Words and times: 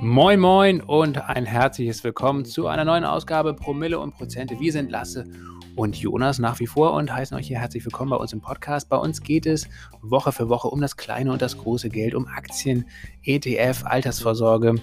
Moin 0.00 0.40
Moin 0.40 0.80
und 0.80 1.18
ein 1.28 1.44
herzliches 1.44 2.02
Willkommen 2.02 2.44
zu 2.44 2.66
einer 2.66 2.84
neuen 2.84 3.04
Ausgabe 3.04 3.54
Promille 3.54 3.98
und 4.00 4.14
Prozente. 4.14 4.58
Wir 4.58 4.72
sind 4.72 4.90
Lasse 4.90 5.26
und 5.78 5.96
Jonas 5.96 6.40
nach 6.40 6.58
wie 6.58 6.66
vor 6.66 6.92
und 6.94 7.14
heißen 7.14 7.36
euch 7.36 7.46
hier 7.46 7.60
herzlich 7.60 7.84
willkommen 7.84 8.10
bei 8.10 8.16
uns 8.16 8.32
im 8.32 8.40
Podcast. 8.40 8.88
Bei 8.88 8.96
uns 8.96 9.22
geht 9.22 9.46
es 9.46 9.68
Woche 10.02 10.32
für 10.32 10.48
Woche 10.48 10.66
um 10.66 10.80
das 10.80 10.96
kleine 10.96 11.30
und 11.30 11.40
das 11.40 11.56
große 11.56 11.88
Geld, 11.88 12.16
um 12.16 12.26
Aktien, 12.26 12.84
ETF, 13.22 13.84
Altersvorsorge. 13.84 14.74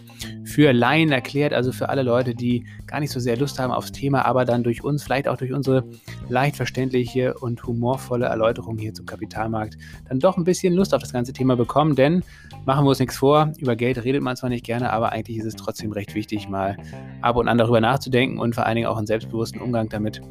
Für 0.45 0.71
Laien 0.71 1.11
erklärt, 1.11 1.51
also 1.51 1.73
für 1.73 1.89
alle 1.89 2.01
Leute, 2.01 2.33
die 2.33 2.65
gar 2.87 3.01
nicht 3.01 3.11
so 3.11 3.19
sehr 3.19 3.35
Lust 3.35 3.59
haben 3.59 3.73
aufs 3.73 3.91
Thema, 3.91 4.25
aber 4.25 4.45
dann 4.45 4.63
durch 4.63 4.85
uns, 4.85 5.03
vielleicht 5.03 5.27
auch 5.27 5.35
durch 5.35 5.51
unsere 5.51 5.83
leicht 6.29 6.55
verständliche 6.55 7.33
und 7.33 7.61
humorvolle 7.65 8.27
Erläuterung 8.27 8.77
hier 8.77 8.93
zum 8.93 9.05
Kapitalmarkt, 9.05 9.77
dann 10.07 10.19
doch 10.19 10.37
ein 10.37 10.45
bisschen 10.45 10.73
Lust 10.73 10.93
auf 10.93 11.01
das 11.01 11.11
ganze 11.11 11.33
Thema 11.33 11.57
bekommen. 11.57 11.95
Denn 11.95 12.23
machen 12.63 12.85
wir 12.85 12.89
uns 12.89 12.99
nichts 12.99 13.17
vor, 13.17 13.51
über 13.57 13.75
Geld 13.75 14.01
redet 14.01 14.21
man 14.21 14.37
zwar 14.37 14.49
nicht 14.49 14.63
gerne, 14.63 14.93
aber 14.93 15.11
eigentlich 15.11 15.39
ist 15.39 15.45
es 15.45 15.55
trotzdem 15.55 15.91
recht 15.91 16.15
wichtig, 16.15 16.47
mal 16.47 16.77
ab 17.21 17.35
und 17.35 17.49
an 17.49 17.57
darüber 17.57 17.81
nachzudenken 17.81 18.39
und 18.39 18.55
vor 18.55 18.65
allen 18.65 18.75
Dingen 18.75 18.87
auch 18.87 18.97
einen 18.97 19.07
selbstbewussten 19.07 19.59
Umgang 19.59 19.89
damit 19.89 20.21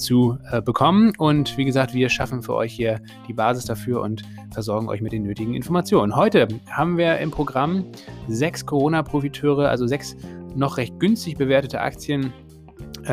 zu 0.00 0.38
äh, 0.50 0.60
bekommen. 0.60 1.12
Und 1.18 1.56
wie 1.56 1.64
gesagt, 1.64 1.94
wir 1.94 2.08
schaffen 2.08 2.42
für 2.42 2.54
euch 2.54 2.72
hier 2.72 3.00
die 3.28 3.32
Basis 3.32 3.64
dafür 3.64 4.00
und 4.02 4.22
versorgen 4.50 4.88
euch 4.88 5.00
mit 5.00 5.12
den 5.12 5.22
nötigen 5.22 5.54
Informationen. 5.54 6.16
Heute 6.16 6.48
haben 6.70 6.96
wir 6.96 7.18
im 7.18 7.30
Programm 7.30 7.84
sechs 8.28 8.66
Corona-Profiteure, 8.66 9.68
also 9.68 9.86
sechs 9.86 10.16
noch 10.56 10.78
recht 10.78 10.98
günstig 10.98 11.36
bewertete 11.36 11.80
Aktien 11.80 12.32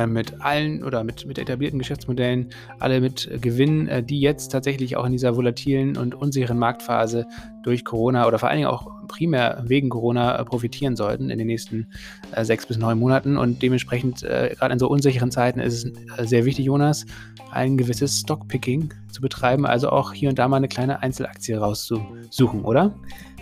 mit 0.07 0.41
allen 0.41 0.83
oder 0.83 1.03
mit, 1.03 1.25
mit 1.25 1.39
etablierten 1.39 1.79
Geschäftsmodellen, 1.79 2.49
alle 2.79 2.99
mit 2.99 3.29
Gewinnen, 3.41 3.87
äh, 3.87 4.03
die 4.03 4.19
jetzt 4.19 4.49
tatsächlich 4.49 4.97
auch 4.97 5.05
in 5.05 5.11
dieser 5.11 5.35
volatilen 5.35 5.97
und 5.97 6.13
unsicheren 6.13 6.59
Marktphase 6.59 7.25
durch 7.63 7.85
Corona 7.85 8.27
oder 8.27 8.39
vor 8.39 8.49
allen 8.49 8.59
Dingen 8.59 8.69
auch 8.69 8.87
primär 9.07 9.63
wegen 9.65 9.89
Corona 9.89 10.37
äh, 10.37 10.45
profitieren 10.45 10.95
sollten 10.95 11.29
in 11.29 11.37
den 11.37 11.47
nächsten 11.47 11.87
äh, 12.31 12.45
sechs 12.45 12.65
bis 12.65 12.77
neun 12.77 12.99
Monaten. 12.99 13.37
Und 13.37 13.61
dementsprechend, 13.61 14.23
äh, 14.23 14.55
gerade 14.57 14.73
in 14.73 14.79
so 14.79 14.87
unsicheren 14.87 15.31
Zeiten, 15.31 15.59
ist 15.59 15.85
es 16.17 16.29
sehr 16.29 16.45
wichtig, 16.45 16.65
Jonas, 16.65 17.05
ein 17.51 17.77
gewisses 17.77 18.19
Stockpicking 18.19 18.93
zu 19.11 19.21
betreiben, 19.21 19.65
also 19.65 19.89
auch 19.89 20.13
hier 20.13 20.29
und 20.29 20.37
da 20.37 20.47
mal 20.47 20.57
eine 20.57 20.67
kleine 20.67 21.01
Einzelaktie 21.01 21.57
rauszusuchen, 21.57 22.63
oder? 22.63 22.93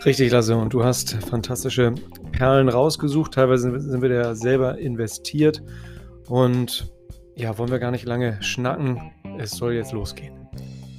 Richtig, 0.05 0.31
Lasse. 0.31 0.55
Und 0.55 0.73
du 0.73 0.83
hast 0.83 1.13
fantastische 1.13 1.95
Perlen 2.31 2.69
rausgesucht. 2.69 3.33
Teilweise 3.33 3.79
sind 3.79 4.01
wir 4.01 4.09
da 4.09 4.35
selber 4.35 4.77
investiert. 4.77 5.63
Und 6.27 6.91
ja, 7.35 7.57
wollen 7.57 7.71
wir 7.71 7.79
gar 7.79 7.91
nicht 7.91 8.05
lange 8.05 8.41
schnacken. 8.41 9.11
Es 9.37 9.51
soll 9.51 9.73
jetzt 9.73 9.91
losgehen. 9.91 10.33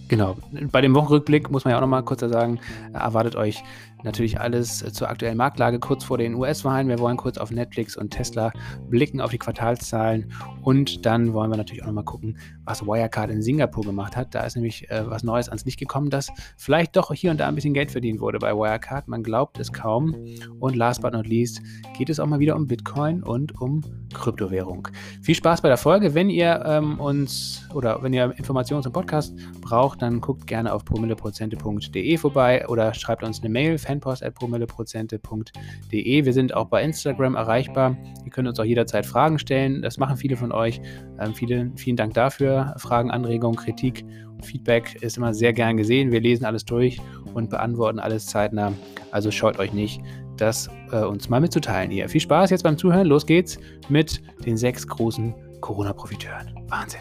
Genau. 0.08 0.36
Bei 0.70 0.80
dem 0.80 0.94
Wochenrückblick 0.94 1.50
muss 1.50 1.64
man 1.64 1.72
ja 1.72 1.78
auch 1.78 1.80
nochmal 1.80 2.04
kurz 2.04 2.20
sagen, 2.20 2.60
erwartet 2.92 3.34
euch 3.34 3.62
natürlich 4.06 4.40
alles 4.40 4.78
zur 4.78 5.10
aktuellen 5.10 5.36
Marktlage 5.36 5.78
kurz 5.78 6.04
vor 6.04 6.18
den 6.18 6.34
US-Wahlen. 6.34 6.88
Wir 6.88 6.98
wollen 6.98 7.16
kurz 7.16 7.36
auf 7.38 7.50
Netflix 7.50 7.96
und 7.96 8.10
Tesla 8.10 8.52
blicken, 8.88 9.20
auf 9.20 9.30
die 9.30 9.38
Quartalszahlen 9.38 10.32
und 10.62 11.04
dann 11.04 11.32
wollen 11.32 11.50
wir 11.50 11.56
natürlich 11.56 11.82
auch 11.82 11.88
nochmal 11.88 12.04
gucken, 12.04 12.38
was 12.64 12.86
Wirecard 12.86 13.30
in 13.30 13.42
Singapur 13.42 13.84
gemacht 13.84 14.16
hat. 14.16 14.34
Da 14.34 14.44
ist 14.44 14.56
nämlich 14.56 14.90
äh, 14.90 15.08
was 15.08 15.22
Neues 15.22 15.48
ans 15.48 15.64
Licht 15.64 15.78
gekommen, 15.78 16.10
dass 16.10 16.28
vielleicht 16.56 16.96
doch 16.96 17.12
hier 17.12 17.30
und 17.30 17.38
da 17.38 17.48
ein 17.48 17.54
bisschen 17.54 17.74
Geld 17.74 17.90
verdient 17.90 18.20
wurde 18.20 18.38
bei 18.38 18.52
Wirecard. 18.52 19.08
Man 19.08 19.22
glaubt 19.22 19.58
es 19.58 19.72
kaum. 19.72 20.14
Und 20.58 20.76
last 20.76 21.02
but 21.02 21.12
not 21.12 21.26
least 21.26 21.60
geht 21.96 22.08
es 22.08 22.18
auch 22.20 22.26
mal 22.26 22.38
wieder 22.38 22.56
um 22.56 22.66
Bitcoin 22.66 23.22
und 23.22 23.60
um 23.60 23.82
Kryptowährung. 24.12 24.88
Viel 25.22 25.34
Spaß 25.34 25.60
bei 25.60 25.68
der 25.68 25.76
Folge. 25.76 26.14
Wenn 26.14 26.30
ihr 26.30 26.62
ähm, 26.66 27.00
uns 27.00 27.68
oder 27.74 28.02
wenn 28.02 28.12
ihr 28.12 28.32
Informationen 28.36 28.82
zum 28.82 28.92
Podcast 28.92 29.36
braucht, 29.60 30.02
dann 30.02 30.20
guckt 30.20 30.46
gerne 30.46 30.72
auf 30.72 30.84
promilleprozente.de 30.84 32.16
vorbei 32.16 32.66
oder 32.68 32.94
schreibt 32.94 33.22
uns 33.22 33.40
eine 33.40 33.50
Mail, 33.50 33.78
fanpost.promilleprozente.de. 34.00 36.24
Wir 36.24 36.32
sind 36.32 36.54
auch 36.54 36.66
bei 36.66 36.82
Instagram 36.82 37.34
erreichbar. 37.34 37.96
Ihr 38.24 38.30
könnt 38.30 38.48
uns 38.48 38.60
auch 38.60 38.64
jederzeit 38.64 39.06
Fragen 39.06 39.38
stellen. 39.38 39.82
Das 39.82 39.98
machen 39.98 40.16
viele 40.16 40.36
von 40.36 40.52
euch. 40.52 40.80
Ähm, 41.18 41.34
viele, 41.34 41.72
vielen 41.76 41.96
Dank 41.96 42.14
dafür. 42.14 42.74
Fragen, 42.78 43.10
Anregungen, 43.10 43.56
Kritik 43.56 44.04
Feedback 44.42 45.02
ist 45.02 45.16
immer 45.16 45.32
sehr 45.32 45.52
gern 45.52 45.76
gesehen. 45.76 46.12
Wir 46.12 46.20
lesen 46.20 46.44
alles 46.44 46.64
durch 46.64 47.00
und 47.34 47.50
beantworten 47.50 47.98
alles 47.98 48.26
zeitnah. 48.26 48.72
Also 49.10 49.30
scheut 49.30 49.58
euch 49.58 49.72
nicht, 49.72 50.02
das 50.36 50.68
äh, 50.92 51.04
uns 51.04 51.30
mal 51.30 51.40
mitzuteilen 51.40 51.90
hier. 51.90 52.08
Viel 52.08 52.20
Spaß 52.20 52.50
jetzt 52.50 52.62
beim 52.62 52.76
Zuhören. 52.76 53.06
Los 53.06 53.24
geht's 53.24 53.58
mit 53.88 54.20
den 54.44 54.58
sechs 54.58 54.86
großen 54.86 55.34
Corona-Profiteuren. 55.60 56.54
Wahnsinn. 56.68 57.00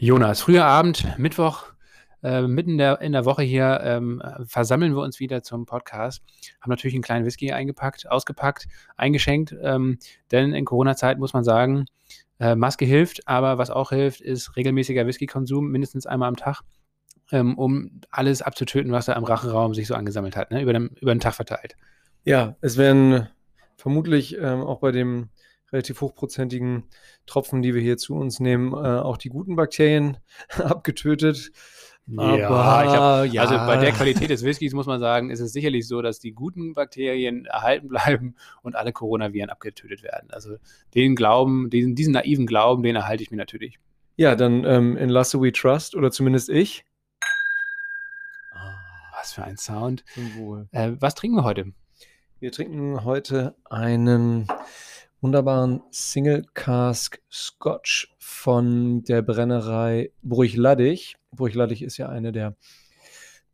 Jonas, 0.00 0.42
früher 0.42 0.64
Abend, 0.64 1.18
Mittwoch, 1.18 1.64
äh, 2.22 2.42
mitten 2.42 2.70
in 2.70 2.78
der, 2.78 3.00
in 3.00 3.10
der 3.10 3.24
Woche 3.24 3.42
hier 3.42 3.80
ähm, 3.82 4.22
versammeln 4.46 4.94
wir 4.94 5.02
uns 5.02 5.18
wieder 5.18 5.42
zum 5.42 5.66
Podcast. 5.66 6.22
Haben 6.60 6.70
natürlich 6.70 6.94
einen 6.94 7.02
kleinen 7.02 7.26
Whisky 7.26 7.50
eingepackt, 7.50 8.08
ausgepackt, 8.08 8.68
eingeschenkt, 8.96 9.56
ähm, 9.60 9.98
denn 10.30 10.52
in 10.52 10.64
Corona-Zeit 10.64 11.18
muss 11.18 11.32
man 11.32 11.42
sagen, 11.42 11.86
äh, 12.38 12.54
Maske 12.54 12.84
hilft, 12.84 13.26
aber 13.26 13.58
was 13.58 13.70
auch 13.70 13.90
hilft, 13.90 14.20
ist 14.20 14.54
regelmäßiger 14.54 15.04
Whisky-Konsum, 15.04 15.68
mindestens 15.68 16.06
einmal 16.06 16.28
am 16.28 16.36
Tag, 16.36 16.62
ähm, 17.32 17.58
um 17.58 18.00
alles 18.12 18.40
abzutöten, 18.40 18.92
was 18.92 19.06
da 19.06 19.14
im 19.14 19.24
Rachenraum 19.24 19.74
sich 19.74 19.88
so 19.88 19.96
angesammelt 19.96 20.36
hat, 20.36 20.52
ne? 20.52 20.62
über, 20.62 20.74
den, 20.74 20.90
über 21.00 21.12
den 21.12 21.18
Tag 21.18 21.34
verteilt. 21.34 21.76
Ja, 22.22 22.54
es 22.60 22.76
werden 22.76 23.26
vermutlich 23.76 24.38
ähm, 24.38 24.60
auch 24.60 24.78
bei 24.78 24.92
dem 24.92 25.30
relativ 25.72 26.00
hochprozentigen 26.00 26.84
Tropfen, 27.26 27.62
die 27.62 27.74
wir 27.74 27.82
hier 27.82 27.96
zu 27.96 28.14
uns 28.14 28.40
nehmen, 28.40 28.72
äh, 28.72 29.00
auch 29.00 29.16
die 29.16 29.28
guten 29.28 29.56
Bakterien 29.56 30.18
abgetötet. 30.58 31.50
Aber, 32.16 32.38
ja, 32.38 32.48
hab, 32.48 33.26
ja, 33.26 33.42
also 33.42 33.56
bei 33.56 33.76
der 33.76 33.92
Qualität 33.92 34.30
des 34.30 34.42
Whiskys 34.42 34.72
muss 34.72 34.86
man 34.86 34.98
sagen, 34.98 35.28
ist 35.28 35.40
es 35.40 35.52
sicherlich 35.52 35.86
so, 35.86 36.00
dass 36.00 36.18
die 36.18 36.32
guten 36.32 36.72
Bakterien 36.72 37.44
erhalten 37.46 37.88
bleiben 37.88 38.34
und 38.62 38.76
alle 38.76 38.92
Coronaviren 38.92 39.50
abgetötet 39.50 40.02
werden. 40.02 40.30
Also 40.30 40.56
den 40.94 41.14
Glauben, 41.16 41.68
diesen, 41.68 41.94
diesen 41.94 42.14
naiven 42.14 42.46
Glauben, 42.46 42.82
den 42.82 42.96
erhalte 42.96 43.22
ich 43.22 43.30
mir 43.30 43.36
natürlich. 43.36 43.78
Ja, 44.16 44.36
dann 44.36 44.64
ähm, 44.64 44.96
in 44.96 45.10
Lasse 45.10 45.40
We 45.40 45.52
Trust 45.52 45.94
oder 45.94 46.10
zumindest 46.10 46.48
ich. 46.48 46.84
Was 49.12 49.32
für 49.32 49.44
ein 49.44 49.58
Sound. 49.58 50.04
Äh, 50.72 50.92
was 50.98 51.14
trinken 51.14 51.36
wir 51.36 51.44
heute? 51.44 51.72
Wir 52.40 52.52
trinken 52.52 53.04
heute 53.04 53.56
einen 53.68 54.46
wunderbaren 55.20 55.82
Single 55.90 56.44
Cask 56.54 57.20
Scotch 57.30 58.14
von 58.18 59.02
der 59.02 59.22
Brennerei 59.22 60.12
Bruichladdich. 60.22 61.16
Bruichladdich 61.32 61.82
ist 61.82 61.96
ja 61.96 62.08
eine 62.08 62.32
der 62.32 62.56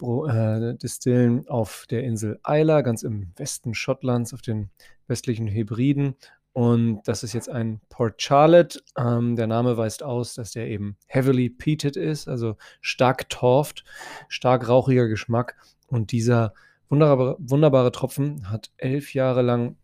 äh, 0.03 0.75
Distillen 0.77 1.49
auf 1.49 1.87
der 1.89 2.05
Insel 2.05 2.39
Isla, 2.47 2.83
ganz 2.83 3.03
im 3.03 3.33
Westen 3.37 3.75
Schottlands, 3.75 4.35
auf 4.35 4.43
den 4.43 4.71
westlichen 5.07 5.47
Hebriden. 5.47 6.17
Und 6.53 7.03
das 7.05 7.25
ist 7.25 7.33
jetzt 7.33 7.49
ein 7.49 7.81
Port 7.89 8.23
Charlotte. 8.23 8.81
Ähm, 8.97 9.35
der 9.35 9.47
Name 9.47 9.77
weist 9.77 10.03
aus, 10.03 10.35
dass 10.35 10.53
der 10.53 10.69
eben 10.69 10.97
heavily 11.07 11.49
peated 11.49 11.97
ist, 11.97 12.29
also 12.29 12.57
stark 12.81 13.29
torft, 13.29 13.85
stark 14.29 14.69
rauchiger 14.69 15.09
Geschmack. 15.09 15.57
Und 15.89 16.13
dieser 16.13 16.53
wunderbare, 16.89 17.37
wunderbare 17.41 17.91
Tropfen 17.91 18.51
hat 18.51 18.71
elf 18.77 19.15
Jahre 19.15 19.43
lang 19.43 19.77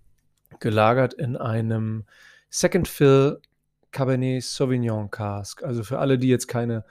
gelagert 0.58 1.14
in 1.14 1.36
einem 1.36 2.04
Second 2.48 2.88
Fill 2.88 3.40
Cabernet 3.92 4.42
Sauvignon 4.42 5.10
Cask. 5.10 5.62
Also 5.62 5.82
für 5.82 5.98
alle, 5.98 6.18
die 6.18 6.28
jetzt 6.28 6.48
keine 6.48 6.84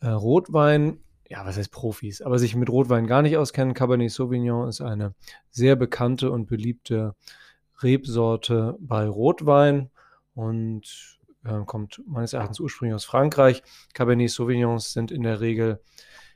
äh, 0.00 0.08
Rotwein, 0.08 0.98
ja, 1.28 1.44
was 1.44 1.58
heißt 1.58 1.70
Profis, 1.72 2.22
aber 2.22 2.38
sich 2.38 2.54
mit 2.56 2.70
Rotwein 2.70 3.06
gar 3.06 3.22
nicht 3.22 3.36
auskennen, 3.36 3.74
Cabernet 3.74 4.10
Sauvignon 4.10 4.68
ist 4.68 4.80
eine 4.80 5.14
sehr 5.50 5.76
bekannte 5.76 6.30
und 6.30 6.46
beliebte 6.46 7.14
Rebsorte 7.82 8.76
bei 8.80 9.06
Rotwein 9.06 9.90
und 10.34 11.18
äh, 11.44 11.64
kommt 11.64 12.02
meines 12.06 12.32
Erachtens 12.32 12.60
ursprünglich 12.60 12.94
aus 12.94 13.04
Frankreich. 13.04 13.62
Cabernet 13.94 14.30
Sauvignons 14.30 14.92
sind 14.92 15.10
in 15.10 15.22
der 15.22 15.40
Regel 15.40 15.80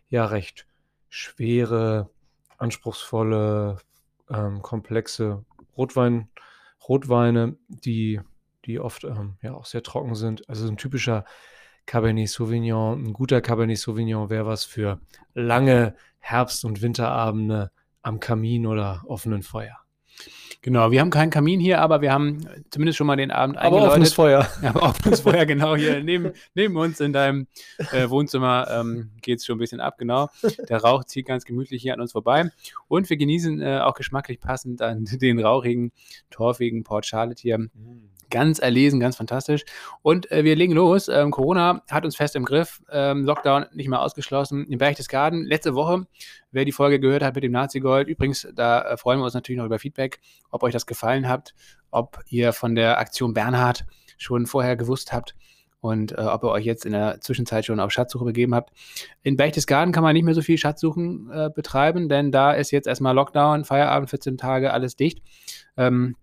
ja 0.08 0.26
recht 0.26 0.66
schwere, 1.08 2.10
anspruchsvolle, 2.58 3.78
ähm, 4.30 4.62
komplexe 4.62 5.44
Rotwein, 5.76 6.28
Rotweine, 6.88 7.56
die, 7.68 8.20
die 8.64 8.80
oft 8.80 9.04
ähm, 9.04 9.36
ja 9.42 9.54
auch 9.54 9.64
sehr 9.64 9.82
trocken 9.82 10.14
sind. 10.14 10.48
Also 10.48 10.68
ein 10.68 10.76
typischer 10.76 11.24
Cabernet 11.86 12.28
Sauvignon, 12.28 13.02
ein 13.04 13.12
guter 13.12 13.40
Cabernet 13.40 13.78
Sauvignon 13.78 14.30
wäre 14.30 14.46
was 14.46 14.64
für 14.64 15.00
lange 15.34 15.96
Herbst- 16.18 16.64
und 16.64 16.82
Winterabende 16.82 17.70
am 18.02 18.20
Kamin 18.20 18.66
oder 18.66 19.02
offenen 19.06 19.42
Feuer. 19.42 19.81
Genau, 20.64 20.92
wir 20.92 21.00
haben 21.00 21.10
keinen 21.10 21.30
Kamin 21.30 21.58
hier, 21.58 21.80
aber 21.80 22.02
wir 22.02 22.12
haben 22.12 22.46
zumindest 22.70 22.96
schon 22.96 23.08
mal 23.08 23.16
den 23.16 23.32
Abend 23.32 23.56
aber 23.56 23.66
eingeläutet. 23.66 23.90
offenes 23.90 24.12
Feuer. 24.14 24.48
Ja, 24.62 24.68
aber 24.74 24.82
offenes 24.84 25.20
Feuer, 25.20 25.44
genau, 25.44 25.74
hier 25.74 26.02
neben, 26.04 26.32
neben 26.54 26.76
uns 26.76 27.00
in 27.00 27.12
deinem 27.12 27.48
äh, 27.90 28.08
Wohnzimmer 28.08 28.68
ähm, 28.70 29.10
geht 29.22 29.40
es 29.40 29.44
schon 29.44 29.56
ein 29.56 29.58
bisschen 29.58 29.80
ab, 29.80 29.98
genau. 29.98 30.28
Der 30.68 30.80
Rauch 30.80 31.02
zieht 31.02 31.26
ganz 31.26 31.44
gemütlich 31.44 31.82
hier 31.82 31.94
an 31.94 32.00
uns 32.00 32.12
vorbei. 32.12 32.50
Und 32.86 33.10
wir 33.10 33.16
genießen 33.16 33.60
äh, 33.60 33.80
auch 33.80 33.94
geschmacklich 33.94 34.38
passend 34.38 34.82
an 34.82 35.04
den 35.04 35.40
rauchigen, 35.40 35.90
torfigen 36.30 36.84
Port 36.84 37.06
Charlotte 37.06 37.42
hier. 37.42 37.58
Mm 37.58 38.12
ganz 38.32 38.58
erlesen, 38.58 38.98
ganz 38.98 39.16
fantastisch. 39.16 39.64
Und 40.02 40.28
äh, 40.32 40.42
wir 40.42 40.56
legen 40.56 40.72
los. 40.72 41.06
Ähm, 41.06 41.30
Corona 41.30 41.82
hat 41.88 42.04
uns 42.04 42.16
fest 42.16 42.34
im 42.34 42.44
Griff. 42.44 42.82
Ähm, 42.90 43.24
Lockdown 43.24 43.66
nicht 43.72 43.88
mehr 43.88 44.00
ausgeschlossen. 44.00 44.66
Im 44.66 44.78
Berchtesgaden 44.78 45.46
letzte 45.46 45.76
Woche, 45.76 46.06
wer 46.50 46.64
die 46.64 46.72
Folge 46.72 46.98
gehört 46.98 47.22
hat 47.22 47.36
mit 47.36 47.44
dem 47.44 47.52
Nazi-Gold, 47.52 48.08
übrigens, 48.08 48.48
da 48.54 48.82
äh, 48.82 48.96
freuen 48.96 49.20
wir 49.20 49.24
uns 49.24 49.34
natürlich 49.34 49.58
noch 49.58 49.66
über 49.66 49.78
Feedback, 49.78 50.18
ob 50.50 50.64
euch 50.64 50.72
das 50.72 50.86
gefallen 50.86 51.28
hat, 51.28 51.54
ob 51.92 52.18
ihr 52.28 52.52
von 52.52 52.74
der 52.74 52.98
Aktion 52.98 53.34
Bernhard 53.34 53.84
schon 54.18 54.46
vorher 54.46 54.76
gewusst 54.76 55.12
habt 55.12 55.36
und 55.80 56.12
äh, 56.12 56.22
ob 56.22 56.44
ihr 56.44 56.50
euch 56.50 56.64
jetzt 56.64 56.86
in 56.86 56.92
der 56.92 57.20
Zwischenzeit 57.20 57.66
schon 57.66 57.80
auf 57.80 57.90
Schatzsuche 57.90 58.24
begeben 58.24 58.54
habt. 58.54 58.72
In 59.22 59.36
Berchtesgaden 59.36 59.92
kann 59.92 60.04
man 60.04 60.14
nicht 60.14 60.24
mehr 60.24 60.34
so 60.34 60.40
viel 60.40 60.56
Schatzsuchen 60.56 61.30
äh, 61.30 61.50
betreiben, 61.54 62.08
denn 62.08 62.32
da 62.32 62.52
ist 62.52 62.70
jetzt 62.70 62.86
erstmal 62.86 63.14
Lockdown, 63.14 63.64
Feierabend, 63.64 64.08
14 64.08 64.38
Tage, 64.38 64.72
alles 64.72 64.96
dicht. 64.96 65.22
Ähm, 65.76 66.16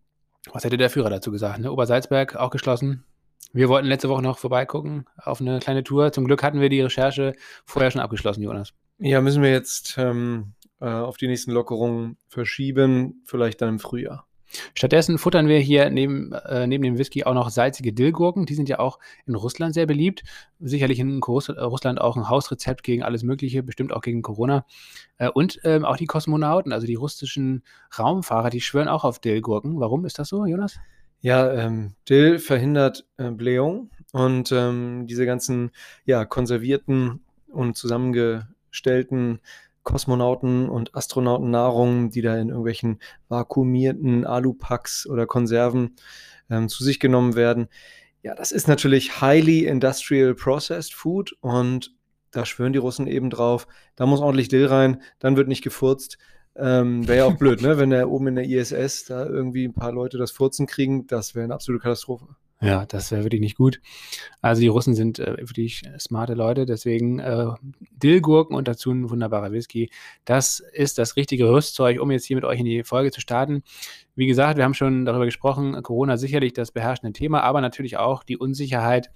was 0.52 0.64
hätte 0.64 0.78
der 0.78 0.90
Führer 0.90 1.10
dazu 1.10 1.32
gesagt? 1.32 1.60
Ne? 1.60 1.72
Obersalzberg 1.72 2.36
auch 2.36 2.50
geschlossen. 2.50 3.04
Wir 3.52 3.68
wollten 3.68 3.88
letzte 3.88 4.10
Woche 4.10 4.22
noch 4.22 4.38
vorbeigucken 4.38 5.06
auf 5.18 5.42
eine 5.42 5.60
kleine 5.60 5.84
Tour. 5.84 6.12
Zum 6.12 6.26
Glück 6.26 6.44
hatten 6.44 6.62
wir 6.62 6.70
die 6.70 6.82
Recherche 6.82 7.34
vorher 7.66 7.90
schon 7.90 8.02
abgeschlossen, 8.02 8.44
Jonas. 8.44 8.74
Ja, 9.00 9.22
müssen 9.22 9.42
wir 9.42 9.52
jetzt 9.52 9.96
ähm, 9.98 10.54
äh, 10.80 10.86
auf 10.86 11.18
die 11.18 11.28
nächsten 11.28 11.52
Lockerungen 11.52 12.18
verschieben, 12.28 13.24
vielleicht 13.26 13.62
dann 13.62 13.70
im 13.70 13.80
Frühjahr. 13.80 14.28
Stattdessen 14.74 15.18
futtern 15.18 15.48
wir 15.48 15.60
hier 15.60 15.90
neben, 15.90 16.32
äh, 16.34 16.68
neben 16.68 16.84
dem 16.84 16.98
Whisky 16.98 17.24
auch 17.24 17.34
noch 17.34 17.50
salzige 17.50 17.94
Dillgurken. 17.94 18.46
Die 18.46 18.56
sind 18.56 18.70
ja 18.70 18.80
auch 18.80 19.00
in 19.26 19.36
Russland 19.36 19.74
sehr 19.74 19.86
beliebt. 19.86 20.24
Sicherlich 20.60 21.00
in 21.00 21.22
Russland 21.22 22.02
auch 22.02 22.18
ein 22.18 22.30
Hausrezept 22.30 22.84
gegen 22.84 23.04
alles 23.04 23.24
Mögliche, 23.24 23.64
bestimmt 23.64 23.94
auch 23.94 24.02
gegen 24.02 24.22
Corona. 24.22 24.66
Äh, 25.18 25.30
und 25.30 25.60
ähm, 25.64 25.86
auch 25.86 25.98
die 25.98 26.08
Kosmonauten, 26.08 26.74
also 26.74 26.88
die 26.88 26.96
russischen 26.96 27.64
Raumfahrer, 27.98 28.50
die 28.50 28.62
schwören 28.62 28.88
auch 28.88 29.04
auf 29.04 29.20
Dillgurken. 29.20 29.80
Warum 29.80 30.06
ist 30.06 30.20
das 30.20 30.30
so, 30.30 30.46
Jonas? 30.46 30.80
Ja, 31.22 31.52
ähm, 31.52 31.96
Dill 32.08 32.40
verhindert 32.40 33.06
äh, 33.18 33.30
Blähung 33.32 33.90
und 34.14 34.52
ähm, 34.54 35.06
diese 35.06 35.26
ganzen 35.26 35.72
ja, 36.06 36.24
konservierten 36.24 37.22
und 37.48 37.76
zusammengestellten 37.76 39.42
Kosmonauten- 39.90 40.70
und 40.70 40.96
Astronautennahrung, 40.96 42.12
die 42.12 42.22
da 42.22 42.38
in 42.38 42.50
irgendwelchen 42.50 43.00
vakuumierten 43.28 44.26
Alupacks 44.26 45.08
oder 45.08 45.26
Konserven 45.26 45.96
ähm, 46.50 46.70
zu 46.70 46.84
sich 46.84 47.00
genommen 47.00 47.36
werden. 47.36 47.70
Ja, 48.22 48.36
das 48.36 48.52
ist 48.52 48.68
natürlich 48.68 49.22
highly 49.22 49.66
industrial 49.66 50.36
processed 50.36 50.94
food 50.94 51.36
und 51.42 51.96
da 52.32 52.46
schwören 52.46 52.74
die 52.74 52.80
Russen 52.80 53.08
eben 53.08 53.32
drauf. 53.32 53.68
Da 53.96 54.06
muss 54.06 54.20
ordentlich 54.20 54.50
Dill 54.50 54.68
rein, 54.68 55.02
dann 55.18 55.38
wird 55.38 55.48
nicht 55.48 55.64
gefurzt. 55.64 56.20
Ähm, 56.56 57.08
wäre 57.08 57.20
ja 57.20 57.26
auch 57.26 57.38
blöd, 57.38 57.62
ne? 57.62 57.80
wenn 57.80 57.90
da 57.90 58.06
oben 58.06 58.28
in 58.28 58.36
der 58.36 58.46
ISS 58.46 59.06
da 59.06 59.26
irgendwie 59.26 59.68
ein 59.68 59.74
paar 59.74 59.92
Leute 59.92 60.18
das 60.18 60.32
Furzen 60.32 60.68
kriegen, 60.68 61.08
das 61.08 61.34
wäre 61.34 61.46
eine 61.46 61.54
absolute 61.54 61.82
Katastrophe. 61.82 62.28
Ja, 62.62 62.86
das 62.86 63.10
wäre 63.12 63.24
wirklich 63.24 63.40
nicht 63.40 63.56
gut. 63.56 63.80
Also 64.42 64.60
die 64.62 64.68
Russen 64.68 64.94
sind 64.94 65.18
äh, 65.20 65.38
wirklich 65.38 65.84
smarte 65.98 66.34
Leute, 66.34 66.66
deswegen 66.66 67.20
äh, 67.20 67.48
Dillgurken 67.92 68.54
und 68.54 68.68
dazu 68.68 68.92
ein 68.92 69.10
wunderbarer 69.10 69.54
Whisky. 69.54 69.90
Das 70.26 70.60
ist 70.74 70.98
das 70.98 71.16
richtige 71.16 71.50
Rüstzeug, 71.50 72.02
um 72.02 72.12
jetzt 72.12 72.26
hier 72.26 72.36
mit 72.36 72.44
euch 72.44 72.60
in 72.60 72.66
die 72.66 72.84
Folge 72.84 73.12
zu 73.12 73.22
starten. 73.22 73.64
Wie 74.20 74.28
gesagt, 74.28 74.58
wir 74.58 74.66
haben 74.66 74.74
schon 74.74 75.06
darüber 75.06 75.24
gesprochen, 75.24 75.82
Corona 75.82 76.18
sicherlich 76.18 76.52
das 76.52 76.74
beherrschende 76.74 77.14
Thema, 77.14 77.42
aber 77.42 77.62
natürlich 77.62 77.96
auch 77.96 78.26
die 78.26 78.36
Unsicherheit 78.36 79.12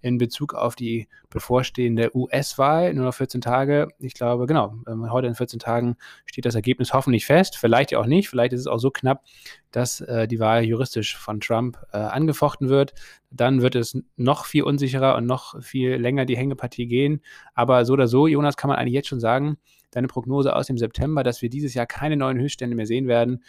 in 0.00 0.18
Bezug 0.18 0.52
auf 0.52 0.74
die 0.74 1.06
bevorstehende 1.30 2.10
US-Wahl. 2.12 2.92
Nur 2.92 3.04
noch 3.04 3.14
14 3.14 3.40
Tage. 3.40 3.86
Ich 4.00 4.14
glaube, 4.14 4.46
genau, 4.46 4.74
ähm, 4.88 5.12
heute 5.12 5.28
in 5.28 5.36
14 5.36 5.60
Tagen 5.60 5.94
steht 6.26 6.44
das 6.44 6.56
Ergebnis 6.56 6.92
hoffentlich 6.92 7.24
fest. 7.24 7.56
Vielleicht 7.56 7.92
ja 7.92 8.00
auch 8.00 8.06
nicht. 8.06 8.28
Vielleicht 8.28 8.52
ist 8.52 8.62
es 8.62 8.66
auch 8.66 8.80
so 8.80 8.90
knapp, 8.90 9.22
dass 9.70 10.00
äh, 10.00 10.26
die 10.26 10.40
Wahl 10.40 10.64
juristisch 10.64 11.16
von 11.16 11.38
Trump 11.38 11.78
äh, 11.92 11.98
angefochten 11.98 12.68
wird. 12.68 12.94
Dann 13.30 13.62
wird 13.62 13.76
es 13.76 13.96
noch 14.16 14.44
viel 14.44 14.64
unsicherer 14.64 15.14
und 15.14 15.24
noch 15.24 15.62
viel 15.62 15.94
länger 15.94 16.24
die 16.24 16.36
Hängepartie 16.36 16.88
gehen. 16.88 17.22
Aber 17.54 17.84
so 17.84 17.92
oder 17.92 18.08
so, 18.08 18.26
Jonas, 18.26 18.56
kann 18.56 18.66
man 18.66 18.76
eigentlich 18.76 18.94
jetzt 18.94 19.08
schon 19.08 19.20
sagen, 19.20 19.56
deine 19.92 20.08
Prognose 20.08 20.54
aus 20.54 20.66
dem 20.66 20.78
September, 20.78 21.22
dass 21.22 21.42
wir 21.42 21.48
dieses 21.48 21.74
Jahr 21.74 21.86
keine 21.86 22.16
neuen 22.16 22.40
Höchststände 22.40 22.76
mehr 22.76 22.86
sehen 22.86 23.06
werden, 23.06 23.44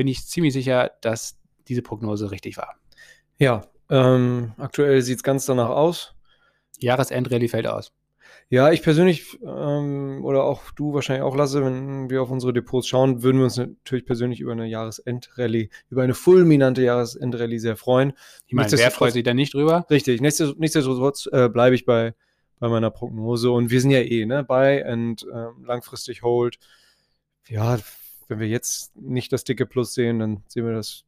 bin 0.00 0.08
ich 0.08 0.26
ziemlich 0.26 0.54
sicher, 0.54 0.92
dass 1.02 1.38
diese 1.68 1.82
Prognose 1.82 2.30
richtig 2.30 2.56
war. 2.56 2.76
Ja, 3.36 3.66
ähm, 3.90 4.52
aktuell 4.56 5.02
sieht 5.02 5.18
es 5.18 5.22
ganz 5.22 5.44
danach 5.44 5.68
aus. 5.68 6.14
Jahresendrallye 6.78 7.48
fällt 7.48 7.66
aus. 7.66 7.92
Ja, 8.48 8.72
ich 8.72 8.80
persönlich 8.80 9.38
ähm, 9.44 10.24
oder 10.24 10.44
auch 10.44 10.70
du 10.70 10.94
wahrscheinlich 10.94 11.22
auch, 11.22 11.36
Lasse, 11.36 11.62
wenn 11.62 12.08
wir 12.08 12.22
auf 12.22 12.30
unsere 12.30 12.54
Depots 12.54 12.88
schauen, 12.88 13.22
würden 13.22 13.36
wir 13.36 13.44
uns 13.44 13.58
natürlich 13.58 14.06
persönlich 14.06 14.40
über 14.40 14.52
eine 14.52 14.66
Jahresendrallye, 14.68 15.68
über 15.90 16.02
eine 16.02 16.14
fulminante 16.14 16.80
Jahresendrallye 16.80 17.58
sehr 17.58 17.76
freuen. 17.76 18.14
Ich 18.46 18.54
meine, 18.54 18.72
wer 18.72 18.90
freut 18.90 19.12
sich 19.12 19.24
da 19.24 19.34
nicht 19.34 19.52
drüber? 19.52 19.84
Richtig, 19.90 20.22
nichtsdestotrotz 20.22 21.28
äh, 21.30 21.50
bleibe 21.50 21.74
ich 21.74 21.84
bei, 21.84 22.14
bei 22.58 22.70
meiner 22.70 22.90
Prognose 22.90 23.50
und 23.50 23.70
wir 23.70 23.82
sind 23.82 23.90
ja 23.90 24.00
eh 24.00 24.24
ne, 24.24 24.44
bei 24.44 24.82
und 24.90 25.24
äh, 25.24 25.48
langfristig 25.62 26.22
hold. 26.22 26.58
Ja, 27.48 27.78
wenn 28.30 28.40
wir 28.40 28.48
jetzt 28.48 28.96
nicht 28.96 29.32
das 29.32 29.44
dicke 29.44 29.66
Plus 29.66 29.92
sehen, 29.92 30.20
dann 30.20 30.44
sehen 30.46 30.64
wir 30.64 30.72
das 30.72 31.04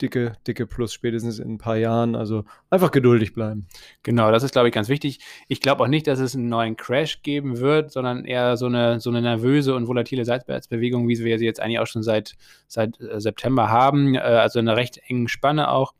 dicke, 0.00 0.34
dicke 0.46 0.66
Plus 0.66 0.92
spätestens 0.92 1.38
in 1.38 1.54
ein 1.54 1.58
paar 1.58 1.76
Jahren. 1.76 2.14
Also 2.14 2.44
einfach 2.70 2.90
geduldig 2.90 3.32
bleiben. 3.32 3.66
Genau, 4.02 4.30
das 4.30 4.42
ist, 4.42 4.52
glaube 4.52 4.68
ich, 4.68 4.74
ganz 4.74 4.88
wichtig. 4.88 5.18
Ich 5.48 5.60
glaube 5.60 5.82
auch 5.82 5.88
nicht, 5.88 6.06
dass 6.06 6.20
es 6.20 6.34
einen 6.34 6.48
neuen 6.48 6.76
Crash 6.76 7.22
geben 7.22 7.58
wird, 7.58 7.90
sondern 7.90 8.24
eher 8.24 8.56
so 8.56 8.66
eine, 8.66 9.00
so 9.00 9.10
eine 9.10 9.22
nervöse 9.22 9.74
und 9.74 9.88
volatile 9.88 10.24
Seitwärtsbewegung, 10.24 11.08
wie 11.08 11.18
wir 11.18 11.38
sie 11.38 11.44
jetzt 11.46 11.60
eigentlich 11.60 11.80
auch 11.80 11.86
schon 11.86 12.02
seit, 12.02 12.36
seit 12.68 13.00
äh, 13.00 13.20
September 13.20 13.70
haben. 13.70 14.14
Äh, 14.14 14.18
also 14.18 14.58
in 14.58 14.68
einer 14.68 14.76
recht 14.76 14.98
engen 15.08 15.28
Spanne 15.28 15.70
auch. 15.70 15.94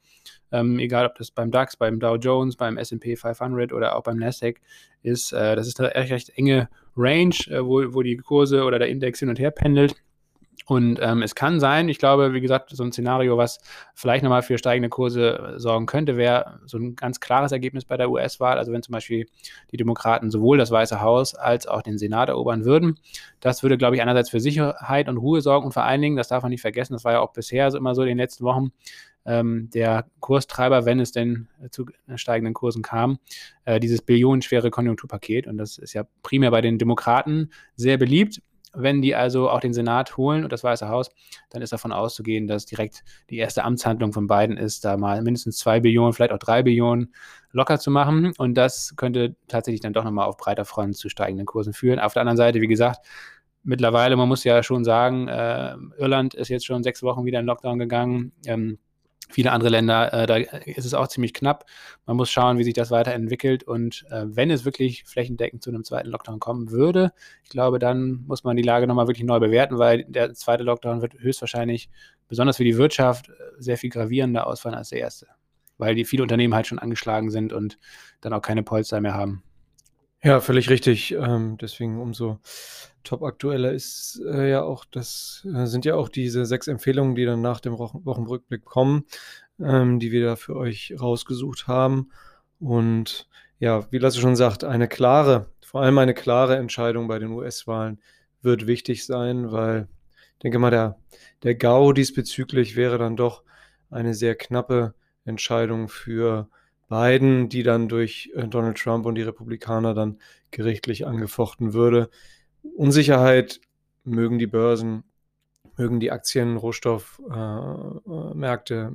Ähm, 0.50 0.78
egal 0.78 1.06
ob 1.06 1.14
das 1.16 1.30
beim 1.30 1.50
DAX, 1.50 1.76
beim 1.76 2.00
Dow 2.00 2.16
Jones, 2.16 2.56
beim 2.56 2.78
S&P 2.78 3.16
500 3.16 3.72
oder 3.72 3.96
auch 3.96 4.02
beim 4.02 4.16
Nasdaq 4.16 4.60
ist, 5.02 5.32
äh, 5.32 5.56
das 5.56 5.66
ist 5.66 5.78
eine 5.78 5.94
recht, 5.94 6.10
recht 6.10 6.30
enge 6.30 6.70
Range, 6.96 7.34
äh, 7.48 7.62
wo, 7.62 7.82
wo 7.92 8.02
die 8.02 8.16
Kurse 8.16 8.64
oder 8.64 8.78
der 8.78 8.88
Index 8.88 9.18
hin 9.18 9.28
und 9.28 9.38
her 9.38 9.50
pendelt. 9.50 9.94
Und 10.66 10.98
ähm, 11.00 11.22
es 11.22 11.34
kann 11.34 11.60
sein, 11.60 11.88
ich 11.88 11.98
glaube, 11.98 12.34
wie 12.34 12.40
gesagt, 12.40 12.70
so 12.70 12.82
ein 12.82 12.92
Szenario, 12.92 13.38
was 13.38 13.58
vielleicht 13.94 14.22
nochmal 14.22 14.42
für 14.42 14.58
steigende 14.58 14.88
Kurse 14.88 15.54
äh, 15.56 15.58
sorgen 15.58 15.86
könnte, 15.86 16.16
wäre 16.16 16.60
so 16.66 16.78
ein 16.78 16.94
ganz 16.94 17.20
klares 17.20 17.52
Ergebnis 17.52 17.84
bei 17.84 17.96
der 17.96 18.10
US-Wahl. 18.10 18.58
Also 18.58 18.72
wenn 18.72 18.82
zum 18.82 18.92
Beispiel 18.92 19.26
die 19.72 19.76
Demokraten 19.76 20.30
sowohl 20.30 20.58
das 20.58 20.70
Weiße 20.70 21.00
Haus 21.00 21.34
als 21.34 21.66
auch 21.66 21.82
den 21.82 21.98
Senat 21.98 22.28
erobern 22.28 22.64
würden. 22.64 22.98
Das 23.40 23.62
würde, 23.62 23.78
glaube 23.78 23.96
ich, 23.96 24.02
einerseits 24.02 24.30
für 24.30 24.40
Sicherheit 24.40 25.08
und 25.08 25.16
Ruhe 25.16 25.40
sorgen 25.40 25.66
und 25.66 25.72
vor 25.72 25.84
allen 25.84 26.02
Dingen, 26.02 26.16
das 26.16 26.28
darf 26.28 26.42
man 26.42 26.50
nicht 26.50 26.62
vergessen, 26.62 26.92
das 26.92 27.04
war 27.04 27.12
ja 27.12 27.20
auch 27.20 27.32
bisher 27.32 27.68
immer 27.74 27.94
so 27.94 28.02
in 28.02 28.08
den 28.08 28.18
letzten 28.18 28.44
Wochen, 28.44 28.72
ähm, 29.28 29.68
der 29.74 30.06
Kurstreiber, 30.20 30.86
wenn 30.86 31.00
es 31.00 31.12
denn 31.12 31.48
zu 31.70 31.84
steigenden 32.16 32.54
Kursen 32.54 32.82
kam, 32.82 33.18
äh, 33.66 33.78
dieses 33.78 34.00
billionenschwere 34.00 34.70
Konjunkturpaket. 34.70 35.46
Und 35.46 35.58
das 35.58 35.76
ist 35.76 35.92
ja 35.92 36.04
primär 36.22 36.50
bei 36.50 36.62
den 36.62 36.78
Demokraten 36.78 37.50
sehr 37.76 37.98
beliebt. 37.98 38.40
Wenn 38.74 39.00
die 39.00 39.14
also 39.14 39.48
auch 39.48 39.60
den 39.60 39.72
Senat 39.72 40.16
holen 40.16 40.44
und 40.44 40.52
das 40.52 40.62
Weiße 40.62 40.88
Haus, 40.88 41.10
dann 41.50 41.62
ist 41.62 41.72
davon 41.72 41.92
auszugehen, 41.92 42.46
dass 42.46 42.66
direkt 42.66 43.02
die 43.30 43.38
erste 43.38 43.64
Amtshandlung 43.64 44.12
von 44.12 44.26
beiden 44.26 44.56
ist, 44.56 44.84
da 44.84 44.96
mal 44.96 45.22
mindestens 45.22 45.56
zwei 45.56 45.80
Billionen, 45.80 46.12
vielleicht 46.12 46.32
auch 46.32 46.38
drei 46.38 46.62
Billionen 46.62 47.14
locker 47.52 47.78
zu 47.78 47.90
machen. 47.90 48.32
Und 48.36 48.54
das 48.54 48.94
könnte 48.96 49.36
tatsächlich 49.48 49.80
dann 49.80 49.94
doch 49.94 50.04
nochmal 50.04 50.26
auf 50.26 50.36
breiter 50.36 50.64
Front 50.64 50.96
zu 50.96 51.08
steigenden 51.08 51.46
Kursen 51.46 51.72
führen. 51.72 51.98
Auf 51.98 52.12
der 52.12 52.22
anderen 52.22 52.36
Seite, 52.36 52.60
wie 52.60 52.66
gesagt, 52.66 53.06
mittlerweile, 53.62 54.16
man 54.16 54.28
muss 54.28 54.44
ja 54.44 54.62
schon 54.62 54.84
sagen, 54.84 55.28
äh, 55.28 55.74
Irland 55.98 56.34
ist 56.34 56.48
jetzt 56.48 56.66
schon 56.66 56.82
sechs 56.82 57.02
Wochen 57.02 57.24
wieder 57.24 57.40
in 57.40 57.46
Lockdown 57.46 57.78
gegangen. 57.78 58.32
Ähm, 58.46 58.78
viele 59.28 59.52
andere 59.52 59.70
Länder, 59.70 60.12
äh, 60.12 60.26
da 60.26 60.36
ist 60.36 60.84
es 60.84 60.94
auch 60.94 61.08
ziemlich 61.08 61.34
knapp. 61.34 61.66
Man 62.06 62.16
muss 62.16 62.30
schauen, 62.30 62.58
wie 62.58 62.64
sich 62.64 62.74
das 62.74 62.90
weiterentwickelt. 62.90 63.64
Und 63.64 64.04
äh, 64.10 64.24
wenn 64.26 64.50
es 64.50 64.64
wirklich 64.64 65.04
flächendeckend 65.04 65.62
zu 65.62 65.70
einem 65.70 65.84
zweiten 65.84 66.08
Lockdown 66.08 66.40
kommen 66.40 66.70
würde, 66.70 67.12
ich 67.44 67.50
glaube, 67.50 67.78
dann 67.78 68.24
muss 68.26 68.44
man 68.44 68.56
die 68.56 68.62
Lage 68.62 68.86
nochmal 68.86 69.06
wirklich 69.06 69.26
neu 69.26 69.40
bewerten, 69.40 69.78
weil 69.78 70.04
der 70.04 70.34
zweite 70.34 70.64
Lockdown 70.64 71.02
wird 71.02 71.14
höchstwahrscheinlich, 71.14 71.90
besonders 72.28 72.56
für 72.56 72.64
die 72.64 72.76
Wirtschaft, 72.76 73.28
äh, 73.28 73.32
sehr 73.58 73.78
viel 73.78 73.90
gravierender 73.90 74.46
ausfallen 74.46 74.76
als 74.76 74.90
der 74.90 75.00
erste. 75.00 75.26
Weil 75.76 75.94
die 75.94 76.04
viele 76.04 76.22
Unternehmen 76.22 76.54
halt 76.54 76.66
schon 76.66 76.78
angeschlagen 76.78 77.30
sind 77.30 77.52
und 77.52 77.78
dann 78.20 78.32
auch 78.32 78.42
keine 78.42 78.62
Polster 78.62 79.00
mehr 79.00 79.14
haben. 79.14 79.42
Ja, 80.22 80.40
völlig 80.40 80.68
richtig. 80.68 81.12
Ähm, 81.12 81.58
deswegen 81.60 82.00
umso 82.00 82.40
top 83.04 83.22
aktueller 83.22 83.72
ist 83.72 84.20
äh, 84.26 84.50
ja 84.50 84.62
auch, 84.62 84.84
das 84.84 85.46
äh, 85.54 85.66
sind 85.66 85.84
ja 85.84 85.94
auch 85.94 86.08
diese 86.08 86.44
sechs 86.44 86.66
Empfehlungen, 86.66 87.14
die 87.14 87.24
dann 87.24 87.40
nach 87.40 87.60
dem 87.60 87.78
Wochen 87.78 88.04
Wochenrückblick 88.04 88.64
kommen, 88.64 89.04
ähm, 89.60 90.00
die 90.00 90.10
wir 90.10 90.24
da 90.24 90.36
für 90.36 90.56
euch 90.56 90.94
rausgesucht 91.00 91.68
haben. 91.68 92.10
Und 92.58 93.28
ja, 93.60 93.90
wie 93.92 93.98
Lasse 93.98 94.20
schon 94.20 94.34
sagt, 94.34 94.64
eine 94.64 94.88
klare, 94.88 95.52
vor 95.64 95.82
allem 95.82 95.98
eine 95.98 96.14
klare 96.14 96.56
Entscheidung 96.56 97.06
bei 97.06 97.20
den 97.20 97.30
US-Wahlen 97.30 98.00
wird 98.42 98.66
wichtig 98.66 99.06
sein, 99.06 99.52
weil 99.52 99.88
ich 100.34 100.38
denke 100.42 100.58
mal, 100.58 100.70
der, 100.70 100.98
der 101.44 101.54
GAU 101.54 101.92
diesbezüglich 101.92 102.74
wäre 102.76 102.98
dann 102.98 103.16
doch 103.16 103.44
eine 103.90 104.14
sehr 104.14 104.34
knappe 104.34 104.94
Entscheidung 105.24 105.88
für 105.88 106.48
Biden, 106.88 107.48
die 107.48 107.62
dann 107.62 107.88
durch 107.88 108.32
äh, 108.34 108.48
Donald 108.48 108.78
Trump 108.78 109.06
und 109.06 109.14
die 109.14 109.22
Republikaner 109.22 109.94
dann 109.94 110.18
gerichtlich 110.50 111.06
angefochten 111.06 111.74
würde. 111.74 112.10
Unsicherheit 112.76 113.60
mögen 114.04 114.38
die 114.38 114.46
Börsen, 114.46 115.04
mögen 115.76 116.00
die 116.00 116.10
Aktien, 116.10 116.56
Rohstoffmärkte 116.56 118.74
äh, 118.74 118.88
äh 118.88 118.90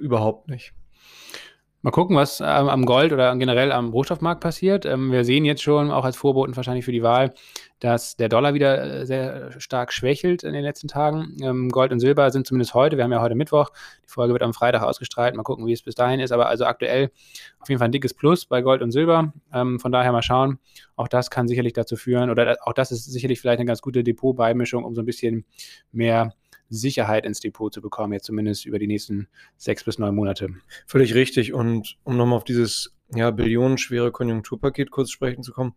überhaupt 0.00 0.48
nicht. 0.48 0.72
Mal 1.82 1.90
gucken, 1.90 2.16
was 2.16 2.40
ähm, 2.40 2.46
am 2.46 2.86
Gold 2.86 3.12
oder 3.12 3.36
generell 3.36 3.70
am 3.70 3.90
Rohstoffmarkt 3.90 4.40
passiert. 4.40 4.86
Ähm, 4.86 5.12
wir 5.12 5.22
sehen 5.22 5.44
jetzt 5.44 5.62
schon, 5.62 5.90
auch 5.90 6.06
als 6.06 6.16
Vorboten 6.16 6.56
wahrscheinlich 6.56 6.86
für 6.86 6.92
die 6.92 7.02
Wahl, 7.02 7.34
dass 7.80 8.16
der 8.16 8.28
Dollar 8.28 8.54
wieder 8.54 9.00
äh, 9.00 9.06
sehr 9.06 9.60
stark 9.60 9.92
schwächelt 9.92 10.42
in 10.42 10.52
den 10.52 10.62
letzten 10.62 10.88
Tagen. 10.88 11.36
Ähm, 11.42 11.68
Gold 11.68 11.92
und 11.92 12.00
Silber 12.00 12.30
sind 12.30 12.46
zumindest 12.46 12.74
heute, 12.74 12.96
wir 12.96 13.04
haben 13.04 13.12
ja 13.12 13.20
heute 13.20 13.34
Mittwoch, 13.34 13.70
die 14.04 14.10
Folge 14.10 14.32
wird 14.32 14.42
am 14.42 14.54
Freitag 14.54 14.82
ausgestrahlt, 14.82 15.34
mal 15.34 15.42
gucken, 15.42 15.66
wie 15.66 15.72
es 15.72 15.82
bis 15.82 15.94
dahin 15.94 16.20
ist, 16.20 16.32
aber 16.32 16.48
also 16.48 16.64
aktuell 16.64 17.10
auf 17.58 17.68
jeden 17.68 17.78
Fall 17.78 17.88
ein 17.88 17.92
dickes 17.92 18.14
Plus 18.14 18.46
bei 18.46 18.62
Gold 18.62 18.82
und 18.82 18.90
Silber. 18.90 19.32
Ähm, 19.52 19.80
von 19.80 19.92
daher 19.92 20.12
mal 20.12 20.22
schauen, 20.22 20.58
auch 20.96 21.08
das 21.08 21.30
kann 21.30 21.48
sicherlich 21.48 21.72
dazu 21.72 21.96
führen, 21.96 22.30
oder 22.30 22.56
auch 22.62 22.72
das 22.72 22.92
ist 22.92 23.04
sicherlich 23.04 23.40
vielleicht 23.40 23.58
eine 23.58 23.66
ganz 23.66 23.82
gute 23.82 24.04
Depotbeimischung, 24.04 24.84
um 24.84 24.94
so 24.94 25.02
ein 25.02 25.06
bisschen 25.06 25.44
mehr 25.92 26.34
Sicherheit 26.68 27.24
ins 27.26 27.40
Depot 27.40 27.72
zu 27.72 27.80
bekommen, 27.80 28.12
jetzt 28.12 28.26
zumindest 28.26 28.66
über 28.66 28.78
die 28.78 28.86
nächsten 28.86 29.28
sechs 29.56 29.84
bis 29.84 29.98
neun 29.98 30.14
Monate. 30.14 30.48
Völlig 30.86 31.14
richtig. 31.14 31.52
Und 31.52 31.96
um 32.04 32.16
nochmal 32.16 32.36
auf 32.36 32.44
dieses 32.44 32.94
ja, 33.14 33.30
billionenschwere 33.30 34.10
Konjunkturpaket 34.12 34.90
kurz 34.90 35.10
sprechen 35.10 35.42
zu 35.42 35.52
kommen, 35.52 35.74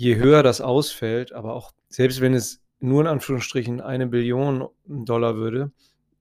je 0.00 0.16
höher 0.16 0.42
das 0.42 0.62
ausfällt, 0.62 1.34
aber 1.34 1.54
auch 1.54 1.72
selbst 1.90 2.22
wenn 2.22 2.32
es 2.32 2.62
nur 2.78 3.02
in 3.02 3.06
Anführungsstrichen 3.06 3.82
eine 3.82 4.06
Billion 4.06 4.66
Dollar 4.86 5.36
würde, 5.36 5.72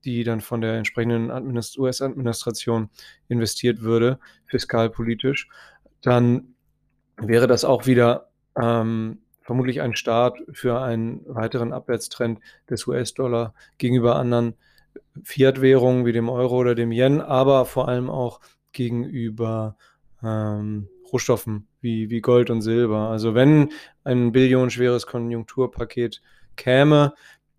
die 0.04 0.26
dann 0.26 0.42
von 0.42 0.60
der 0.60 0.74
entsprechenden 0.74 1.32
US-Administration 1.78 2.90
investiert 3.30 3.80
würde, 3.80 4.20
fiskalpolitisch, 4.48 5.48
dann 6.02 6.56
wäre 7.16 7.48
das 7.48 7.64
auch 7.64 7.86
wieder 7.86 8.30
ähm, 8.62 9.20
vermutlich 9.44 9.80
ein 9.80 9.96
Start 9.96 10.40
für 10.52 10.82
einen 10.82 11.22
weiteren 11.26 11.72
Abwärtstrend 11.72 12.42
des 12.70 12.86
US-Dollar 12.86 13.54
gegenüber 13.78 14.18
anderen 14.18 14.56
Fiat-Währungen 15.24 16.06
wie 16.06 16.12
dem 16.12 16.28
Euro 16.28 16.58
oder 16.58 16.76
dem 16.76 16.92
Yen, 16.92 17.22
aber 17.22 17.64
vor 17.64 17.88
allem 17.88 18.10
auch 18.10 18.42
gegenüber 18.74 19.78
ähm, 20.22 20.90
Rohstoffen 21.14 21.69
wie, 21.82 22.10
wie 22.10 22.22
Gold 22.22 22.50
und 22.50 22.62
Silber. 22.62 23.10
Also 23.10 23.36
wenn 23.36 23.72
ein 24.04 24.32
billionenschweres 24.32 25.06
Konjunkturpaket 25.06 26.22
käme, 26.56 27.14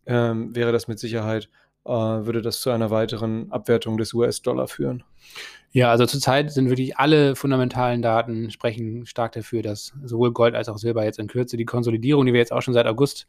ähm, 0.07 0.55
wäre 0.55 0.73
das 0.73 0.89
mit 0.89 0.99
Sicherheit, 0.99 1.49
äh, 1.85 1.91
würde 1.91 2.43
das 2.43 2.61
zu 2.61 2.71
einer 2.71 2.91
weiteren 2.91 3.51
Abwertung 3.51 3.97
des 3.97 4.13
US-Dollar 4.13 4.69
führen. 4.69 5.05
Ja, 5.73 5.93
also 5.93 6.05
zurzeit 6.05 6.51
sind 6.51 6.69
wirklich 6.69 6.97
alle 6.97 7.37
fundamentalen 7.37 8.03
Daten 8.03 8.51
sprechen 8.51 9.07
stark 9.07 9.33
dafür, 9.33 9.63
dass 9.63 9.93
sowohl 10.03 10.33
Gold 10.33 10.57
als 10.57 10.69
auch 10.69 10.79
Silber 10.79 11.05
jetzt 11.05 11.21
in 11.21 11.29
Kürze 11.29 11.57
die 11.57 11.65
Konsolidierung, 11.65 12.27
die 12.27 12.33
wir 12.33 12.41
jetzt 12.41 12.53
auch 12.53 12.61
schon 12.61 12.75
seit 12.75 12.87
August 12.87 13.29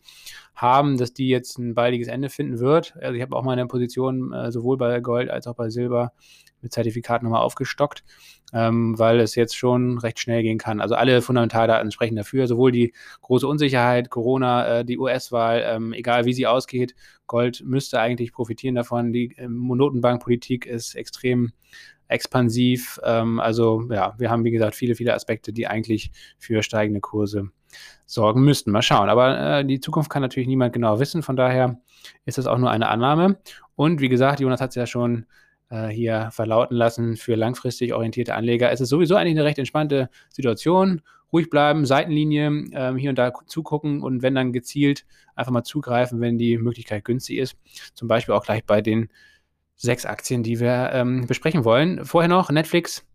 haben, 0.56 0.98
dass 0.98 1.14
die 1.14 1.28
jetzt 1.28 1.60
ein 1.60 1.76
baldiges 1.76 2.08
Ende 2.08 2.30
finden 2.30 2.60
wird. 2.60 2.96
Also 3.00 3.14
ich 3.14 3.22
habe 3.22 3.36
auch 3.36 3.44
meine 3.44 3.68
Position 3.68 4.34
äh, 4.34 4.52
sowohl 4.52 4.78
bei 4.78 5.00
Gold 5.02 5.30
als 5.30 5.46
auch 5.46 5.54
bei 5.54 5.70
Silber 5.70 6.14
mit 6.62 6.74
Zertifikat 6.74 7.24
nochmal 7.24 7.42
aufgestockt, 7.42 8.04
ähm, 8.54 8.98
weil 8.98 9.20
es 9.20 9.36
jetzt 9.36 9.56
schon 9.56 9.98
recht 9.98 10.20
schnell 10.20 10.44
gehen 10.44 10.58
kann. 10.58 10.82
Also 10.82 10.96
alle 10.96 11.22
Fundamentaldaten 11.22 11.92
sprechen 11.92 12.16
dafür, 12.16 12.48
sowohl 12.48 12.72
die 12.72 12.94
große 13.22 13.48
Unsicherheit, 13.48 14.10
Corona, 14.10 14.80
äh, 14.80 14.86
die 14.86 14.98
US-Wahl, 14.98 15.64
ähm, 15.66 15.94
egal 15.94 16.26
wie 16.26 16.34
sie 16.34 16.48
ausgeht, 16.48 16.96
Gold 17.28 17.64
müsste 17.66 18.00
eigentlich 18.00 18.34
profitieren 18.34 18.76
davon. 18.76 19.14
Die 19.14 19.34
ähm, 19.38 19.68
Notenbankpolitik 19.68 20.66
ist 20.66 20.96
extrem 20.96 21.54
expansiv. 22.12 23.00
Ähm, 23.04 23.40
also 23.40 23.88
ja, 23.90 24.14
wir 24.18 24.30
haben, 24.30 24.44
wie 24.44 24.52
gesagt, 24.52 24.76
viele, 24.76 24.96
viele 24.96 25.14
Aspekte, 25.14 25.54
die 25.54 25.68
eigentlich 25.68 26.12
für 26.38 26.62
steigende 26.62 27.00
Kurse 27.00 27.50
sorgen 28.06 28.44
müssten. 28.44 28.72
Mal 28.72 28.82
schauen. 28.82 29.10
Aber 29.10 29.60
äh, 29.60 29.66
die 29.66 29.80
Zukunft 29.80 30.10
kann 30.10 30.22
natürlich 30.22 30.48
niemand 30.48 30.74
genau 30.74 31.00
wissen. 31.00 31.24
Von 31.24 31.36
daher 31.36 31.80
ist 32.26 32.38
das 32.38 32.48
auch 32.48 32.58
nur 32.58 32.70
eine 32.70 32.90
Annahme. 32.90 33.38
Und 33.76 34.02
wie 34.02 34.10
gesagt, 34.10 34.40
Jonas 34.40 34.62
hat 34.62 34.72
es 34.72 34.76
ja 34.76 34.86
schon 34.86 35.26
hier 35.90 36.30
verlauten 36.32 36.76
lassen, 36.76 37.16
für 37.16 37.36
langfristig 37.36 37.94
orientierte 37.94 38.36
Anleger 38.36 38.72
ist 38.72 38.82
es 38.82 38.90
sowieso 38.90 39.16
eigentlich 39.16 39.38
eine 39.38 39.46
recht 39.46 39.60
entspannte 39.60 40.10
Situation. 40.30 41.02
Ruhig 41.32 41.50
bleiben, 41.50 41.86
Seitenlinie 41.86 42.48
ähm, 42.74 42.98
hier 42.98 43.10
und 43.10 43.18
da 43.18 43.32
zugucken 43.46 44.02
und 44.04 44.22
wenn 44.22 44.36
dann 44.36 44.52
gezielt 44.52 45.06
einfach 45.36 45.52
mal 45.52 45.64
zugreifen, 45.64 46.20
wenn 46.20 46.38
die 46.38 46.58
Möglichkeit 46.58 47.06
günstig 47.06 47.38
ist. 47.38 47.56
Zum 47.94 48.08
Beispiel 48.10 48.36
auch 48.36 48.44
gleich 48.44 48.66
bei 48.66 48.82
den 48.82 49.10
sechs 49.78 50.06
Aktien, 50.06 50.44
die 50.44 50.60
wir 50.60 50.92
ähm, 50.94 51.26
besprechen 51.26 51.64
wollen. 51.64 52.06
Vorher 52.06 52.28
noch, 52.28 52.52
Netflix 52.52 53.06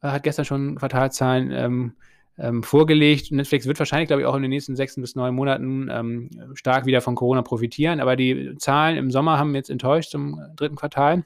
äh, 0.00 0.08
hat 0.08 0.22
gestern 0.22 0.44
schon 0.44 0.76
Quartalzahlen 0.76 1.50
ähm, 1.52 1.92
ähm, 2.38 2.62
vorgelegt. 2.62 3.30
Netflix 3.30 3.66
wird 3.66 3.78
wahrscheinlich, 3.78 4.08
glaube 4.08 4.22
ich, 4.22 4.26
auch 4.26 4.34
in 4.34 4.42
den 4.42 4.50
nächsten 4.50 4.74
sechs 4.74 4.96
bis 4.96 5.14
neun 5.14 5.34
Monaten 5.34 5.88
ähm, 5.90 6.30
stark 6.54 6.86
wieder 6.86 7.02
von 7.02 7.14
Corona 7.14 7.42
profitieren. 7.42 8.00
Aber 8.00 8.16
die 8.16 8.54
Zahlen 8.56 8.96
im 8.96 9.10
Sommer 9.10 9.38
haben 9.38 9.54
jetzt 9.54 9.70
enttäuscht 9.70 10.10
zum 10.10 10.40
dritten 10.56 10.76
Quartal. 10.76 11.24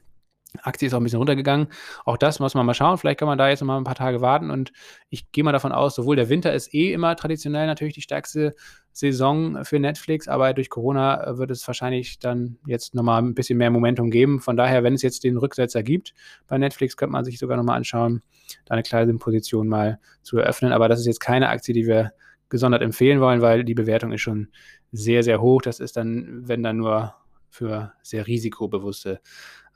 Aktie 0.62 0.86
ist 0.86 0.94
auch 0.94 1.00
ein 1.00 1.04
bisschen 1.04 1.18
runtergegangen. 1.18 1.68
Auch 2.04 2.16
das 2.16 2.40
muss 2.40 2.54
man 2.54 2.64
mal 2.64 2.74
schauen. 2.74 2.98
Vielleicht 2.98 3.18
kann 3.18 3.28
man 3.28 3.38
da 3.38 3.48
jetzt 3.48 3.60
noch 3.60 3.66
mal 3.66 3.76
ein 3.76 3.84
paar 3.84 3.94
Tage 3.94 4.20
warten. 4.20 4.50
Und 4.50 4.72
ich 5.10 5.30
gehe 5.32 5.44
mal 5.44 5.52
davon 5.52 5.72
aus, 5.72 5.94
sowohl 5.94 6.16
der 6.16 6.28
Winter 6.28 6.54
ist 6.54 6.72
eh 6.72 6.92
immer 6.92 7.14
traditionell 7.16 7.66
natürlich 7.66 7.94
die 7.94 8.02
stärkste 8.02 8.54
Saison 8.92 9.62
für 9.64 9.78
Netflix, 9.78 10.26
aber 10.26 10.54
durch 10.54 10.70
Corona 10.70 11.36
wird 11.36 11.50
es 11.50 11.66
wahrscheinlich 11.66 12.18
dann 12.18 12.58
jetzt 12.66 12.94
noch 12.94 13.02
mal 13.02 13.18
ein 13.18 13.34
bisschen 13.34 13.58
mehr 13.58 13.70
Momentum 13.70 14.10
geben. 14.10 14.40
Von 14.40 14.56
daher, 14.56 14.84
wenn 14.84 14.94
es 14.94 15.02
jetzt 15.02 15.24
den 15.24 15.36
Rücksetzer 15.36 15.82
gibt 15.82 16.14
bei 16.46 16.56
Netflix, 16.56 16.96
könnte 16.96 17.12
man 17.12 17.24
sich 17.24 17.38
sogar 17.38 17.58
noch 17.58 17.64
mal 17.64 17.76
anschauen, 17.76 18.22
da 18.64 18.72
eine 18.72 18.82
kleine 18.82 19.12
Position 19.14 19.68
mal 19.68 19.98
zu 20.22 20.38
eröffnen. 20.38 20.72
Aber 20.72 20.88
das 20.88 21.00
ist 21.00 21.06
jetzt 21.06 21.20
keine 21.20 21.50
Aktie, 21.50 21.74
die 21.74 21.86
wir 21.86 22.12
gesondert 22.48 22.80
empfehlen 22.80 23.20
wollen, 23.20 23.42
weil 23.42 23.64
die 23.64 23.74
Bewertung 23.74 24.12
ist 24.12 24.22
schon 24.22 24.48
sehr, 24.92 25.22
sehr 25.22 25.42
hoch. 25.42 25.60
Das 25.60 25.78
ist 25.78 25.96
dann, 25.96 26.48
wenn 26.48 26.62
dann 26.62 26.78
nur 26.78 27.14
für 27.50 27.92
sehr 28.02 28.26
risikobewusste 28.26 29.20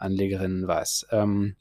Anlegerinnen 0.01 0.67
was. 0.67 1.07
Ähm, 1.11 1.57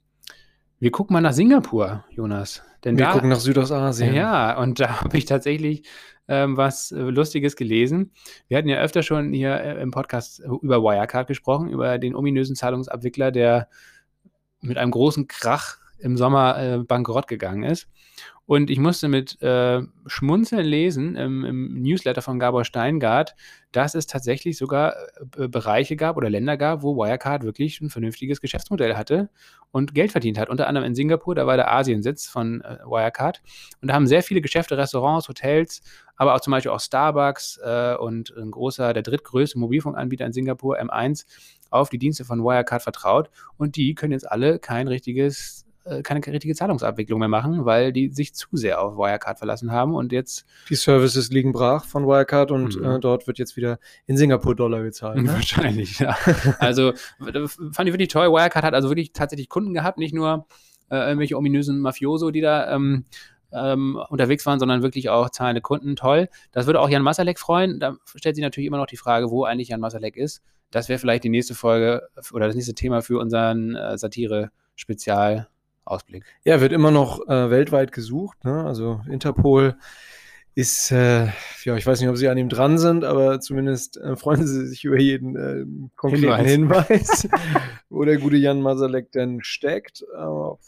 wir 0.80 0.92
gucken 0.92 1.14
mal 1.14 1.22
nach 1.22 1.34
Singapur, 1.34 2.06
Jonas. 2.10 2.64
Denn 2.84 2.98
wir 2.98 3.06
da, 3.06 3.12
gucken 3.12 3.30
nach 3.30 3.40
Südostasien. 3.40 4.14
Ja, 4.14 4.58
und 4.58 4.80
da 4.80 5.02
habe 5.02 5.18
ich 5.18 5.26
tatsächlich 5.26 5.84
ähm, 6.30 6.56
was 6.56 6.92
äh, 6.92 7.00
Lustiges 7.00 7.56
gelesen. 7.56 8.12
Wir 8.48 8.58
hatten 8.58 8.70
ja 8.70 8.78
öfter 8.78 9.04
schon 9.04 9.34
hier 9.34 9.56
äh, 9.56 9.82
im 9.82 9.92
Podcast 9.92 10.40
über 10.62 10.82
Wirecard 10.82 11.28
gesprochen, 11.28 11.70
über 11.70 11.98
den 11.98 12.16
ominösen 12.16 12.56
Zahlungsabwickler, 12.56 13.32
der 13.32 13.68
mit 14.62 14.78
einem 14.78 14.92
großen 14.92 15.28
Krach 15.28 15.78
im 15.98 16.16
Sommer 16.16 16.58
äh, 16.58 16.78
bankrott 16.78 17.28
gegangen 17.28 17.64
ist. 17.64 17.88
Und 18.50 18.72
ich 18.72 18.80
musste 18.80 19.10
mit 19.10 19.40
äh, 19.44 19.84
Schmunzeln 20.08 20.66
lesen 20.66 21.16
im, 21.16 21.46
im, 21.46 21.82
Newsletter 21.84 22.24
von 22.24 22.40
Gabor 22.40 22.66
Steingart, 22.66 23.36
dass 23.72 23.94
es 23.94 24.08
tatsächlich 24.08 24.58
sogar 24.58 24.96
äh, 25.38 25.48
Bereiche 25.48 25.96
gab 25.96 26.18
oder 26.18 26.32
Länder 26.32 26.58
gab, 26.58 26.82
wo 26.82 26.98
Wirecard 26.98 27.44
wirklich 27.44 27.80
ein 27.80 27.92
vernünftiges 27.92 28.42
Geschäftsmodell 28.42 28.96
hatte 28.96 29.30
und 29.70 29.94
Geld 29.94 30.12
verdient 30.12 30.40
hat. 30.40 30.50
Unter 30.50 30.66
anderem 30.66 30.88
in 30.88 30.96
Singapur, 30.96 31.36
da 31.36 31.46
war 31.46 31.58
der 31.58 31.72
Asiensitz 31.72 32.28
von 32.28 32.62
äh, 32.62 32.80
Wirecard. 32.86 33.44
Und 33.84 33.90
da 33.90 33.94
haben 33.94 34.08
sehr 34.08 34.24
viele 34.24 34.42
Geschäfte, 34.42 34.80
Restaurants, 34.80 35.30
Hotels, 35.30 35.84
aber 36.16 36.34
auch 36.34 36.42
zum 36.42 36.50
Beispiel 36.50 36.72
auch 36.72 36.80
Starbucks 36.80 37.60
äh, 37.64 37.98
und 37.98 38.36
ein 38.36 38.50
großer, 38.50 38.94
der 38.94 39.04
drittgrößte 39.04 39.60
Mobilfunkanbieter 39.60 40.26
in 40.26 40.34
Singapur, 40.34 40.80
M1, 40.80 41.28
auf 41.70 41.90
die 41.90 42.00
Dienste 42.00 42.26
von 42.26 42.40
Wirecard 42.40 42.82
vertraut. 42.82 43.30
Und 43.58 43.76
die 43.76 43.94
können 43.94 44.14
jetzt 44.14 44.30
alle 44.30 44.58
kein 44.58 44.88
richtiges 44.88 45.68
keine 46.04 46.26
richtige 46.28 46.56
Zahlungsabwicklung 46.56 47.20
mehr 47.20 47.30
machen, 47.30 47.66
weil 47.66 47.92
die 47.92 48.10
sich 48.10 48.34
zu 48.34 48.48
sehr 48.52 48.82
auf 48.82 48.98
Wirecard 48.98 49.38
verlassen 49.38 49.72
haben 49.72 49.96
und 49.96 50.12
jetzt. 50.12 50.46
Die 50.70 50.76
Services 50.76 51.30
liegen 51.30 51.52
brach 51.52 51.86
von 51.86 52.06
Wirecard 52.06 52.52
und 52.52 52.80
mhm. 52.80 52.86
äh, 52.86 53.00
dort 53.00 53.28
wird 53.28 53.40
jetzt 53.40 53.58
wieder 53.58 53.80
in 54.06 54.18
Singapur-Dollar 54.18 54.84
gezahlt. 54.84 55.20
Ne? 55.30 55.34
Wahrscheinlich, 55.34 56.00
ja. 56.00 56.16
also 56.60 56.94
fand 57.72 57.90
ich 57.90 57.94
wirklich 57.94 58.08
toll. 58.08 58.28
Wirecard 58.32 58.64
hat 58.64 58.74
also 58.74 58.90
wirklich 58.90 59.12
tatsächlich 59.12 59.50
Kunden 59.50 59.74
gehabt, 59.74 59.98
nicht 59.98 60.14
nur 60.14 60.46
äh, 60.90 60.98
irgendwelche 60.98 61.38
ominösen 61.38 61.80
Mafioso, 61.80 62.32
die 62.32 62.42
da 62.42 62.74
ähm, 62.74 63.06
ähm, 63.52 64.00
unterwegs 64.10 64.46
waren, 64.46 64.60
sondern 64.60 64.82
wirklich 64.82 65.10
auch 65.10 65.30
zahlende 65.30 65.62
Kunden. 65.62 65.96
Toll. 65.96 66.30
Das 66.52 66.66
würde 66.66 66.80
auch 66.80 66.90
Jan 66.90 67.02
Masalek 67.02 67.40
freuen. 67.40 67.80
Da 67.80 67.98
stellt 68.16 68.36
sich 68.36 68.44
natürlich 68.44 68.68
immer 68.68 68.78
noch 68.78 68.86
die 68.86 68.98
Frage, 68.98 69.30
wo 69.30 69.44
eigentlich 69.44 69.70
Jan 69.70 69.80
Masalek 69.80 70.16
ist. 70.16 70.42
Das 70.72 70.88
wäre 70.88 71.00
vielleicht 71.00 71.24
die 71.24 71.30
nächste 71.30 71.56
Folge 71.56 72.08
oder 72.32 72.48
das 72.48 72.56
nächste 72.56 72.76
Thema 72.76 73.02
für 73.02 73.20
unseren 73.20 73.76
äh, 73.76 73.98
Satire-Spezial 73.98 75.48
Ausblick. 75.90 76.24
Ja, 76.44 76.62
wird 76.62 76.72
immer 76.72 76.92
noch 76.92 77.28
äh, 77.28 77.50
weltweit 77.50 77.92
gesucht. 77.92 78.44
Ne? 78.44 78.64
Also 78.66 79.02
Interpol 79.10 79.78
ist, 80.56 80.92
äh, 80.92 81.28
ja, 81.64 81.78
ich 81.78 81.86
weiß 81.86 82.00
nicht, 82.00 82.10
ob 82.10 82.18
sie 82.18 82.28
an 82.28 82.38
ihm 82.38 82.50
dran 82.50 82.78
sind, 82.78 83.04
aber 83.04 83.40
zumindest 83.40 83.98
äh, 83.98 84.16
freuen 84.16 84.46
sie 84.46 84.68
sich 84.68 84.84
über 84.84 85.00
jeden 85.00 85.36
äh, 85.36 85.90
konkreten 85.96 86.46
Hinweis, 86.46 86.88
Hinweis 86.88 87.30
wo 87.90 88.04
der 88.04 88.18
gute 88.18 88.38
Jan 88.38 88.62
Masalek 88.62 89.12
denn 89.12 89.42
steckt. 89.42 90.04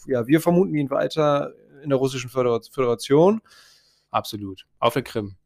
ja, 0.06 0.26
wir 0.26 0.40
vermuten 0.40 0.74
ihn 0.74 0.90
weiter 0.90 1.52
in 1.82 1.90
der 1.90 1.98
russischen 1.98 2.30
Föderation. 2.30 3.40
Absolut. 4.10 4.66
Auf 4.78 4.94
der 4.94 5.02
Krim 5.02 5.36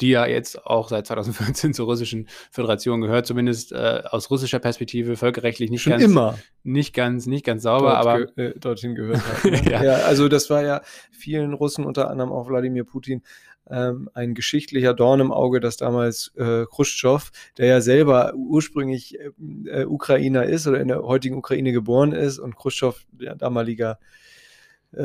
die 0.00 0.10
ja 0.10 0.26
jetzt 0.26 0.66
auch 0.66 0.88
seit 0.88 1.06
2014 1.06 1.74
zur 1.74 1.86
russischen 1.86 2.28
Föderation 2.50 3.00
gehört, 3.00 3.26
zumindest 3.26 3.72
äh, 3.72 4.02
aus 4.04 4.30
russischer 4.30 4.58
Perspektive 4.58 5.16
völkerrechtlich 5.16 5.70
nicht 5.70 5.82
Schon 5.82 5.92
ganz, 5.92 6.04
immer. 6.04 6.38
nicht 6.62 6.94
ganz, 6.94 7.26
nicht 7.26 7.44
ganz 7.44 7.62
sauber, 7.62 7.90
Dort 7.90 8.06
aber 8.06 8.26
ge 8.26 8.46
äh, 8.46 8.58
dorthin 8.58 8.94
gehört 8.94 9.22
hat. 9.26 9.44
Ne? 9.44 9.62
ja. 9.70 9.84
ja. 9.84 9.94
also 10.04 10.28
das 10.28 10.50
war 10.50 10.62
ja 10.62 10.82
vielen 11.10 11.54
Russen, 11.54 11.84
unter 11.84 12.10
anderem 12.10 12.32
auch 12.32 12.48
Wladimir 12.48 12.84
Putin, 12.84 13.22
ähm, 13.70 14.10
ein 14.12 14.34
geschichtlicher 14.34 14.92
Dorn 14.92 15.20
im 15.20 15.32
Auge, 15.32 15.60
dass 15.60 15.76
damals 15.76 16.32
äh, 16.36 16.66
Khrushchev, 16.66 17.30
der 17.56 17.66
ja 17.66 17.80
selber 17.80 18.34
ursprünglich 18.34 19.18
äh, 19.66 19.84
Ukrainer 19.86 20.44
ist 20.44 20.66
oder 20.66 20.80
in 20.80 20.88
der 20.88 21.02
heutigen 21.02 21.36
Ukraine 21.36 21.72
geboren 21.72 22.12
ist 22.12 22.38
und 22.38 22.56
Khrushchev, 22.56 22.98
der 23.12 23.36
damaliger 23.36 23.92
äh, 23.92 24.04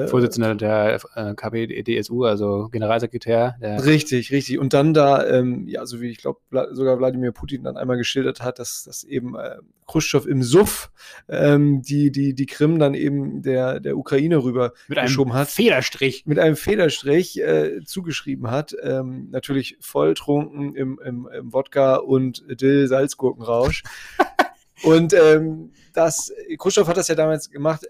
Vorsitzender 0.07 0.55
der 0.55 0.99
äh, 1.15 1.33
KPDSU, 1.33 2.25
also 2.25 2.69
Generalsekretär. 2.71 3.55
richtig, 3.61 4.31
richtig. 4.31 4.59
Und 4.59 4.73
dann 4.73 4.93
da, 4.93 5.25
ähm, 5.27 5.67
ja, 5.67 5.85
so 5.85 6.01
wie 6.01 6.09
ich 6.09 6.17
glaube, 6.17 6.39
sogar 6.71 6.99
Wladimir 6.99 7.31
Putin 7.31 7.63
dann 7.63 7.77
einmal 7.77 7.97
geschildert 7.97 8.41
hat, 8.41 8.59
dass, 8.59 8.83
dass 8.83 9.03
eben 9.03 9.35
äh, 9.35 9.57
Khrushchev 9.87 10.29
im 10.29 10.43
Suff 10.43 10.91
ähm, 11.27 11.81
die, 11.81 12.11
die, 12.11 12.33
die 12.35 12.45
Krim 12.45 12.77
dann 12.77 12.93
eben 12.93 13.41
der, 13.41 13.79
der 13.79 13.97
Ukraine 13.97 14.43
rüber 14.43 14.73
mit 14.87 15.01
geschoben 15.01 15.31
einem 15.31 15.41
hat. 15.41 15.49
Federstrich. 15.49 16.25
Mit 16.25 16.39
einem 16.39 16.55
Federstrich 16.55 17.39
äh, 17.39 17.81
zugeschrieben 17.83 18.51
hat. 18.51 18.75
Ähm, 18.81 19.29
natürlich 19.31 19.77
volltrunken 19.79 20.75
im, 20.75 20.99
im, 21.03 21.27
im 21.27 21.53
Wodka 21.53 21.95
und 21.95 22.43
Dill-Salzgurkenrausch. 22.49 23.83
und 24.83 25.13
ähm, 25.13 25.71
das, 25.93 26.31
Khrushchev 26.57 26.87
hat 26.87 26.97
das 26.97 27.07
ja 27.07 27.15
damals 27.15 27.49
gemacht, 27.49 27.85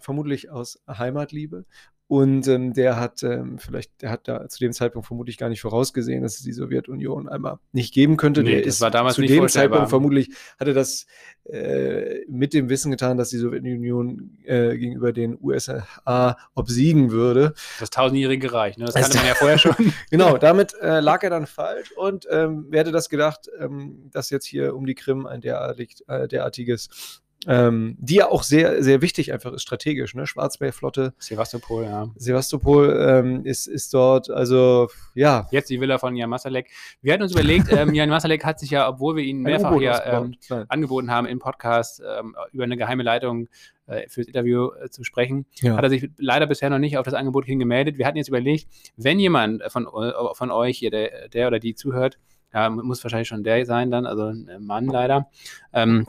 vermutlich 0.00 0.50
aus 0.50 0.82
Heimatliebe. 0.88 1.64
Und 2.10 2.48
ähm, 2.48 2.72
der 2.72 2.98
hat 2.98 3.22
ähm, 3.22 3.60
vielleicht, 3.60 4.02
der 4.02 4.10
hat 4.10 4.26
da 4.26 4.48
zu 4.48 4.58
dem 4.58 4.72
Zeitpunkt 4.72 5.06
vermutlich 5.06 5.38
gar 5.38 5.48
nicht 5.48 5.60
vorausgesehen, 5.60 6.24
dass 6.24 6.38
es 6.38 6.42
die 6.42 6.52
Sowjetunion 6.52 7.28
einmal 7.28 7.60
nicht 7.70 7.94
geben 7.94 8.16
könnte. 8.16 8.42
Nee, 8.42 8.50
der 8.50 8.64
ist 8.64 8.80
war 8.80 8.90
damals 8.90 9.14
zu 9.14 9.22
dem 9.22 9.46
Zeitpunkt 9.46 9.90
vermutlich 9.90 10.30
hatte 10.58 10.74
das 10.74 11.06
äh, 11.44 12.24
mit 12.26 12.52
dem 12.52 12.68
Wissen 12.68 12.90
getan, 12.90 13.16
dass 13.16 13.30
die 13.30 13.36
Sowjetunion 13.36 14.38
äh, 14.42 14.76
gegenüber 14.76 15.12
den 15.12 15.38
USA 15.40 16.36
obsiegen 16.56 17.12
würde. 17.12 17.54
Das 17.78 17.90
tausendjährige 17.90 18.52
Reich, 18.52 18.76
ne? 18.76 18.86
das 18.86 18.94
kannte 18.94 19.18
man 19.18 19.28
ja 19.28 19.34
vorher 19.36 19.58
schon. 19.58 19.76
genau, 20.10 20.36
damit 20.36 20.74
äh, 20.82 20.98
lag 20.98 21.22
er 21.22 21.30
dann 21.30 21.46
falsch 21.46 21.92
und 21.92 22.26
ähm, 22.28 22.66
wer 22.70 22.80
hätte 22.80 22.90
das 22.90 23.08
gedacht, 23.08 23.48
ähm, 23.60 24.10
dass 24.10 24.30
jetzt 24.30 24.46
hier 24.46 24.74
um 24.74 24.84
die 24.84 24.96
Krim 24.96 25.26
ein 25.26 25.42
derartig, 25.42 25.98
äh, 26.08 26.26
derartiges 26.26 27.22
ähm, 27.46 27.96
die 27.98 28.16
ja 28.16 28.28
auch 28.28 28.42
sehr, 28.42 28.82
sehr 28.82 29.00
wichtig 29.00 29.32
einfach 29.32 29.52
ist, 29.52 29.62
strategisch, 29.62 30.14
ne? 30.14 30.26
Schwarzmeerflotte. 30.26 31.14
Sevastopol, 31.18 31.84
ja. 31.84 32.08
Sevastopol 32.16 32.94
ähm, 33.00 33.46
ist, 33.46 33.66
ist 33.66 33.94
dort, 33.94 34.30
also 34.30 34.88
ja. 35.14 35.48
Jetzt 35.50 35.70
die 35.70 35.80
Villa 35.80 35.98
von 35.98 36.16
Jan 36.16 36.28
Masalek. 36.28 36.70
Wir 37.00 37.14
hatten 37.14 37.22
uns 37.22 37.32
überlegt, 37.32 37.72
ähm, 37.72 37.94
Jan 37.94 38.10
Masalek 38.10 38.44
hat 38.44 38.60
sich 38.60 38.70
ja, 38.70 38.88
obwohl 38.88 39.16
wir 39.16 39.24
ihn 39.24 39.40
mehrfach 39.40 39.74
hier 39.78 40.02
ähm, 40.04 40.66
angeboten 40.68 41.10
haben 41.10 41.26
im 41.26 41.38
Podcast, 41.38 42.02
ähm, 42.06 42.36
über 42.52 42.64
eine 42.64 42.76
geheime 42.76 43.02
Leitung 43.02 43.48
äh, 43.86 44.06
fürs 44.08 44.26
Interview 44.26 44.70
äh, 44.72 44.90
zu 44.90 45.02
sprechen, 45.02 45.46
ja. 45.60 45.76
hat 45.76 45.84
er 45.84 45.90
sich 45.90 46.10
leider 46.18 46.46
bisher 46.46 46.68
noch 46.68 46.78
nicht 46.78 46.98
auf 46.98 47.04
das 47.04 47.14
Angebot 47.14 47.46
hingemeldet. 47.46 47.96
Wir 47.96 48.06
hatten 48.06 48.18
jetzt 48.18 48.28
überlegt, 48.28 48.68
wenn 48.96 49.18
jemand 49.18 49.62
von, 49.68 49.86
äh, 49.86 50.12
von 50.34 50.50
euch 50.50 50.78
hier, 50.78 50.90
der, 50.90 51.28
der 51.28 51.48
oder 51.48 51.58
die 51.58 51.74
zuhört, 51.74 52.18
ja, 52.52 52.68
muss 52.68 53.02
wahrscheinlich 53.02 53.28
schon 53.28 53.44
der 53.44 53.64
sein 53.64 53.90
dann, 53.90 54.06
also 54.06 54.24
ein 54.24 54.48
Mann 54.60 54.86
leider, 54.86 55.30
ähm, 55.72 56.06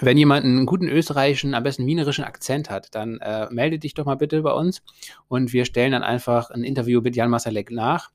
wenn 0.00 0.18
jemand 0.18 0.44
einen 0.44 0.66
guten 0.66 0.88
österreichischen, 0.88 1.54
am 1.54 1.62
besten 1.62 1.86
wienerischen 1.86 2.24
Akzent 2.24 2.68
hat, 2.70 2.92
dann 2.94 3.20
äh, 3.20 3.46
melde 3.50 3.78
dich 3.78 3.94
doch 3.94 4.04
mal 4.04 4.16
bitte 4.16 4.42
bei 4.42 4.52
uns 4.52 4.82
und 5.28 5.52
wir 5.52 5.64
stellen 5.64 5.92
dann 5.92 6.02
einfach 6.02 6.50
ein 6.50 6.64
Interview 6.64 7.00
mit 7.00 7.14
Jan 7.16 7.30
Masalek 7.30 7.70
nach. 7.70 8.10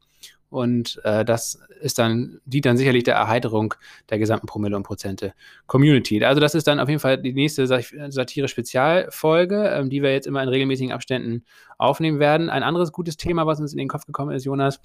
Und 0.49 0.99
äh, 1.05 1.23
das 1.23 1.61
ist 1.79 1.97
dann, 1.97 2.41
dient 2.43 2.65
dann 2.65 2.75
sicherlich 2.75 3.05
der 3.05 3.15
Erheiterung 3.15 3.73
der 4.09 4.19
gesamten 4.19 4.47
Promille 4.47 4.75
und 4.75 4.83
Prozente 4.83 5.33
Community. 5.65 6.21
Also 6.25 6.41
das 6.41 6.55
ist 6.55 6.67
dann 6.67 6.81
auf 6.81 6.89
jeden 6.89 6.99
Fall 6.99 7.21
die 7.21 7.31
nächste 7.31 7.65
Satire-Spezialfolge, 7.65 9.69
ähm, 9.69 9.89
die 9.89 10.03
wir 10.03 10.11
jetzt 10.11 10.27
immer 10.27 10.43
in 10.43 10.49
regelmäßigen 10.49 10.91
Abständen 10.91 11.45
aufnehmen 11.77 12.19
werden. 12.19 12.49
Ein 12.49 12.63
anderes 12.63 12.91
gutes 12.91 13.15
Thema, 13.15 13.47
was 13.47 13.61
uns 13.61 13.71
in 13.71 13.77
den 13.77 13.87
Kopf 13.87 14.05
gekommen 14.05 14.35
ist, 14.35 14.43
Jonas, 14.43 14.81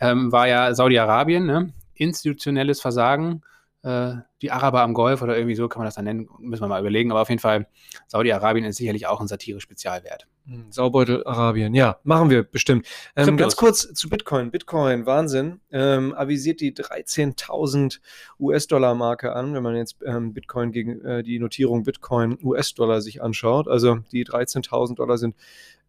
ähm, 0.00 0.32
war 0.32 0.48
ja 0.48 0.74
Saudi-Arabien, 0.74 1.46
ne? 1.46 1.72
institutionelles 1.94 2.80
Versagen 2.80 3.42
äh, 3.84 4.14
die 4.40 4.50
Araber 4.50 4.80
am 4.80 4.94
Golf 4.94 5.20
oder 5.22 5.36
irgendwie 5.36 5.54
so 5.54 5.68
kann 5.68 5.80
man 5.80 5.86
das 5.86 5.94
dann 5.94 6.06
nennen, 6.06 6.28
müssen 6.38 6.62
wir 6.62 6.68
mal 6.68 6.80
überlegen. 6.80 7.10
Aber 7.10 7.20
auf 7.20 7.28
jeden 7.28 7.40
Fall, 7.40 7.66
Saudi-Arabien 8.06 8.64
ist 8.64 8.76
sicherlich 8.76 9.06
auch 9.06 9.20
ein 9.20 9.28
Satire-Spezialwert. 9.28 10.26
Hm, 10.46 10.72
Saubeutel 10.72 11.22
Arabien, 11.26 11.74
ja, 11.74 11.98
machen 12.02 12.30
wir 12.30 12.42
bestimmt. 12.44 12.86
Ähm, 13.14 13.36
ganz 13.36 13.56
kurz 13.56 13.92
zu 13.92 14.08
Bitcoin. 14.08 14.50
Bitcoin, 14.50 15.04
Wahnsinn, 15.06 15.60
ähm, 15.70 16.14
avisiert 16.14 16.60
die 16.60 16.72
13.000 16.72 18.00
US-Dollar-Marke 18.40 19.34
an, 19.34 19.54
wenn 19.54 19.62
man 19.62 19.76
jetzt 19.76 19.96
ähm, 20.04 20.32
Bitcoin 20.32 20.72
gegen 20.72 21.02
äh, 21.04 21.22
die 21.22 21.38
Notierung 21.38 21.82
Bitcoin 21.84 22.38
US-Dollar 22.42 23.02
sich 23.02 23.22
anschaut. 23.22 23.68
Also 23.68 23.98
die 24.12 24.24
13.000 24.24 24.96
Dollar 24.96 25.18
sind 25.18 25.36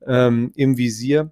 ähm, 0.05 0.51
im 0.55 0.77
Visier. 0.77 1.31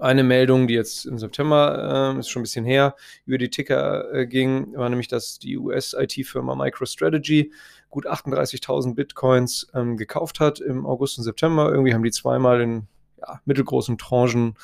Eine 0.00 0.22
Meldung, 0.22 0.66
die 0.66 0.74
jetzt 0.74 1.04
im 1.04 1.18
September, 1.18 2.14
äh, 2.14 2.18
ist 2.18 2.30
schon 2.30 2.40
ein 2.40 2.44
bisschen 2.44 2.64
her, 2.64 2.96
über 3.26 3.36
die 3.36 3.50
Ticker 3.50 4.12
äh, 4.14 4.26
ging, 4.26 4.74
war 4.76 4.88
nämlich, 4.88 5.08
dass 5.08 5.38
die 5.38 5.58
US-IT-Firma 5.58 6.54
MicroStrategy 6.54 7.52
gut 7.90 8.06
38.000 8.06 8.94
Bitcoins 8.94 9.66
ähm, 9.74 9.98
gekauft 9.98 10.40
hat 10.40 10.58
im 10.58 10.86
August 10.86 11.18
und 11.18 11.24
September. 11.24 11.70
Irgendwie 11.70 11.92
haben 11.92 12.02
die 12.02 12.10
zweimal 12.10 12.62
in 12.62 12.88
ja, 13.18 13.40
mittelgroßen 13.44 13.98
Tranchen 13.98 14.54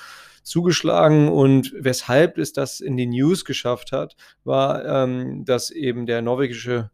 zugeschlagen 0.42 1.28
und 1.28 1.74
weshalb 1.76 2.38
es 2.38 2.54
das 2.54 2.80
in 2.80 2.96
die 2.96 3.06
News 3.06 3.44
geschafft 3.44 3.92
hat, 3.92 4.16
war, 4.44 4.86
ähm, 4.86 5.44
dass 5.44 5.70
eben 5.70 6.06
der 6.06 6.22
norwegische 6.22 6.90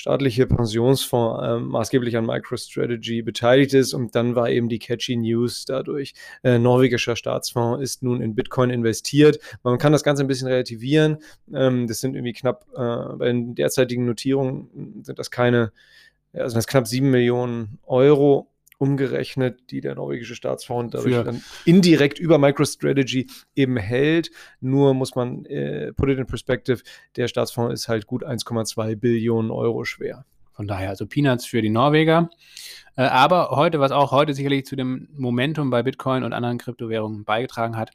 staatliche 0.00 0.46
Pensionsfonds 0.46 1.42
äh, 1.42 1.58
maßgeblich 1.58 2.16
an 2.16 2.24
MicroStrategy 2.24 3.20
beteiligt 3.20 3.74
ist. 3.74 3.92
Und 3.92 4.14
dann 4.14 4.34
war 4.34 4.48
eben 4.48 4.70
die 4.70 4.78
catchy 4.78 5.14
News 5.14 5.66
dadurch, 5.66 6.14
äh, 6.42 6.58
norwegischer 6.58 7.16
Staatsfonds 7.16 7.82
ist 7.82 8.02
nun 8.02 8.22
in 8.22 8.34
Bitcoin 8.34 8.70
investiert. 8.70 9.38
Man 9.62 9.76
kann 9.76 9.92
das 9.92 10.02
Ganze 10.02 10.24
ein 10.24 10.26
bisschen 10.26 10.48
relativieren. 10.48 11.18
Ähm, 11.52 11.86
das 11.86 12.00
sind 12.00 12.14
irgendwie 12.14 12.32
knapp, 12.32 12.64
äh, 12.74 13.16
bei 13.16 13.26
den 13.26 13.54
derzeitigen 13.54 14.06
Notierungen 14.06 15.02
sind 15.04 15.18
das 15.18 15.30
keine, 15.30 15.70
also 16.32 16.54
das 16.54 16.66
knapp 16.66 16.86
sieben 16.86 17.10
Millionen 17.10 17.78
Euro 17.84 18.50
umgerechnet, 18.80 19.70
die 19.70 19.82
der 19.82 19.94
norwegische 19.94 20.34
Staatsfonds 20.34 20.92
dadurch 20.92 21.14
Für. 21.14 21.24
dann 21.24 21.42
indirekt 21.66 22.18
über 22.18 22.38
MicroStrategy 22.38 23.26
eben 23.54 23.76
hält. 23.76 24.30
Nur 24.60 24.94
muss 24.94 25.14
man, 25.14 25.44
äh, 25.44 25.92
put 25.92 26.08
it 26.08 26.18
in 26.18 26.26
perspective, 26.26 26.82
der 27.16 27.28
Staatsfonds 27.28 27.74
ist 27.74 27.88
halt 27.88 28.06
gut 28.06 28.24
1,2 28.24 28.96
Billionen 28.96 29.50
Euro 29.50 29.84
schwer. 29.84 30.24
Von 30.54 30.66
daher 30.66 30.88
also 30.88 31.06
Peanuts 31.06 31.44
für 31.44 31.60
die 31.60 31.68
Norweger. 31.68 32.30
Äh, 32.96 33.02
aber 33.02 33.50
heute, 33.50 33.80
was 33.80 33.92
auch 33.92 34.12
heute 34.12 34.32
sicherlich 34.32 34.64
zu 34.64 34.76
dem 34.76 35.08
Momentum 35.12 35.68
bei 35.68 35.82
Bitcoin 35.82 36.24
und 36.24 36.32
anderen 36.32 36.56
Kryptowährungen 36.56 37.24
beigetragen 37.24 37.76
hat, 37.76 37.90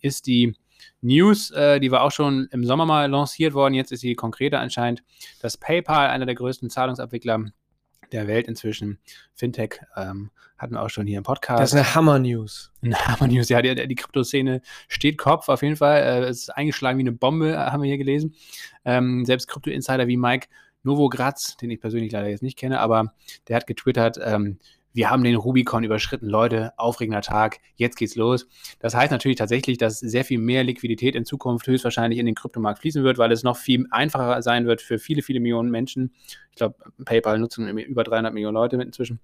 ist 0.00 0.26
die 0.26 0.54
News, 1.02 1.50
äh, 1.50 1.80
die 1.80 1.90
war 1.90 2.02
auch 2.02 2.12
schon 2.12 2.48
im 2.50 2.64
Sommer 2.64 2.86
mal 2.86 3.10
lanciert 3.10 3.52
worden. 3.52 3.74
Jetzt 3.74 3.92
ist 3.92 4.00
sie 4.00 4.14
konkreter 4.14 4.58
anscheinend, 4.60 5.02
dass 5.42 5.58
PayPal, 5.58 6.08
einer 6.08 6.24
der 6.24 6.34
größten 6.34 6.70
Zahlungsabwickler, 6.70 7.44
der 8.12 8.26
Welt 8.26 8.48
inzwischen. 8.48 8.98
Fintech 9.34 9.80
ähm, 9.96 10.30
hatten 10.58 10.74
wir 10.74 10.82
auch 10.82 10.90
schon 10.90 11.06
hier 11.06 11.18
im 11.18 11.24
Podcast. 11.24 11.60
Das 11.60 11.72
ist 11.72 11.76
eine 11.76 11.94
Hammer-News. 11.94 12.72
Eine 12.82 12.98
Hammer-News, 13.06 13.48
ja, 13.48 13.62
die, 13.62 13.88
die 13.88 13.94
Kryptoszene 13.94 14.62
steht 14.88 15.18
Kopf 15.18 15.48
auf 15.48 15.62
jeden 15.62 15.76
Fall. 15.76 16.02
Äh, 16.02 16.28
es 16.28 16.42
ist 16.42 16.50
eingeschlagen 16.50 16.98
wie 16.98 17.02
eine 17.02 17.12
Bombe, 17.12 17.58
haben 17.58 17.82
wir 17.82 17.88
hier 17.88 17.98
gelesen. 17.98 18.34
Ähm, 18.84 19.24
selbst 19.24 19.48
Krypto-Insider 19.48 20.06
wie 20.06 20.16
Mike 20.16 20.48
Novogratz, 20.82 21.56
den 21.56 21.70
ich 21.70 21.80
persönlich 21.80 22.12
leider 22.12 22.28
jetzt 22.28 22.42
nicht 22.42 22.58
kenne, 22.58 22.80
aber 22.80 23.12
der 23.48 23.56
hat 23.56 23.66
getwittert, 23.66 24.18
ähm, 24.22 24.58
wir 24.92 25.10
haben 25.10 25.22
den 25.22 25.36
Rubicon 25.36 25.84
überschritten, 25.84 26.26
Leute, 26.26 26.72
aufregender 26.76 27.22
Tag, 27.22 27.58
jetzt 27.76 27.96
geht's 27.96 28.16
los. 28.16 28.46
Das 28.80 28.94
heißt 28.94 29.12
natürlich 29.12 29.38
tatsächlich, 29.38 29.78
dass 29.78 30.00
sehr 30.00 30.24
viel 30.24 30.38
mehr 30.38 30.64
Liquidität 30.64 31.14
in 31.14 31.24
Zukunft 31.24 31.66
höchstwahrscheinlich 31.66 32.18
in 32.18 32.26
den 32.26 32.34
Kryptomarkt 32.34 32.80
fließen 32.80 33.04
wird, 33.04 33.18
weil 33.18 33.32
es 33.32 33.42
noch 33.42 33.56
viel 33.56 33.86
einfacher 33.90 34.42
sein 34.42 34.66
wird 34.66 34.82
für 34.82 34.98
viele, 34.98 35.22
viele 35.22 35.40
Millionen 35.40 35.70
Menschen. 35.70 36.12
Ich 36.50 36.56
glaube, 36.56 36.74
PayPal 37.04 37.38
nutzen 37.38 37.68
über 37.78 38.04
300 38.04 38.34
Millionen 38.34 38.54
Leute 38.54 38.76
mit 38.76 38.86
inzwischen, 38.86 39.20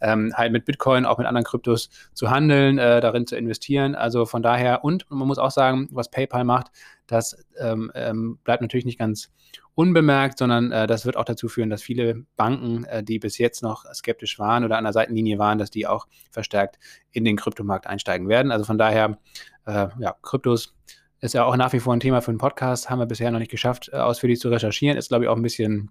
ähm, 0.00 0.32
halt 0.34 0.52
mit 0.52 0.64
Bitcoin, 0.64 1.04
auch 1.04 1.18
mit 1.18 1.26
anderen 1.26 1.44
Kryptos 1.44 1.90
zu 2.14 2.30
handeln, 2.30 2.78
äh, 2.78 3.00
darin 3.00 3.26
zu 3.26 3.36
investieren. 3.36 3.94
Also 3.94 4.24
von 4.24 4.42
daher, 4.42 4.84
und 4.84 5.10
man 5.10 5.26
muss 5.26 5.38
auch 5.38 5.50
sagen, 5.50 5.88
was 5.90 6.10
PayPal 6.10 6.44
macht, 6.44 6.70
das 7.08 7.36
ähm, 7.58 7.90
ähm, 7.94 8.38
bleibt 8.44 8.62
natürlich 8.62 8.84
nicht 8.86 8.98
ganz 8.98 9.30
unbemerkt, 9.74 10.38
sondern 10.38 10.70
äh, 10.70 10.86
das 10.86 11.06
wird 11.06 11.16
auch 11.16 11.24
dazu 11.24 11.48
führen, 11.48 11.70
dass 11.70 11.82
viele 11.82 12.24
Banken, 12.36 12.84
äh, 12.84 13.02
die 13.02 13.18
bis 13.18 13.38
jetzt 13.38 13.62
noch 13.62 13.84
skeptisch 13.92 14.38
waren 14.38 14.64
oder 14.64 14.78
an 14.78 14.84
der 14.84 14.92
Seitenlinie 14.92 15.38
waren, 15.38 15.58
dass 15.58 15.70
die 15.70 15.86
auch 15.86 16.06
verstärkt 16.30 16.78
in 17.10 17.24
den 17.24 17.36
Kryptomarkt 17.36 17.86
einsteigen 17.86 18.28
werden. 18.28 18.52
Also 18.52 18.64
von 18.64 18.78
daher, 18.78 19.18
äh, 19.66 19.88
ja, 19.98 20.14
Kryptos 20.22 20.74
ist 21.20 21.34
ja 21.34 21.44
auch 21.44 21.56
nach 21.56 21.72
wie 21.72 21.80
vor 21.80 21.92
ein 21.92 22.00
Thema 22.00 22.20
für 22.20 22.30
einen 22.30 22.38
Podcast, 22.38 22.90
haben 22.90 22.98
wir 22.98 23.06
bisher 23.06 23.30
noch 23.30 23.38
nicht 23.38 23.50
geschafft, 23.50 23.90
äh, 23.92 23.96
ausführlich 23.96 24.38
zu 24.38 24.48
recherchieren. 24.48 24.96
Ist, 24.96 25.08
glaube 25.08 25.24
ich, 25.24 25.30
auch 25.30 25.36
ein 25.36 25.42
bisschen 25.42 25.90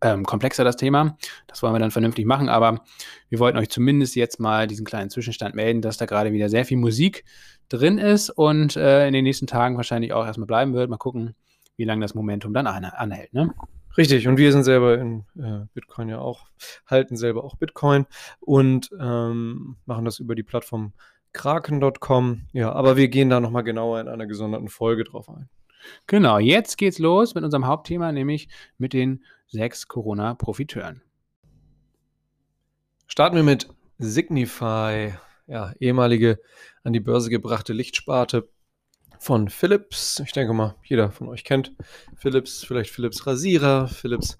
ähm, 0.00 0.24
komplexer 0.24 0.64
das 0.64 0.76
Thema. 0.76 1.16
Das 1.46 1.62
wollen 1.62 1.74
wir 1.74 1.80
dann 1.80 1.90
vernünftig 1.90 2.26
machen, 2.26 2.48
aber 2.48 2.84
wir 3.28 3.38
wollten 3.38 3.58
euch 3.58 3.68
zumindest 3.68 4.14
jetzt 4.14 4.38
mal 4.38 4.66
diesen 4.66 4.84
kleinen 4.84 5.10
Zwischenstand 5.10 5.54
melden, 5.54 5.80
dass 5.80 5.96
da 5.96 6.06
gerade 6.06 6.32
wieder 6.32 6.48
sehr 6.48 6.64
viel 6.64 6.76
Musik 6.76 7.24
drin 7.68 7.98
ist 7.98 8.30
und 8.30 8.76
äh, 8.76 9.06
in 9.06 9.12
den 9.12 9.24
nächsten 9.24 9.46
Tagen 9.46 9.76
wahrscheinlich 9.76 10.12
auch 10.12 10.26
erstmal 10.26 10.46
bleiben 10.46 10.74
wird. 10.74 10.90
Mal 10.90 10.96
gucken, 10.96 11.34
wie 11.76 11.84
lange 11.84 12.02
das 12.02 12.14
Momentum 12.14 12.52
dann 12.54 12.66
an, 12.66 12.84
anhält. 12.84 13.32
Ne? 13.32 13.52
Richtig, 13.96 14.26
und 14.26 14.38
wir 14.38 14.52
sind 14.52 14.64
selber 14.64 14.98
in 14.98 15.24
äh, 15.38 15.66
Bitcoin 15.74 16.08
ja 16.08 16.18
auch, 16.18 16.46
halten 16.86 17.16
selber 17.16 17.44
auch 17.44 17.56
Bitcoin 17.56 18.06
und 18.40 18.90
ähm, 18.98 19.76
machen 19.84 20.04
das 20.04 20.18
über 20.18 20.34
die 20.34 20.42
Plattform 20.42 20.92
kraken.com. 21.32 22.42
Ja, 22.52 22.72
aber 22.72 22.96
wir 22.96 23.08
gehen 23.08 23.30
da 23.30 23.40
nochmal 23.40 23.64
genauer 23.64 24.00
in 24.00 24.08
einer 24.08 24.26
gesonderten 24.26 24.68
Folge 24.68 25.04
drauf 25.04 25.28
ein. 25.28 25.48
Genau, 26.06 26.38
jetzt 26.38 26.78
geht's 26.78 26.98
los 26.98 27.34
mit 27.34 27.44
unserem 27.44 27.66
Hauptthema, 27.66 28.12
nämlich 28.12 28.48
mit 28.78 28.92
den 28.92 29.24
sechs 29.46 29.88
Corona-Profiteuren. 29.88 31.02
Starten 33.06 33.36
wir 33.36 33.42
mit 33.42 33.68
Signify, 33.98 35.12
ja, 35.52 35.72
ehemalige 35.78 36.40
an 36.82 36.94
die 36.94 37.00
Börse 37.00 37.28
gebrachte 37.28 37.74
Lichtsparte 37.74 38.48
von 39.18 39.50
Philips. 39.50 40.20
Ich 40.24 40.32
denke 40.32 40.54
mal, 40.54 40.76
jeder 40.82 41.12
von 41.12 41.28
euch 41.28 41.44
kennt 41.44 41.72
Philips, 42.16 42.64
vielleicht 42.64 42.90
Philips 42.90 43.26
Rasierer, 43.26 43.86
Philips 43.86 44.38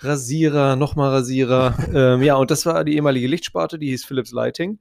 Rasierer, 0.00 0.74
nochmal 0.76 1.10
Rasierer. 1.10 1.76
ähm, 1.94 2.22
ja, 2.22 2.36
und 2.36 2.50
das 2.50 2.64
war 2.64 2.82
die 2.84 2.94
ehemalige 2.94 3.28
Lichtsparte, 3.28 3.78
die 3.78 3.90
hieß 3.90 4.06
Philips 4.06 4.32
Lighting 4.32 4.78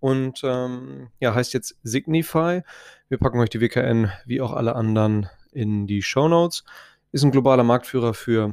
und 0.00 0.40
ähm, 0.42 1.10
ja, 1.20 1.34
heißt 1.34 1.52
jetzt 1.52 1.76
Signify. 1.82 2.62
Wir 3.10 3.18
packen 3.18 3.40
euch 3.40 3.50
die 3.50 3.60
WKN 3.60 4.10
wie 4.24 4.40
auch 4.40 4.54
alle 4.54 4.74
anderen 4.74 5.28
in 5.52 5.86
die 5.86 6.00
Show 6.00 6.28
Notes. 6.28 6.64
Ist 7.12 7.24
ein 7.24 7.30
globaler 7.30 7.64
Marktführer 7.64 8.14
für 8.14 8.52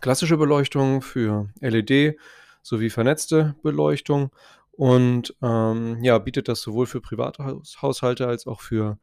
klassische 0.00 0.38
Beleuchtung, 0.38 1.02
für 1.02 1.50
LED 1.60 2.16
sowie 2.62 2.88
vernetzte 2.88 3.54
Beleuchtung 3.62 4.30
und 4.76 5.34
ähm, 5.42 6.02
ja, 6.02 6.18
bietet 6.18 6.48
das 6.48 6.60
sowohl 6.60 6.86
für 6.86 7.00
private 7.00 7.60
Haushalte 7.80 8.26
als 8.26 8.46
auch 8.46 8.60
für 8.60 8.98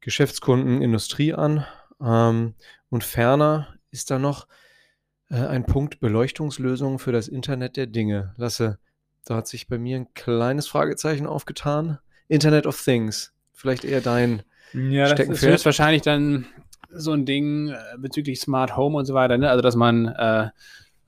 Geschäftskunden, 0.00 0.82
Industrie 0.82 1.32
an. 1.32 1.64
Ähm, 2.02 2.54
und 2.90 3.04
ferner 3.04 3.68
ist 3.90 4.10
da 4.10 4.18
noch 4.18 4.46
äh, 5.30 5.36
ein 5.36 5.64
Punkt 5.64 6.00
Beleuchtungslösungen 6.00 6.98
für 6.98 7.12
das 7.12 7.28
Internet 7.28 7.76
der 7.76 7.86
Dinge. 7.86 8.34
Lasse, 8.36 8.78
da 9.24 9.36
hat 9.36 9.48
sich 9.48 9.68
bei 9.68 9.78
mir 9.78 9.96
ein 9.96 10.12
kleines 10.14 10.68
Fragezeichen 10.68 11.26
aufgetan. 11.26 11.98
Internet 12.28 12.66
of 12.66 12.82
Things. 12.82 13.32
Vielleicht 13.52 13.84
eher 13.84 14.00
dein 14.00 14.42
ja, 14.72 15.06
Steckenpferd. 15.06 15.52
Das 15.52 15.60
ist 15.60 15.66
wahrscheinlich 15.66 16.02
dann 16.02 16.46
so 16.92 17.12
ein 17.12 17.24
Ding 17.24 17.68
äh, 17.68 17.76
bezüglich 17.98 18.40
Smart 18.40 18.76
Home 18.76 18.98
und 18.98 19.06
so 19.06 19.14
weiter. 19.14 19.38
Ne? 19.38 19.48
Also, 19.48 19.62
dass 19.62 19.76
man, 19.76 20.08
äh, 20.08 20.48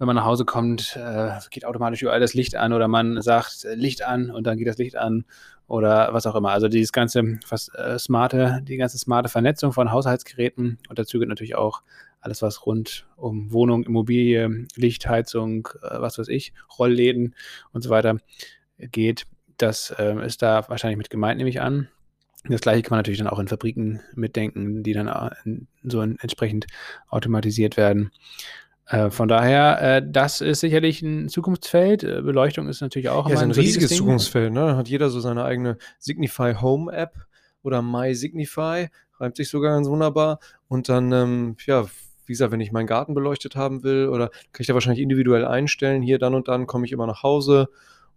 wenn 0.03 0.09
man 0.09 0.17
nach 0.17 0.25
Hause 0.25 0.45
kommt, 0.45 0.97
äh, 0.97 1.31
geht 1.51 1.65
automatisch 1.65 2.03
überall 2.03 2.19
das 2.19 2.35
Licht 2.35 2.57
an 2.57 2.73
oder 2.73 2.89
man 2.89 3.23
sagt 3.23 3.65
äh, 3.65 3.77
Licht 3.77 4.03
an 4.03 4.33
und 4.33 4.49
dann 4.49 4.59
geht 4.59 4.67
das 4.67 4.77
Licht 4.77 4.97
an 4.97 5.25
oder 5.69 6.13
was 6.13 6.27
auch 6.27 6.35
immer. 6.35 6.51
Also 6.51 6.67
dieses 6.67 6.91
ganze 6.91 7.39
was, 7.49 7.69
äh, 7.69 8.01
smarte, 8.01 8.63
die 8.65 8.79
ganze 8.79 8.99
smarte 8.99 9.29
Vernetzung 9.29 9.73
von 9.73 9.93
Haushaltsgeräten 9.93 10.79
und 10.89 10.99
dazu 10.99 11.21
geht 11.21 11.29
natürlich 11.29 11.55
auch 11.55 11.83
alles, 12.21 12.43
was 12.43 12.67
rund 12.67 13.07
um 13.15 13.53
Wohnung, 13.53 13.85
Immobilie, 13.85 14.67
Licht, 14.75 15.09
Heizung, 15.09 15.69
äh, 15.83 16.01
was 16.01 16.19
weiß 16.19 16.27
ich, 16.27 16.53
Rollläden 16.81 17.37
und 17.73 17.83
so 17.83 17.91
weiter 17.91 18.17
geht. 18.79 19.27
Das 19.57 19.95
äh, 19.97 20.17
ist 20.27 20.43
da 20.43 20.69
wahrscheinlich 20.69 20.99
mit 20.99 21.11
gemeint, 21.11 21.39
nehme 21.39 21.49
ich 21.49 21.61
an. 21.61 21.87
Das 22.49 22.61
gleiche 22.61 22.83
kann 22.83 22.97
man 22.97 22.99
natürlich 22.99 23.21
dann 23.21 23.29
auch 23.29 23.39
in 23.39 23.47
Fabriken 23.47 24.01
mitdenken, 24.17 24.83
die 24.83 24.95
dann 24.95 25.07
äh, 25.07 25.31
so 25.85 26.01
entsprechend 26.01 26.67
automatisiert 27.09 27.77
werden. 27.77 28.11
Äh, 28.87 29.11
von 29.11 29.29
daher, 29.29 29.81
äh, 29.81 30.03
das 30.05 30.41
ist 30.41 30.61
sicherlich 30.61 31.03
ein 31.03 31.29
Zukunftsfeld. 31.29 32.05
Äh, 32.05 32.23
Beleuchtung 32.23 32.69
ist 32.69 32.81
natürlich 32.81 33.09
auch 33.09 33.29
ja, 33.29 33.37
ein, 33.39 33.45
ein 33.45 33.51
riesiges 33.53 33.91
Ding. 33.91 33.99
Zukunftsfeld. 33.99 34.53
Ne? 34.53 34.61
Da 34.61 34.77
hat 34.77 34.89
jeder 34.89 35.09
so 35.09 35.21
seine 35.21 35.45
eigene 35.45 35.79
Signify 35.99 36.55
Home 36.61 36.93
App 36.93 37.15
oder 37.63 37.81
My 37.81 38.15
Signify, 38.15 38.89
reimt 39.19 39.37
sich 39.37 39.49
sogar 39.49 39.75
ganz 39.75 39.89
wunderbar. 39.89 40.41
Und 40.69 40.89
dann, 40.89 41.13
ähm, 41.13 41.57
ja, 41.67 41.87
wie 42.27 42.33
gesagt, 42.33 42.53
wenn 42.53 42.61
ich 42.61 42.73
meinen 42.73 42.87
Garten 42.87 43.15
beleuchtet 43.15 43.57
haben 43.57 43.83
will, 43.83 44.09
oder 44.09 44.29
kann 44.29 44.61
ich 44.61 44.67
da 44.67 44.75
wahrscheinlich 44.75 45.03
individuell 45.03 45.45
einstellen, 45.45 46.03
hier 46.03 46.19
dann 46.19 46.35
und 46.35 46.49
dann 46.49 46.67
komme 46.67 46.85
ich 46.85 46.93
immer 46.93 47.07
nach 47.07 47.23
Hause 47.23 47.69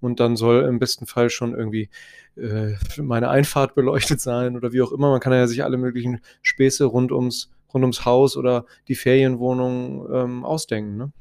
und 0.01 0.19
dann 0.19 0.35
soll 0.35 0.63
im 0.63 0.79
besten 0.79 1.05
Fall 1.05 1.29
schon 1.29 1.55
irgendwie 1.55 1.89
äh, 2.37 2.73
meine 2.97 3.29
Einfahrt 3.29 3.75
beleuchtet 3.75 4.19
sein 4.19 4.55
oder 4.55 4.73
wie 4.73 4.81
auch 4.81 4.91
immer. 4.91 5.11
Man 5.11 5.19
kann 5.19 5.33
ja 5.33 5.47
sich 5.47 5.63
alle 5.63 5.77
möglichen 5.77 6.21
Späße 6.41 6.85
rund 6.85 7.11
ums, 7.11 7.51
rund 7.75 7.83
ums 7.83 8.05
Haus 8.05 8.35
oder 8.35 8.65
die 8.87 8.95
Ferienwohnung 8.95 10.07
ähm, 10.11 10.45
ausdenken. 10.45 10.97
Ne? 10.97 11.11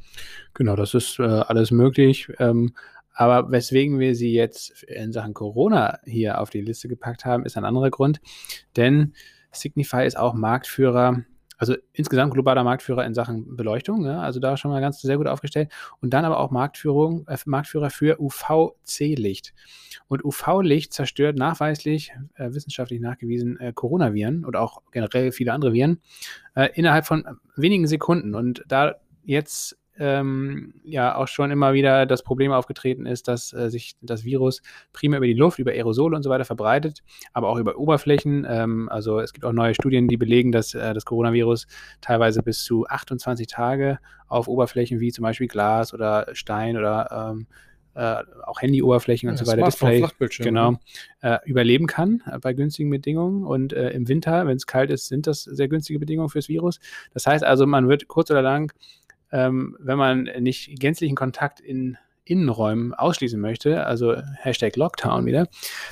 Genau, 0.55 0.77
das 0.77 0.95
ist 0.95 1.19
äh, 1.19 1.25
alles 1.25 1.71
möglich. 1.71 2.29
Ähm, 2.39 2.75
aber 3.13 3.51
weswegen 3.51 4.01
wir 4.01 4.15
sie 4.15 4.33
jetzt 4.33 4.83
in 4.85 5.13
Sachen 5.13 5.35
Corona 5.35 5.99
hier 6.05 6.41
auf 6.41 6.51
die 6.51 6.63
Liste 6.63 6.89
gepackt 6.89 7.25
haben, 7.25 7.45
ist 7.45 7.57
ein 7.57 7.65
anderer 7.65 7.91
Grund. 7.91 8.21
Denn 8.77 9.13
Signify 9.53 10.07
ist 10.07 10.17
auch 10.17 10.35
Marktführer 10.35 11.23
also 11.57 11.75
insgesamt 11.93 12.35
globaler 12.35 12.65
Marktführer 12.65 13.05
in 13.05 13.15
Sachen 13.15 13.57
Beleuchtung, 13.57 14.05
ja, 14.05 14.21
also 14.21 14.41
da 14.41 14.57
schon 14.57 14.71
mal 14.71 14.81
ganz 14.81 15.01
sehr 15.01 15.17
gut 15.17 15.27
aufgestellt. 15.27 15.73
Und 16.01 16.11
dann 16.11 16.25
aber 16.25 16.39
auch 16.39 16.51
Marktführung, 16.51 17.27
äh, 17.29 17.37
Marktführer 17.47 17.91
für 17.91 18.21
UVC-Licht. 18.21 19.55
Und 20.09 20.25
UV-Licht 20.25 20.93
zerstört 20.93 21.37
nachweislich, 21.37 22.13
äh, 22.35 22.53
wissenschaftlich 22.53 23.01
nachgewiesen, 23.01 23.59
äh, 23.61 23.73
Coronaviren 23.73 24.45
oder 24.45 24.61
auch 24.61 24.83
generell 24.93 25.33
viele 25.33 25.53
andere 25.53 25.73
Viren 25.73 26.01
äh, 26.55 26.69
innerhalb 26.75 27.07
von 27.07 27.25
wenigen 27.57 27.87
Sekunden. 27.87 28.35
Und 28.35 28.65
da 28.69 28.97
jetzt 29.25 29.79
ähm, 29.99 30.75
ja 30.85 31.17
auch 31.17 31.29
schon 31.29 31.51
immer 31.51 31.73
wieder 31.73 32.07
das 32.07 32.23
Problem 32.23 32.53
aufgetreten 32.53 33.07
ist, 33.07 33.29
dass 33.29 33.53
äh, 33.53 33.71
sich 33.71 33.97
das 34.01 34.25
Virus 34.25 34.63
primär 34.93 35.19
über 35.19 35.27
die 35.27 35.35
Luft, 35.35 35.59
über 35.59 35.71
Aerosole 35.71 36.17
und 36.17 36.23
so 36.23 36.31
weiter 36.31 36.45
verbreitet, 36.45 37.03
aber 37.33 37.49
auch 37.49 37.59
über 37.59 37.77
Oberflächen. 37.77 38.47
Ähm, 38.49 38.89
also 38.89 39.21
es 39.21 39.33
gibt 39.33 39.45
auch 39.45 39.53
neue 39.53 39.75
Studien, 39.75 40.09
die 40.09 40.17
belegen, 40.17 40.53
dass 40.53 40.75
äh, 40.75 40.95
das 40.95 41.05
Coronavirus 41.05 41.67
teilweise 42.01 42.43
bis 42.43 42.65
zu 42.65 42.87
28 42.87 43.47
Tage 43.47 43.99
auf 44.27 44.49
Oberflächen 44.49 45.01
wie 45.01 45.13
zum 45.13 45.23
Beispiel 45.23 45.47
Glas 45.49 45.95
oder 45.95 46.27
Stein 46.33 46.77
oder 46.77 47.33
ähm, 47.33 47.47
äh, 47.95 48.23
auch 48.45 48.61
Handyoberflächen 48.61 49.29
und 49.29 49.39
ja, 49.39 49.45
so 49.45 49.51
weiter, 49.51 49.65
Display, 49.65 50.05
genau, 50.39 50.73
ne? 50.73 50.79
äh, 51.21 51.39
überleben 51.45 51.87
kann 51.87 52.23
äh, 52.27 52.39
bei 52.39 52.53
günstigen 52.53 52.91
Bedingungen. 52.91 53.45
Und 53.45 53.73
äh, 53.73 53.91
im 53.91 54.09
Winter, 54.09 54.47
wenn 54.47 54.57
es 54.57 54.67
kalt 54.67 54.91
ist, 54.91 55.07
sind 55.07 55.27
das 55.27 55.45
sehr 55.45 55.69
günstige 55.69 56.01
Bedingungen 56.01 56.29
fürs 56.29 56.49
Virus. 56.49 56.81
Das 57.13 57.27
heißt 57.27 57.45
also, 57.45 57.67
man 57.67 57.89
wird 57.89 58.09
kurz 58.09 58.31
oder 58.31 58.43
lang 58.43 58.73
ähm, 59.35 59.77
wenn 59.81 59.99
man 59.99 60.23
nicht 60.39 60.79
gänzlichen 60.79 61.17
Kontakt 61.17 61.59
in 61.59 61.99
Innenräumen 62.25 62.95
ausschließen 62.95 63.39
möchte, 63.39 63.85
also 63.85 64.15
Hashtag 64.39 64.77
Lockdown 64.77 65.27
wieder, 65.27 65.47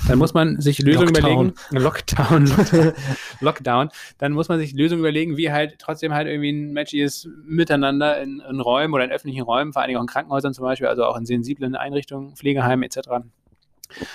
dann 0.09 0.19
muss 0.19 0.33
man 0.33 0.61
sich 0.61 0.79
Lösungen 0.79 1.11
überlegen. 1.11 1.53
Lockdown. 1.71 2.51
Lockdown. 3.41 3.91
Dann 4.17 4.33
muss 4.33 4.49
man 4.49 4.59
sich 4.59 4.73
Lösungen 4.73 5.01
überlegen, 5.01 5.37
wie 5.37 5.51
halt 5.51 5.79
trotzdem 5.79 6.15
halt 6.15 6.29
irgendwie 6.29 6.53
ein 6.53 6.73
matchiges 6.73 7.29
Miteinander 7.45 8.23
in, 8.23 8.41
in 8.49 8.61
Räumen 8.61 8.95
oder 8.95 9.05
in 9.05 9.11
öffentlichen 9.11 9.43
Räumen, 9.43 9.73
vor 9.75 9.83
allem 9.83 9.97
auch 9.97 10.01
in 10.01 10.07
Krankenhäusern 10.07 10.55
zum 10.55 10.65
Beispiel, 10.65 10.87
also 10.87 11.05
auch 11.05 11.19
in 11.19 11.27
sensiblen 11.27 11.75
Einrichtungen, 11.75 12.35
Pflegeheimen 12.35 12.85
etc. 12.85 13.25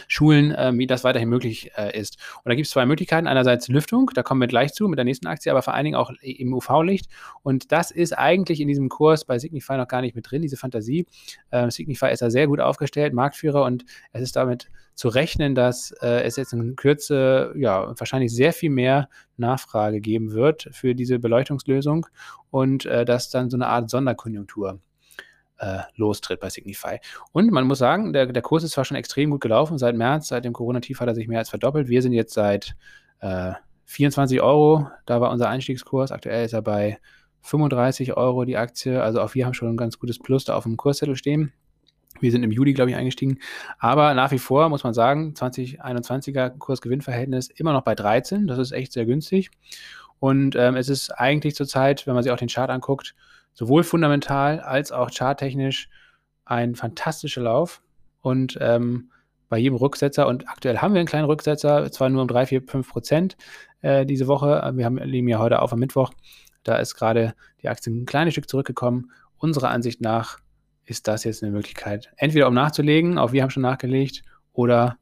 Schulen, 0.08 0.52
äh, 0.52 0.72
wie 0.76 0.88
das 0.88 1.04
weiterhin 1.04 1.30
möglich 1.30 1.72
äh, 1.78 1.98
ist. 1.98 2.18
Und 2.44 2.50
da 2.50 2.56
gibt 2.56 2.68
es 2.68 2.72
zwei 2.72 2.86
Möglichkeiten. 2.86 3.28
Einerseits 3.28 3.68
Lüftung, 3.68 4.12
da 4.14 4.24
kommen 4.24 4.42
wir 4.42 4.48
gleich 4.48 4.74
zu 4.74 4.88
mit 4.88 4.98
der 4.98 5.06
nächsten 5.06 5.28
Aktie, 5.28 5.52
aber 5.52 5.62
vor 5.62 5.74
allen 5.74 5.86
Dingen 5.86 5.96
auch 5.96 6.12
im 6.22 6.54
UV-Licht. 6.54 7.08
Und 7.44 7.72
das 7.72 7.92
ist 7.92 8.18
eigentlich 8.18 8.60
in 8.60 8.68
diesem 8.68 8.90
Kurs 8.90 9.26
bei 9.26 9.40
Signify 9.40 9.78
noch 9.78 9.88
gar 9.88 10.02
nicht 10.02 10.16
mit 10.16 10.30
drin, 10.30 10.42
diese 10.42 10.58
Fantasie. 10.58 11.06
Äh, 11.52 11.70
Signify 11.72 12.12
ist 12.12 12.22
da 12.22 12.30
sehr 12.30 12.48
gut 12.48 12.60
aufgestellt, 12.60 13.14
Marktführer, 13.14 13.64
und 13.64 13.86
es 14.12 14.22
ist 14.22 14.36
damit 14.36 14.70
zu 14.98 15.10
rechnen, 15.10 15.54
dass 15.54 15.92
äh, 16.02 16.24
es 16.24 16.38
jetzt 16.38 16.54
in 16.54 16.76
Kürze 16.76 17.54
ja 17.56 17.94
wahrscheinlich 17.98 18.34
sehr 18.34 18.52
viel 18.52 18.72
mehr 18.72 19.10
Nachfrage 19.38 20.02
geben 20.02 20.32
wird 20.32 20.70
für 20.72 20.96
diese 20.96 21.20
Beleuchtungslösung 21.20 22.08
und 22.50 22.86
äh, 22.88 23.06
dass 23.06 23.30
dann 23.30 23.52
so 23.52 23.58
eine 23.58 23.68
Art 23.68 23.92
Sonderkonjunktur 23.92 24.80
äh, 25.60 25.80
lostritt 25.96 26.40
bei 26.40 26.50
Signify. 26.50 27.00
Und 27.32 27.52
man 27.52 27.68
muss 27.68 27.80
sagen, 27.80 28.14
der, 28.14 28.28
der 28.28 28.42
Kurs 28.42 28.64
ist 28.64 28.72
zwar 28.72 28.86
schon 28.86 28.98
extrem 28.98 29.32
gut 29.32 29.42
gelaufen. 29.42 29.78
Seit 29.78 29.96
März, 29.96 30.28
seit 30.28 30.46
dem 30.46 30.54
Corona-Tief 30.54 31.00
hat 31.00 31.08
er 31.08 31.16
sich 31.16 31.28
mehr 31.28 31.40
als 31.40 31.50
verdoppelt. 31.50 31.88
Wir 31.88 32.02
sind 32.02 32.14
jetzt 32.14 32.34
seit 32.34 32.76
äh, 33.20 33.54
24 33.86 34.42
Euro. 34.42 34.88
Da 35.06 35.22
war 35.22 35.32
unser 35.32 35.50
Einstiegskurs. 35.50 36.12
Aktuell 36.12 36.46
ist 36.46 36.54
er 36.54 36.62
bei 36.62 37.00
35 37.42 38.16
Euro 38.18 38.46
die 38.46 38.58
Aktie. 38.58 39.02
Also 39.02 39.22
auch 39.22 39.34
wir 39.34 39.46
haben 39.46 39.54
schon 39.54 39.70
ein 39.70 39.78
ganz 39.78 40.00
gutes 40.00 40.20
Plus 40.20 40.46
da 40.46 40.56
auf 40.56 40.64
dem 40.64 40.78
Kurszettel 40.78 41.16
stehen. 41.16 41.54
Wir 42.20 42.32
sind 42.32 42.44
im 42.44 42.52
Juli, 42.52 42.74
glaube 42.74 42.92
ich, 42.92 42.98
eingestiegen. 42.98 43.40
Aber 43.80 44.14
nach 44.14 44.32
wie 44.32 44.40
vor 44.40 44.70
muss 44.70 44.84
man 44.84 44.94
sagen, 44.94 45.34
2021er 45.36 46.50
Kursgewinnverhältnis 46.58 47.50
immer 47.50 47.74
noch 47.74 47.84
bei 47.84 47.96
13. 47.96 48.48
Das 48.48 48.58
ist 48.58 48.72
echt 48.72 48.92
sehr 48.92 49.06
günstig. 49.06 49.52
Und 50.20 50.56
ähm, 50.56 50.76
es 50.76 50.90
ist 50.90 51.12
eigentlich 51.12 51.56
zurzeit, 51.56 52.08
wenn 52.08 52.16
man 52.16 52.24
sich 52.24 52.32
auch 52.32 52.38
den 52.38 52.48
Chart 52.48 52.70
anguckt, 52.70 53.14
sowohl 53.58 53.84
fundamental 53.84 54.60
als 54.60 54.92
auch 54.92 55.10
charttechnisch 55.10 55.90
ein 56.46 56.76
fantastischer 56.76 57.42
Lauf. 57.42 57.82
Und 58.22 58.58
ähm, 58.62 59.12
bei 59.50 59.58
jedem 59.58 59.78
Rücksetzer, 59.78 60.28
und 60.28 60.48
aktuell 60.48 60.78
haben 60.78 60.94
wir 60.94 61.00
einen 61.00 61.08
kleinen 61.08 61.26
Rücksetzer, 61.26 61.92
zwar 61.92 62.10
nur 62.10 62.22
um 62.22 62.28
3, 62.28 62.46
4, 62.46 62.62
5 62.68 62.88
Prozent 62.88 63.38
äh, 63.82 64.06
diese 64.06 64.28
Woche. 64.28 64.72
Wir 64.76 64.86
haben, 64.86 64.98
liegen 64.98 65.28
ja 65.28 65.40
heute 65.40 65.62
auf 65.62 65.74
am 65.74 65.80
Mittwoch. 65.80 66.12
Da 66.64 66.76
ist 66.76 66.94
gerade 66.94 67.34
die 67.64 67.70
Aktie 67.70 67.92
ein 67.92 68.06
kleines 68.06 68.36
Stück 68.36 68.48
zurückgekommen. 68.48 69.12
Unserer 69.38 69.70
Ansicht 69.70 70.02
nach 70.02 70.38
ist 70.86 71.08
das 71.08 71.24
jetzt 71.24 71.42
eine 71.42 71.52
Möglichkeit, 71.52 72.12
entweder 72.16 72.48
um 72.48 72.54
nachzulegen, 72.54 73.18
auch 73.18 73.32
wir 73.32 73.42
haben 73.42 73.50
schon 73.50 73.64
nachgelegt, 73.64 74.22
oder 74.54 74.98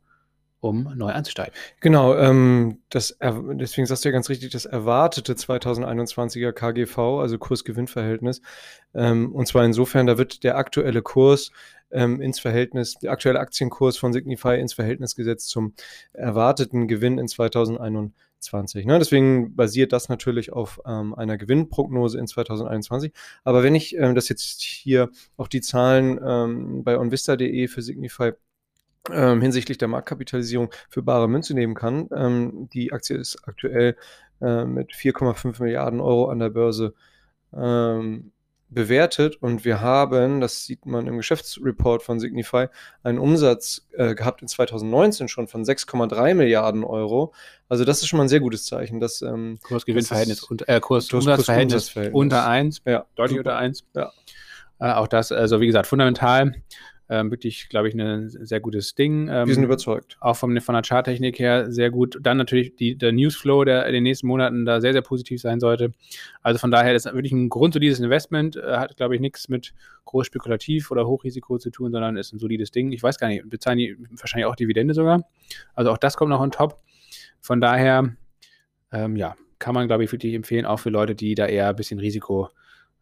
um 0.65 0.91
neu 0.95 1.11
anzusteigen. 1.11 1.53
Genau, 1.79 2.15
ähm, 2.15 2.79
das, 2.89 3.17
deswegen 3.21 3.85
sagst 3.85 4.03
du 4.03 4.09
ja 4.09 4.13
ganz 4.13 4.29
richtig, 4.29 4.51
das 4.51 4.65
erwartete 4.65 5.33
2021er 5.33 6.51
KGV, 6.51 6.97
also 6.97 7.37
Kurs-Gewinn-Verhältnis. 7.37 8.41
Ähm, 8.93 9.33
und 9.33 9.47
zwar 9.47 9.65
insofern, 9.65 10.07
da 10.07 10.17
wird 10.17 10.43
der 10.43 10.57
aktuelle 10.57 11.01
Kurs 11.01 11.51
ähm, 11.91 12.21
ins 12.21 12.39
Verhältnis, 12.39 12.95
der 12.95 13.11
aktuelle 13.11 13.39
Aktienkurs 13.39 13.97
von 13.97 14.13
Signify 14.13 14.59
ins 14.59 14.73
Verhältnis 14.73 15.15
gesetzt 15.15 15.49
zum 15.49 15.73
erwarteten 16.13 16.87
Gewinn 16.87 17.17
in 17.17 17.27
2021. 17.27 18.85
Ne? 18.85 18.99
Deswegen 18.99 19.55
basiert 19.55 19.93
das 19.93 20.09
natürlich 20.09 20.51
auf 20.51 20.81
ähm, 20.85 21.13
einer 21.15 21.37
Gewinnprognose 21.37 22.19
in 22.19 22.27
2021. 22.27 23.13
Aber 23.43 23.63
wenn 23.63 23.75
ich 23.75 23.95
ähm, 23.95 24.15
das 24.15 24.29
jetzt 24.29 24.61
hier 24.61 25.09
auch 25.37 25.47
die 25.47 25.61
Zahlen 25.61 26.19
ähm, 26.23 26.83
bei 26.83 26.97
onvista.de 26.97 27.67
für 27.67 27.81
Signify 27.81 28.33
ähm, 29.11 29.41
hinsichtlich 29.41 29.77
der 29.77 29.87
Marktkapitalisierung 29.87 30.71
für 30.89 31.01
bare 31.01 31.27
Münze 31.27 31.53
nehmen 31.53 31.75
kann. 31.75 32.09
Ähm, 32.15 32.69
die 32.73 32.91
Aktie 32.91 33.17
ist 33.17 33.37
aktuell 33.47 33.95
äh, 34.41 34.65
mit 34.65 34.91
4,5 34.91 35.61
Milliarden 35.61 36.01
Euro 36.01 36.29
an 36.29 36.39
der 36.39 36.49
Börse 36.49 36.93
ähm, 37.53 38.31
bewertet 38.69 39.37
und 39.41 39.63
wir 39.63 39.79
haben, 39.79 40.41
das 40.41 40.65
sieht 40.65 40.85
man 40.85 41.07
im 41.07 41.17
Geschäftsreport 41.17 42.03
von 42.03 42.19
Signify, 42.19 42.67
einen 43.03 43.19
Umsatz 43.19 43.87
äh, 43.93 44.15
gehabt 44.15 44.41
in 44.41 44.47
2019 44.47 45.27
schon 45.27 45.47
von 45.47 45.63
6,3 45.63 46.33
Milliarden 46.33 46.83
Euro. 46.83 47.33
Also 47.69 47.85
das 47.85 48.01
ist 48.01 48.07
schon 48.07 48.17
mal 48.17 48.23
ein 48.23 48.29
sehr 48.29 48.39
gutes 48.39 48.65
Zeichen. 48.65 48.99
Dass, 48.99 49.21
ähm, 49.21 49.59
Kursgewinnverhältnis 49.63 50.43
und 50.43 50.67
äh, 50.67 50.79
Kurs, 50.79 51.09
Kurs, 51.09 51.25
Kurs 51.25 51.47
unter 52.11 52.47
1, 52.47 52.81
ja, 52.85 53.05
deutlich 53.15 53.37
super. 53.37 53.51
unter 53.51 53.57
1. 53.57 53.85
Ja. 53.93 54.11
Äh, 54.79 54.91
auch 54.93 55.07
das, 55.07 55.31
also 55.31 55.61
wie 55.61 55.67
gesagt, 55.67 55.87
fundamental 55.87 56.55
ähm, 57.07 57.29
wirklich, 57.29 57.69
glaube 57.69 57.87
ich, 57.87 57.93
ein 57.93 58.29
sehr 58.29 58.59
gutes 58.59 58.95
Ding. 58.95 59.27
Ähm, 59.29 59.47
Wir 59.47 59.53
sind 59.53 59.63
überzeugt. 59.63 60.17
Auch 60.19 60.35
vom, 60.35 60.59
von 60.59 60.73
der 60.73 60.83
Charttechnik 60.83 61.37
her 61.37 61.71
sehr 61.71 61.91
gut. 61.91 62.17
Dann 62.21 62.37
natürlich 62.37 62.75
die, 62.75 62.97
der 62.97 63.11
Newsflow, 63.11 63.63
der 63.63 63.85
in 63.85 63.93
den 63.93 64.03
nächsten 64.03 64.27
Monaten 64.27 64.65
da 64.65 64.81
sehr, 64.81 64.93
sehr 64.93 65.03
positiv 65.03 65.39
sein 65.41 65.59
sollte. 65.59 65.91
Also 66.41 66.57
von 66.57 66.71
daher 66.71 66.95
ist 66.95 67.05
wirklich 67.05 67.31
ein 67.31 67.49
grundsolides 67.49 67.99
Investment. 67.99 68.55
Äh, 68.55 68.77
hat, 68.77 68.97
glaube 68.97 69.15
ich, 69.15 69.21
nichts 69.21 69.49
mit 69.49 69.73
groß 70.05 70.25
spekulativ 70.25 70.89
oder 70.89 71.05
Hochrisiko 71.05 71.57
zu 71.59 71.69
tun, 71.69 71.91
sondern 71.91 72.17
ist 72.17 72.33
ein 72.33 72.39
solides 72.39 72.71
Ding. 72.71 72.91
Ich 72.91 73.03
weiß 73.03 73.19
gar 73.19 73.27
nicht, 73.27 73.47
bezahlen 73.49 73.77
die 73.77 73.95
wahrscheinlich 74.11 74.45
auch 74.45 74.55
Dividende 74.55 74.93
sogar. 74.93 75.27
Also 75.75 75.91
auch 75.91 75.97
das 75.97 76.17
kommt 76.17 76.31
noch 76.31 76.41
on 76.41 76.51
top. 76.51 76.81
Von 77.39 77.61
daher, 77.61 78.15
ähm, 78.91 79.15
ja, 79.15 79.35
kann 79.59 79.75
man, 79.75 79.87
glaube 79.87 80.03
ich, 80.03 80.11
wirklich 80.11 80.33
empfehlen, 80.33 80.65
auch 80.65 80.79
für 80.79 80.89
Leute, 80.89 81.15
die 81.15 81.35
da 81.35 81.45
eher 81.45 81.69
ein 81.69 81.75
bisschen 81.75 81.99
Risiko 81.99 82.49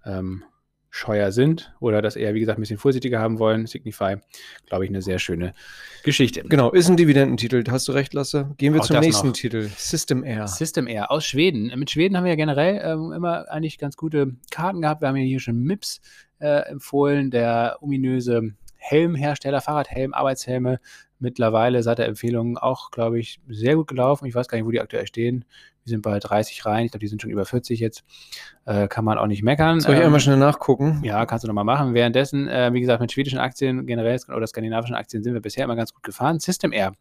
ähm, 0.05 0.43
scheuer 0.95 1.31
sind 1.31 1.73
oder 1.79 2.03
das 2.03 2.15
eher, 2.15 2.35
wie 2.35 2.39
gesagt, 2.39 2.59
ein 2.59 2.61
bisschen 2.61 2.77
vorsichtiger 2.77 3.19
haben 3.19 3.39
wollen. 3.39 3.65
Signify, 3.65 4.17
glaube 4.67 4.85
ich, 4.85 4.91
eine 4.91 5.01
sehr 5.01 5.17
schöne 5.17 5.55
Geschichte. 6.03 6.43
Genau, 6.43 6.69
ist 6.69 6.87
ein 6.87 6.97
Dividendentitel. 6.97 7.63
Hast 7.71 7.87
du 7.87 7.93
recht, 7.93 8.13
Lasse. 8.13 8.53
Gehen 8.57 8.75
wir 8.75 8.81
Auch 8.81 8.85
zum 8.85 8.99
nächsten 8.99 9.29
noch. 9.29 9.33
Titel. 9.33 9.69
System 9.75 10.23
Air. 10.23 10.47
System 10.47 10.85
Air 10.85 11.09
aus 11.09 11.25
Schweden. 11.25 11.71
Mit 11.79 11.89
Schweden 11.89 12.15
haben 12.15 12.25
wir 12.25 12.33
ja 12.33 12.35
generell 12.35 12.79
ähm, 12.83 13.11
immer 13.11 13.49
eigentlich 13.49 13.79
ganz 13.79 13.97
gute 13.97 14.35
Karten 14.51 14.83
gehabt. 14.83 15.01
Wir 15.01 15.07
haben 15.07 15.15
ja 15.15 15.23
hier 15.23 15.39
schon 15.39 15.63
MIPS 15.63 15.99
äh, 16.37 16.69
empfohlen, 16.69 17.31
der 17.31 17.79
ominöse 17.81 18.53
Helmhersteller, 18.77 19.61
Fahrradhelm, 19.61 20.13
Arbeitshelme. 20.13 20.79
Mittlerweile 21.23 21.81
seit 21.83 21.99
der 21.99 22.07
Empfehlung 22.07 22.57
auch, 22.57 22.91
glaube 22.91 23.17
ich, 23.17 23.39
sehr 23.47 23.77
gut 23.77 23.87
gelaufen. 23.87 24.25
Ich 24.25 24.35
weiß 24.35 24.49
gar 24.49 24.57
nicht, 24.57 24.67
wo 24.67 24.71
die 24.71 24.81
aktuell 24.81 25.07
stehen. 25.07 25.45
Wir 25.85 25.91
sind 25.91 26.01
bei 26.01 26.19
30 26.19 26.65
rein. 26.65 26.83
Ich 26.83 26.91
glaube, 26.91 26.99
die 26.99 27.07
sind 27.07 27.21
schon 27.21 27.31
über 27.31 27.45
40 27.45 27.79
jetzt. 27.79 28.03
Äh, 28.65 28.89
kann 28.89 29.05
man 29.05 29.17
auch 29.17 29.27
nicht 29.27 29.41
meckern. 29.41 29.79
Soll 29.79 29.93
ich 29.93 30.01
ähm, 30.01 30.07
einmal 30.07 30.19
schnell 30.19 30.35
nachgucken? 30.35 30.99
Ja, 31.01 31.25
kannst 31.25 31.45
du 31.45 31.47
nochmal 31.47 31.63
machen. 31.63 31.93
Währenddessen, 31.93 32.49
äh, 32.49 32.73
wie 32.73 32.81
gesagt, 32.81 32.99
mit 32.99 33.13
schwedischen 33.13 33.39
Aktien 33.39 33.85
generell 33.85 34.19
oder 34.35 34.45
skandinavischen 34.45 34.95
Aktien 34.95 35.23
sind 35.23 35.33
wir 35.33 35.41
bisher 35.41 35.63
immer 35.63 35.77
ganz 35.77 35.93
gut 35.93 36.03
gefahren. 36.03 36.41
System 36.41 36.73
Air. 36.73 36.91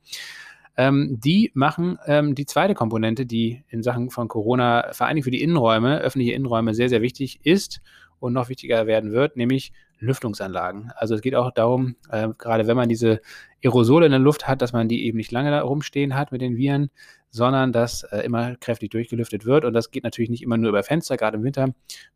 Ähm, 0.77 1.19
die 1.21 1.51
machen 1.55 1.99
ähm, 2.07 2.37
die 2.37 2.47
zweite 2.47 2.75
Komponente, 2.75 3.27
die 3.27 3.65
in 3.71 3.83
Sachen 3.83 4.11
von 4.11 4.29
Corona 4.29 4.89
vor 4.93 5.09
allem 5.09 5.25
für 5.25 5.33
die 5.33 5.43
Innenräume, 5.43 5.99
öffentliche 5.99 6.33
Innenräume 6.33 6.75
sehr, 6.75 6.89
sehr 6.89 7.03
wichtig 7.03 7.41
ist 7.43 7.83
und 8.21 8.33
noch 8.33 8.49
wichtiger 8.49 8.87
werden 8.87 9.11
wird, 9.11 9.37
nämlich 9.37 9.73
Lüftungsanlagen. 9.99 10.93
Also 10.97 11.15
es 11.15 11.21
geht 11.21 11.35
auch 11.35 11.53
darum, 11.53 11.97
äh, 12.11 12.29
gerade 12.37 12.67
wenn 12.67 12.77
man 12.77 12.89
diese 12.89 13.21
Aerosole 13.65 14.07
in 14.07 14.13
der 14.13 14.21
Luft 14.21 14.49
hat, 14.49 14.63
dass 14.63 14.73
man 14.73 14.89
die 14.89 15.05
eben 15.05 15.19
nicht 15.19 15.33
lange 15.33 15.51
da 15.51 15.63
rumstehen 15.63 16.15
hat 16.15 16.33
mit 16.33 16.41
den 16.41 16.57
Viren, 16.57 16.91
sondern 17.31 17.73
dass 17.73 18.03
äh, 18.05 18.21
immer 18.21 18.57
kräftig 18.57 18.91
durchgelüftet 18.91 19.45
wird. 19.45 19.65
Und 19.65 19.73
das 19.73 19.91
geht 19.91 20.05
natürlich 20.05 20.31
nicht 20.31 20.43
immer 20.43 20.57
nur 20.57 20.71
über 20.71 20.83
Fenster, 20.83 21.17
gerade 21.17 21.37
im 21.37 21.45
Winter 21.45 21.69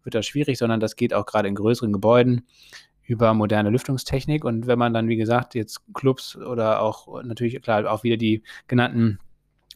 wird 0.03 0.15
das 0.15 0.27
schwierig, 0.27 0.59
sondern 0.59 0.81
das 0.81 0.97
geht 0.97 1.15
auch 1.15 1.27
gerade 1.27 1.49
in 1.49 1.55
größeren 1.55 1.93
Gebäuden 1.93 2.47
über 3.03 3.33
moderne 3.35 3.71
Lüftungstechnik. 3.71 4.45
Und 4.45 4.67
wenn 4.67 4.79
man 4.79 4.93
dann, 4.93 5.09
wie 5.09 5.17
gesagt, 5.17 5.55
jetzt 5.55 5.81
Clubs 5.95 6.37
oder 6.37 6.83
auch 6.83 7.23
natürlich 7.23 7.61
klar 7.63 7.91
auch 7.91 8.03
wieder 8.03 8.17
die 8.17 8.43
genannten 8.67 9.19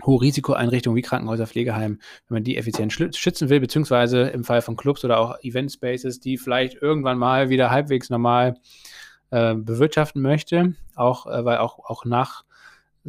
Hochrisikoeinrichtungen 0.04 0.96
wie 0.96 1.02
Krankenhäuser, 1.02 1.46
Pflegeheim, 1.46 1.98
wenn 2.28 2.36
man 2.36 2.44
die 2.44 2.56
effizient 2.56 2.92
schützen 2.92 3.48
will, 3.48 3.60
beziehungsweise 3.60 4.22
im 4.22 4.44
Fall 4.44 4.62
von 4.62 4.76
Clubs 4.76 5.04
oder 5.04 5.18
auch 5.18 5.38
Event 5.42 5.72
Spaces, 5.72 6.20
die 6.20 6.38
vielleicht 6.38 6.80
irgendwann 6.80 7.18
mal 7.18 7.50
wieder 7.50 7.70
halbwegs 7.70 8.10
normal 8.10 8.56
äh, 9.30 9.54
bewirtschaften 9.54 10.22
möchte, 10.22 10.74
auch 10.94 11.26
äh, 11.26 11.44
weil 11.44 11.58
auch, 11.58 11.78
auch 11.78 12.04
nach 12.04 12.44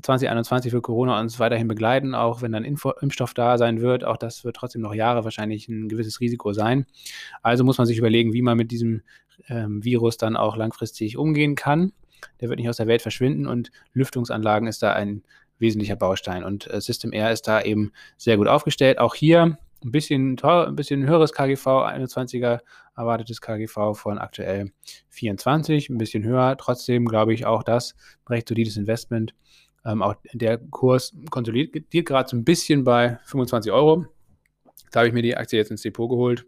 2021 0.01 0.71
wird 0.71 0.83
Corona 0.83 1.19
uns 1.19 1.39
weiterhin 1.39 1.67
begleiten, 1.67 2.15
auch 2.15 2.41
wenn 2.41 2.53
dann 2.53 2.63
Info 2.63 2.91
Impfstoff 3.01 3.33
da 3.33 3.57
sein 3.57 3.81
wird. 3.81 4.05
Auch 4.05 4.17
das 4.17 4.45
wird 4.45 4.55
trotzdem 4.55 4.81
noch 4.81 4.93
Jahre 4.93 5.23
wahrscheinlich 5.25 5.67
ein 5.67 5.89
gewisses 5.89 6.21
Risiko 6.21 6.53
sein. 6.53 6.85
Also 7.41 7.63
muss 7.63 7.77
man 7.77 7.87
sich 7.87 7.97
überlegen, 7.97 8.33
wie 8.33 8.41
man 8.41 8.57
mit 8.57 8.71
diesem 8.71 9.01
ähm, 9.49 9.83
Virus 9.83 10.17
dann 10.17 10.37
auch 10.37 10.55
langfristig 10.55 11.17
umgehen 11.17 11.55
kann. 11.55 11.91
Der 12.39 12.49
wird 12.49 12.59
nicht 12.59 12.69
aus 12.69 12.77
der 12.77 12.87
Welt 12.87 13.01
verschwinden 13.01 13.47
und 13.47 13.71
Lüftungsanlagen 13.93 14.67
ist 14.67 14.81
da 14.81 14.93
ein 14.93 15.23
wesentlicher 15.59 15.95
Baustein. 15.95 16.43
Und 16.43 16.71
äh, 16.71 16.79
System 16.79 17.11
Air 17.11 17.31
ist 17.31 17.47
da 17.47 17.61
eben 17.61 17.91
sehr 18.17 18.37
gut 18.37 18.47
aufgestellt. 18.47 18.97
Auch 18.97 19.15
hier 19.15 19.57
ein 19.83 19.91
bisschen 19.91 20.37
teuer, 20.37 20.67
ein 20.67 20.75
bisschen 20.75 21.07
höheres 21.07 21.33
KGV, 21.33 21.65
21er 21.65 22.59
erwartetes 22.95 23.41
KGV 23.41 23.93
von 23.93 24.17
aktuell 24.17 24.71
24, 25.09 25.89
ein 25.89 25.97
bisschen 25.97 26.23
höher. 26.23 26.55
Trotzdem 26.57 27.05
glaube 27.05 27.33
ich 27.33 27.45
auch 27.45 27.63
das 27.63 27.95
recht 28.29 28.47
solides 28.47 28.77
Investment. 28.77 29.33
Ähm, 29.85 30.01
auch 30.01 30.15
der 30.33 30.57
Kurs 30.57 31.15
konsolidiert 31.29 32.05
gerade 32.05 32.29
so 32.29 32.37
ein 32.37 32.43
bisschen 32.43 32.83
bei 32.83 33.19
25 33.25 33.71
Euro. 33.71 34.05
Da 34.91 34.99
habe 34.99 35.07
ich 35.07 35.13
mir 35.13 35.23
die 35.23 35.35
Aktie 35.35 35.57
jetzt 35.57 35.71
ins 35.71 35.81
Depot 35.81 36.09
geholt 36.09 36.45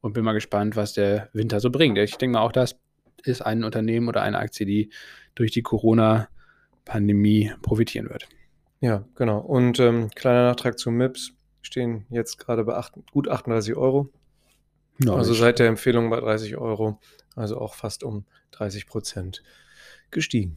und 0.00 0.12
bin 0.12 0.24
mal 0.24 0.32
gespannt, 0.32 0.76
was 0.76 0.92
der 0.92 1.28
Winter 1.32 1.60
so 1.60 1.70
bringt. 1.70 1.98
Ich 1.98 2.16
denke 2.16 2.34
mal, 2.34 2.44
auch 2.44 2.52
das 2.52 2.76
ist 3.24 3.42
ein 3.42 3.64
Unternehmen 3.64 4.08
oder 4.08 4.22
eine 4.22 4.38
Aktie, 4.38 4.66
die 4.66 4.90
durch 5.34 5.50
die 5.50 5.62
Corona-Pandemie 5.62 7.52
profitieren 7.62 8.08
wird. 8.08 8.28
Ja, 8.80 9.04
genau. 9.14 9.38
Und 9.38 9.80
ähm, 9.80 10.10
kleiner 10.14 10.44
Nachtrag 10.44 10.78
zu 10.78 10.90
MIPS 10.90 11.35
stehen 11.66 12.06
jetzt 12.10 12.38
gerade 12.38 12.64
bei 12.64 12.74
8, 12.74 12.94
gut 13.12 13.28
38 13.28 13.76
Euro. 13.76 14.08
Ja, 14.98 15.14
also 15.14 15.34
seit 15.34 15.58
der 15.58 15.68
Empfehlung 15.68 16.08
bei 16.08 16.20
30 16.20 16.56
Euro, 16.56 16.98
also 17.34 17.58
auch 17.58 17.74
fast 17.74 18.02
um 18.02 18.24
30 18.52 18.86
Prozent 18.86 19.42
gestiegen. 20.10 20.56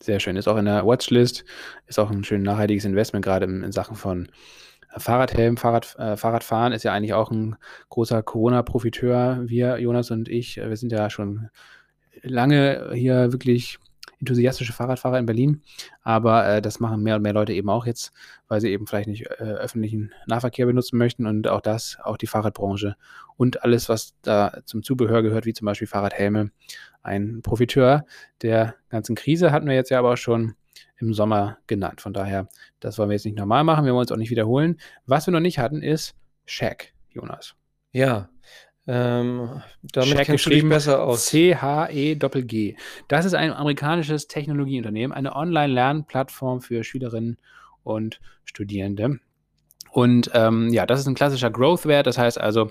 Sehr 0.00 0.18
schön. 0.18 0.34
Ist 0.34 0.48
auch 0.48 0.56
in 0.56 0.64
der 0.64 0.84
Watchlist, 0.84 1.44
ist 1.86 2.00
auch 2.00 2.10
ein 2.10 2.24
schön 2.24 2.42
nachhaltiges 2.42 2.84
Investment, 2.84 3.24
gerade 3.24 3.46
in, 3.46 3.62
in 3.62 3.70
Sachen 3.70 3.94
von 3.94 4.28
Fahrradhelm, 4.96 5.56
Fahrrad, 5.56 5.96
äh, 5.98 6.16
Fahrradfahren 6.16 6.72
ist 6.72 6.82
ja 6.82 6.92
eigentlich 6.92 7.14
auch 7.14 7.30
ein 7.30 7.56
großer 7.88 8.22
Corona-Profiteur. 8.22 9.42
Wir, 9.46 9.78
Jonas 9.78 10.10
und 10.10 10.28
ich, 10.28 10.56
wir 10.56 10.76
sind 10.76 10.92
ja 10.92 11.08
schon 11.08 11.48
lange 12.22 12.90
hier 12.94 13.32
wirklich 13.32 13.78
enthusiastische 14.22 14.72
Fahrradfahrer 14.72 15.18
in 15.18 15.26
Berlin, 15.26 15.62
aber 16.02 16.46
äh, 16.46 16.62
das 16.62 16.78
machen 16.78 17.02
mehr 17.02 17.16
und 17.16 17.22
mehr 17.22 17.32
Leute 17.32 17.52
eben 17.52 17.68
auch 17.68 17.86
jetzt, 17.86 18.12
weil 18.46 18.60
sie 18.60 18.70
eben 18.70 18.86
vielleicht 18.86 19.08
nicht 19.08 19.26
äh, 19.26 19.42
öffentlichen 19.42 20.12
Nahverkehr 20.26 20.64
benutzen 20.64 20.96
möchten 20.96 21.26
und 21.26 21.48
auch 21.48 21.60
das, 21.60 21.98
auch 22.04 22.16
die 22.16 22.28
Fahrradbranche 22.28 22.96
und 23.36 23.64
alles, 23.64 23.88
was 23.88 24.14
da 24.22 24.62
zum 24.64 24.84
Zubehör 24.84 25.22
gehört, 25.22 25.44
wie 25.44 25.52
zum 25.52 25.66
Beispiel 25.66 25.88
Fahrradhelme, 25.88 26.52
ein 27.02 27.42
Profiteur 27.42 28.06
der 28.42 28.76
ganzen 28.88 29.16
Krise 29.16 29.50
hatten 29.50 29.66
wir 29.66 29.74
jetzt 29.74 29.90
ja 29.90 29.98
aber 29.98 30.12
auch 30.12 30.16
schon 30.16 30.54
im 30.98 31.12
Sommer 31.12 31.58
genannt. 31.66 32.00
Von 32.00 32.12
daher, 32.12 32.48
das 32.78 32.96
wollen 32.96 33.10
wir 33.10 33.14
jetzt 33.14 33.24
nicht 33.24 33.36
normal 33.36 33.64
machen, 33.64 33.84
wir 33.84 33.92
wollen 33.92 34.04
es 34.04 34.12
auch 34.12 34.16
nicht 34.16 34.30
wiederholen. 34.30 34.78
Was 35.04 35.26
wir 35.26 35.32
noch 35.32 35.40
nicht 35.40 35.58
hatten, 35.58 35.82
ist 35.82 36.14
Shaq, 36.46 36.92
Jonas. 37.10 37.56
Ja, 37.90 38.28
ähm, 38.86 39.62
damit 39.82 40.16
Check 40.16 40.26
kennst 40.26 40.46
du 40.46 40.50
dich 40.50 40.68
besser 40.68 41.02
aus. 41.02 41.26
C-H-E-G. 41.26 42.76
Das 43.08 43.24
ist 43.24 43.34
ein 43.34 43.52
amerikanisches 43.52 44.26
Technologieunternehmen, 44.26 45.16
eine 45.16 45.36
Online-Lernplattform 45.36 46.60
für 46.60 46.82
Schülerinnen 46.82 47.38
und 47.84 48.20
Studierende. 48.44 49.20
Und 49.92 50.30
ähm, 50.32 50.72
ja, 50.72 50.86
das 50.86 51.00
ist 51.00 51.06
ein 51.06 51.14
klassischer 51.14 51.50
Growth-Wert. 51.50 52.06
Das 52.06 52.16
heißt 52.16 52.40
also, 52.40 52.70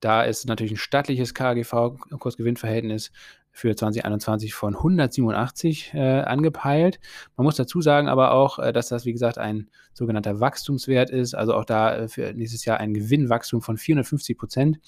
da 0.00 0.22
ist 0.22 0.46
natürlich 0.46 0.72
ein 0.72 0.78
stattliches 0.78 1.34
KGV, 1.34 1.98
Kursgewinnverhältnis, 2.18 3.12
für 3.52 3.76
2021 3.76 4.54
von 4.54 4.74
187 4.74 5.92
äh, 5.94 6.20
angepeilt. 6.20 6.98
Man 7.36 7.44
muss 7.44 7.56
dazu 7.56 7.82
sagen 7.82 8.08
aber 8.08 8.32
auch, 8.32 8.58
äh, 8.58 8.72
dass 8.72 8.88
das, 8.88 9.04
wie 9.04 9.12
gesagt, 9.12 9.36
ein 9.36 9.68
sogenannter 9.92 10.40
Wachstumswert 10.40 11.10
ist, 11.10 11.34
also 11.34 11.54
auch 11.54 11.66
da 11.66 11.94
äh, 11.94 12.08
für 12.08 12.32
nächstes 12.32 12.64
Jahr 12.64 12.80
ein 12.80 12.94
Gewinnwachstum 12.94 13.60
von 13.60 13.76
450 13.76 14.38
Prozent 14.38 14.80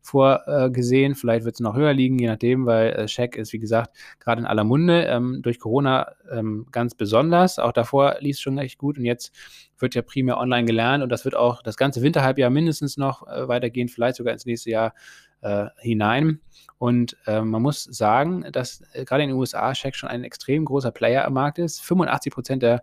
vorgesehen. 0.00 1.16
Vielleicht 1.16 1.44
wird 1.44 1.56
es 1.56 1.60
noch 1.60 1.76
höher 1.76 1.92
liegen, 1.92 2.18
je 2.20 2.28
nachdem, 2.28 2.64
weil 2.64 2.92
äh, 2.92 3.08
Scheck 3.08 3.36
ist, 3.36 3.52
wie 3.52 3.58
gesagt, 3.58 3.96
gerade 4.20 4.40
in 4.40 4.46
aller 4.46 4.64
Munde, 4.64 5.04
ähm, 5.06 5.40
durch 5.42 5.58
Corona 5.58 6.12
ähm, 6.30 6.66
ganz 6.70 6.94
besonders. 6.94 7.58
Auch 7.58 7.72
davor 7.72 8.16
lief 8.20 8.36
es 8.36 8.40
schon 8.40 8.56
echt 8.58 8.78
gut 8.78 8.98
und 8.98 9.04
jetzt 9.04 9.32
wird 9.78 9.96
ja 9.96 10.02
primär 10.02 10.38
online 10.38 10.64
gelernt 10.64 11.02
und 11.02 11.10
das 11.10 11.24
wird 11.24 11.34
auch 11.34 11.60
das 11.60 11.76
ganze 11.76 12.02
Winterhalbjahr 12.02 12.50
mindestens 12.50 12.96
noch 12.96 13.26
äh, 13.26 13.48
weitergehen, 13.48 13.88
vielleicht 13.88 14.16
sogar 14.16 14.32
ins 14.32 14.46
nächste 14.46 14.70
Jahr 14.70 14.94
äh, 15.42 15.66
hinein. 15.78 16.40
Und 16.78 17.16
äh, 17.26 17.42
man 17.42 17.62
muss 17.62 17.84
sagen, 17.84 18.44
dass 18.50 18.82
äh, 18.92 19.04
gerade 19.04 19.22
in 19.22 19.28
den 19.30 19.38
USA 19.38 19.72
Check 19.72 19.94
schon 19.94 20.08
ein 20.08 20.24
extrem 20.24 20.64
großer 20.64 20.90
Player 20.90 21.24
am 21.24 21.34
Markt 21.34 21.58
ist. 21.58 21.80
85 21.82 22.32
Prozent 22.32 22.62
der 22.62 22.82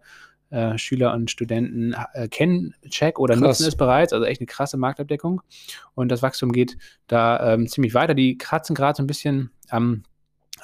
äh, 0.51 0.77
Schüler 0.77 1.13
und 1.13 1.29
Studenten 1.29 1.95
kennen 2.31 2.73
Check 2.89 3.19
oder 3.19 3.35
Krass. 3.35 3.41
nutzen 3.41 3.67
es 3.67 3.75
bereits, 3.75 4.13
also 4.13 4.25
echt 4.25 4.41
eine 4.41 4.47
krasse 4.47 4.77
Marktabdeckung. 4.77 5.41
Und 5.95 6.09
das 6.09 6.21
Wachstum 6.21 6.51
geht 6.51 6.77
da 7.07 7.53
ähm, 7.53 7.67
ziemlich 7.67 7.93
weiter. 7.93 8.13
Die 8.13 8.37
kratzen 8.37 8.75
gerade 8.75 8.95
so 8.97 9.03
ein 9.03 9.07
bisschen 9.07 9.51
am 9.69 10.03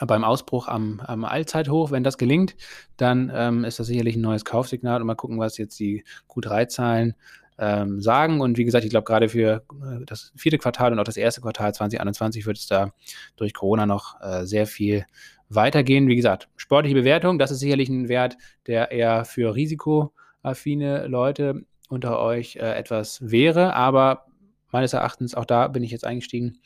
beim 0.02 0.24
Ausbruch 0.24 0.68
am, 0.68 1.00
am 1.00 1.24
Allzeithoch, 1.24 1.92
wenn 1.92 2.04
das 2.04 2.18
gelingt, 2.18 2.56
dann 2.98 3.32
ähm, 3.34 3.64
ist 3.64 3.80
das 3.80 3.88
sicherlich 3.88 4.16
ein 4.16 4.22
neues 4.22 4.44
Kaufsignal 4.44 5.00
und 5.00 5.08
mal 5.08 5.16
gucken, 5.16 5.40
was 5.40 5.58
jetzt 5.58 5.80
die 5.80 6.04
Q3-Zahlen 6.30 7.16
ähm, 7.58 8.02
sagen. 8.02 8.42
Und 8.42 8.58
wie 8.58 8.66
gesagt, 8.66 8.84
ich 8.84 8.90
glaube, 8.90 9.06
gerade 9.06 9.30
für 9.30 9.64
äh, 9.72 10.06
das 10.06 10.32
vierte 10.36 10.58
Quartal 10.58 10.92
und 10.92 11.00
auch 11.00 11.06
das 11.06 11.18
erste 11.18 11.42
Quartal 11.42 11.74
2021 11.74 12.46
wird 12.46 12.58
es 12.58 12.68
da 12.68 12.92
durch 13.36 13.54
Corona 13.54 13.86
noch 13.86 14.20
äh, 14.22 14.46
sehr 14.46 14.68
viel 14.68 15.06
weitergehen. 15.50 16.08
Wie 16.08 16.16
gesagt, 16.16 16.50
sportliche 16.56 16.96
Bewertung, 16.96 17.40
das 17.40 17.52
ist 17.52 17.60
sicherlich 17.60 17.90
ein 17.90 18.10
Wert, 18.10 18.38
der 18.68 18.92
eher 18.92 19.26
für 19.26 19.56
risikoaffine 19.56 21.08
Leute 21.08 21.66
unter 21.90 22.20
euch 22.20 22.56
äh, 22.56 22.74
etwas 22.74 23.20
wäre, 23.30 23.74
aber 23.74 24.26
meines 24.72 24.94
Erachtens, 24.94 25.36
auch 25.36 25.46
da 25.46 25.68
bin 25.68 25.84
ich 25.84 25.92
jetzt 25.92 26.06
eingestiegen, 26.06 26.60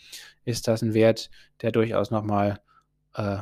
ist 0.45 0.67
das 0.67 0.81
ein 0.81 0.93
Wert, 0.93 1.29
der 1.61 1.71
durchaus 1.71 2.09
nochmal 2.09 2.59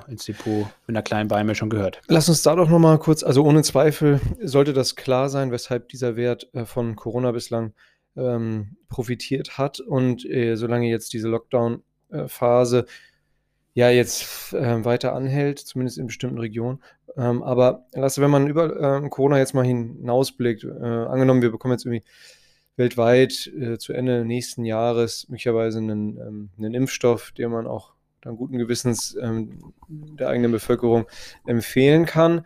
ins 0.08 0.26
Depot 0.26 0.66
mit 0.88 0.96
einer 0.96 1.04
kleinen 1.04 1.28
Beimischung 1.28 1.70
gehört. 1.70 2.02
Lass 2.08 2.30
uns 2.30 2.42
da 2.42 2.56
doch 2.56 2.70
nochmal 2.70 2.98
kurz, 2.98 3.22
also 3.22 3.44
ohne 3.44 3.62
Zweifel 3.64 4.20
sollte 4.42 4.74
das 4.74 4.96
klar 4.96 5.30
sein, 5.30 5.52
weshalb 5.52 5.90
dieser 5.90 6.16
Wert 6.16 6.50
äh, 6.54 6.66
von 6.66 6.96
Corona 6.96 7.32
bislang 7.32 7.74
ähm, 8.16 8.78
profitiert 8.90 9.58
hat 9.58 9.80
und 9.80 10.26
äh, 10.26 10.56
solange 10.56 10.88
jetzt 10.88 11.14
diese 11.14 11.28
Lockdown-Phase 11.28 12.86
ja 13.74 13.90
jetzt 13.92 14.54
äh, 14.54 14.84
weiter 14.84 15.14
anhält, 15.14 15.60
zumindest 15.60 16.00
in 16.00 16.08
bestimmten 16.08 16.40
Regionen. 16.40 16.82
Ähm, 17.16 17.44
aber 17.44 17.86
lasse, 17.94 18.22
wenn 18.22 18.32
man 18.32 18.48
über 18.48 18.98
ähm, 18.98 19.10
Corona 19.10 19.38
jetzt 19.38 19.54
mal 19.54 19.66
hinausblickt, 19.66 20.64
äh, 20.64 20.68
angenommen, 20.68 21.44
wir 21.44 21.52
bekommen 21.52 21.74
jetzt 21.74 21.86
irgendwie 21.86 22.04
weltweit 22.76 23.48
äh, 23.48 23.78
zu 23.78 23.94
Ende 23.94 24.26
nächsten 24.26 24.66
Jahres 24.66 25.28
möglicherweise 25.30 25.78
einen, 25.78 26.18
ähm, 26.18 26.50
einen 26.58 26.74
Impfstoff, 26.74 27.32
den 27.32 27.52
man 27.52 27.68
auch 27.68 27.94
dann 28.22 28.38
guten 28.38 28.58
Gewissens 28.58 29.16
ähm, 29.22 29.74
der 29.88 30.30
eigenen 30.30 30.52
Bevölkerung 30.52 31.06
empfehlen 31.46 32.06
kann. 32.06 32.46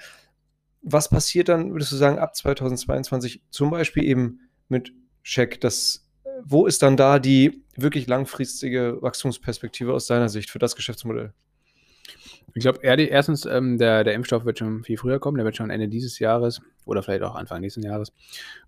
Was 0.81 1.09
passiert 1.09 1.49
dann, 1.49 1.71
würdest 1.71 1.91
du 1.91 1.95
sagen, 1.95 2.19
ab 2.19 2.35
2022 2.35 3.41
zum 3.49 3.69
Beispiel 3.69 4.03
eben 4.03 4.39
mit 4.67 4.93
Scheck? 5.21 5.59
Wo 6.43 6.65
ist 6.65 6.81
dann 6.81 6.97
da 6.97 7.19
die 7.19 7.63
wirklich 7.75 8.07
langfristige 8.07 9.01
Wachstumsperspektive 9.01 9.93
aus 9.93 10.07
deiner 10.07 10.29
Sicht 10.29 10.49
für 10.49 10.59
das 10.59 10.75
Geschäftsmodell? 10.75 11.33
Ich 12.53 12.61
glaube, 12.61 12.79
erstens, 12.83 13.45
ähm, 13.45 13.77
der, 13.77 14.03
der 14.03 14.13
Impfstoff 14.13 14.43
wird 14.43 14.59
schon 14.59 14.83
viel 14.83 14.97
früher 14.97 15.19
kommen. 15.19 15.37
Der 15.37 15.45
wird 15.45 15.55
schon 15.55 15.69
Ende 15.69 15.87
dieses 15.87 16.19
Jahres 16.19 16.61
oder 16.85 17.01
vielleicht 17.01 17.23
auch 17.23 17.35
Anfang 17.35 17.61
nächsten 17.61 17.81
Jahres 17.81 18.11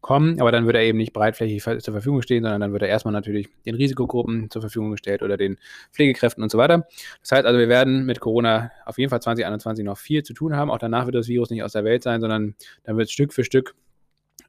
kommen. 0.02 0.40
Aber 0.40 0.52
dann 0.52 0.66
wird 0.66 0.76
er 0.76 0.84
eben 0.84 0.98
nicht 0.98 1.14
breitflächig 1.14 1.62
zur 1.64 1.94
Verfügung 1.94 2.22
stehen, 2.22 2.44
sondern 2.44 2.62
dann 2.62 2.72
wird 2.72 2.84
er 2.84 2.88
erstmal 2.88 3.12
natürlich 3.12 3.50
den 3.66 3.76
Risikogruppen 3.76 4.50
zur 4.50 4.62
Verfügung 4.62 4.92
gestellt 4.92 5.22
oder 5.22 5.36
den 5.36 5.58
Pflegekräften 5.92 6.44
und 6.44 6.52
so 6.52 6.58
weiter. 6.58 6.88
Das 7.22 7.32
heißt 7.32 7.46
also, 7.46 7.60
wir 7.60 7.70
werden 7.70 8.06
mit 8.06 8.20
Corona 8.20 8.72
auf 8.86 8.98
jeden 8.98 9.10
Fall 9.10 9.22
2021 9.22 9.84
noch 9.84 9.98
viel 9.98 10.24
zu 10.24 10.34
tun 10.34 10.56
haben. 10.56 10.72
Auch 10.72 10.80
danach 10.80 11.06
wird 11.06 11.16
das 11.16 11.28
Virus 11.28 11.50
nicht 11.50 11.64
aus 11.64 11.74
der 11.74 11.84
Welt 11.84 12.04
sein, 12.04 12.22
sondern 12.22 12.56
dann 12.84 12.98
wird 12.98 13.08
es 13.08 13.12
Stück 13.12 13.34
für 13.34 13.44
Stück 13.44 13.76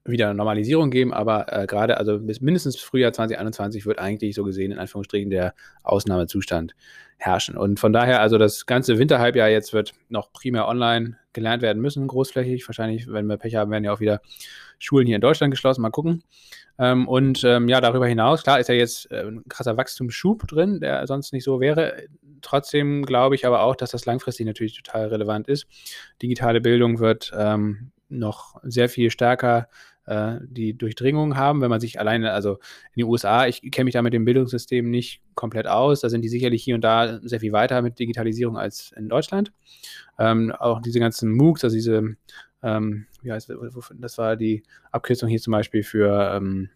wieder 0.05 0.35
Normalisierung 0.35 0.91
geben, 0.91 1.15
aber 1.15 1.47
äh, 1.53 1.67
gerade 1.67 1.97
also 1.97 2.19
bis 2.19 2.41
mindestens 2.41 2.77
Frühjahr 2.77 3.13
2021 3.13 3.87
wird 3.87 3.99
eigentlich 3.99 4.35
so 4.35 4.45
gesehen 4.45 4.73
in 4.73 4.79
Anführungsstrichen 4.79 5.31
der 5.31 5.55
Ausnahmezustand 5.83 6.75
herrschen. 7.17 7.57
Und 7.57 7.81
von 7.81 7.93
daher, 7.93 8.21
also 8.21 8.37
das 8.37 8.67
ganze 8.67 8.99
Winterhalbjahr 8.99 9.49
jetzt 9.49 9.73
wird 9.73 9.93
noch 10.09 10.33
primär 10.33 10.69
online 10.69 11.17
gelernt 11.33 11.63
werden 11.63 11.81
müssen, 11.81 12.07
großflächig. 12.07 12.69
Wahrscheinlich, 12.69 13.11
wenn 13.11 13.27
wir 13.27 13.39
Pech 13.39 13.57
haben, 13.57 13.71
werden 13.71 13.85
ja 13.85 13.93
auch 13.93 14.01
wieder 14.01 14.21
Schulen 14.79 15.07
hier 15.07 15.17
in 15.17 15.23
Deutschland 15.23 15.51
geschlossen. 15.51 15.81
Mal 15.81 15.91
gucken. 15.91 16.23
Ähm, 16.79 17.09
und 17.09 17.43
ähm, 17.45 17.69
ja, 17.69 17.81
darüber 17.81 18.07
hinaus, 18.07 18.43
klar, 18.43 18.61
ist 18.61 18.69
ja 18.69 18.75
jetzt 18.75 19.11
äh, 19.11 19.27
ein 19.27 19.45
krasser 19.49 19.77
Wachstumsschub 19.77 20.47
drin, 20.49 20.81
der 20.81 21.07
sonst 21.07 21.33
nicht 21.33 21.45
so 21.45 21.61
wäre. 21.61 22.05
Trotzdem 22.43 23.05
glaube 23.05 23.37
ich 23.37 23.47
aber 23.47 23.63
auch, 23.63 23.77
dass 23.77 23.93
das 23.93 24.07
langfristig 24.07 24.45
natürlich 24.45 24.77
total 24.83 25.09
relevant 25.09 25.49
ist. 25.49 25.67
Digitale 26.21 26.61
Bildung 26.61 26.99
wird 26.99 27.33
ähm, 27.37 27.93
noch 28.09 28.57
sehr 28.63 28.89
viel 28.89 29.11
stärker 29.11 29.69
äh, 30.07 30.37
die 30.47 30.77
Durchdringung 30.77 31.37
haben, 31.37 31.61
wenn 31.61 31.71
man 31.71 31.81
sich 31.81 31.99
alleine, 31.99 32.33
also 32.33 32.55
in 32.95 33.03
den 33.03 33.05
USA, 33.05 33.47
ich 33.47 33.63
kenne 33.71 33.85
mich 33.85 33.95
da 33.95 34.03
mit 34.03 34.13
dem 34.13 34.25
Bildungssystem 34.25 34.91
nicht 34.91 35.23
komplett 35.35 35.67
aus, 35.67 36.01
da 36.01 36.09
sind 36.09 36.23
die 36.23 36.29
sicherlich 36.29 36.63
hier 36.63 36.75
und 36.75 36.83
da 36.83 37.21
sehr 37.23 37.41
viel 37.41 37.53
weiter 37.53 37.83
mit 37.83 37.99
Digitalisierung 37.99 38.57
als 38.57 38.93
in 38.97 39.09
Deutschland. 39.09 39.53
Ähm, 40.19 40.53
auch 40.53 40.81
diese 40.81 41.01
ganzen 41.01 41.33
MOOCs, 41.33 41.65
also 41.65 41.75
diese, 41.75 42.17
ähm, 42.63 43.07
wie 43.23 43.33
heißt 43.33 43.53
das 43.97 44.19
war 44.19 44.37
die 44.37 44.63
Abkürzung 44.93 45.29
hier 45.29 45.41
zum 45.41 45.53
Beispiel 45.53 45.83
für 45.83 46.35
ähm, 46.37 46.71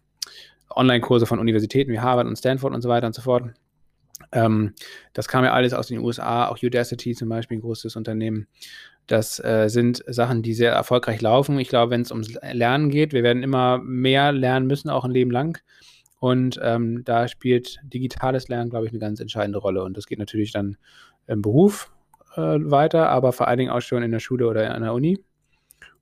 Online-Kurse 0.75 1.25
von 1.25 1.39
Universitäten 1.39 1.91
wie 1.91 1.99
Harvard 1.99 2.27
und 2.27 2.35
Stanford 2.35 2.73
und 2.73 2.81
so 2.81 2.89
weiter 2.89 3.07
und 3.07 3.13
so 3.13 3.21
fort. 3.21 3.53
Ähm, 4.31 4.73
das 5.13 5.27
kam 5.27 5.43
ja 5.43 5.53
alles 5.53 5.73
aus 5.73 5.87
den 5.87 5.99
USA, 5.99 6.47
auch 6.47 6.61
Udacity 6.61 7.15
zum 7.15 7.29
Beispiel, 7.29 7.57
ein 7.57 7.61
großes 7.61 7.95
Unternehmen. 7.95 8.47
Das 9.07 9.43
äh, 9.43 9.69
sind 9.69 10.03
Sachen, 10.07 10.43
die 10.43 10.53
sehr 10.53 10.71
erfolgreich 10.71 11.21
laufen. 11.21 11.57
Ich 11.59 11.69
glaube, 11.69 11.91
wenn 11.91 12.01
es 12.01 12.11
ums 12.11 12.37
Lernen 12.51 12.89
geht, 12.89 13.11
wir 13.11 13.23
werden 13.23 13.41
immer 13.41 13.79
mehr 13.79 14.31
lernen 14.31 14.67
müssen, 14.67 14.89
auch 14.89 15.03
ein 15.03 15.11
Leben 15.11 15.31
lang. 15.31 15.59
Und 16.19 16.59
ähm, 16.61 17.03
da 17.05 17.27
spielt 17.27 17.79
digitales 17.83 18.49
Lernen, 18.49 18.69
glaube 18.69 18.85
ich, 18.85 18.91
eine 18.91 18.99
ganz 18.99 19.19
entscheidende 19.19 19.59
Rolle. 19.59 19.83
Und 19.83 19.97
das 19.97 20.05
geht 20.05 20.19
natürlich 20.19 20.51
dann 20.51 20.77
im 21.27 21.41
Beruf 21.41 21.91
äh, 22.35 22.41
weiter, 22.41 23.09
aber 23.09 23.31
vor 23.31 23.47
allen 23.47 23.57
Dingen 23.57 23.71
auch 23.71 23.81
schon 23.81 24.03
in 24.03 24.11
der 24.11 24.19
Schule 24.19 24.47
oder 24.47 24.75
in 24.75 24.83
der 24.83 24.93
Uni. 24.93 25.17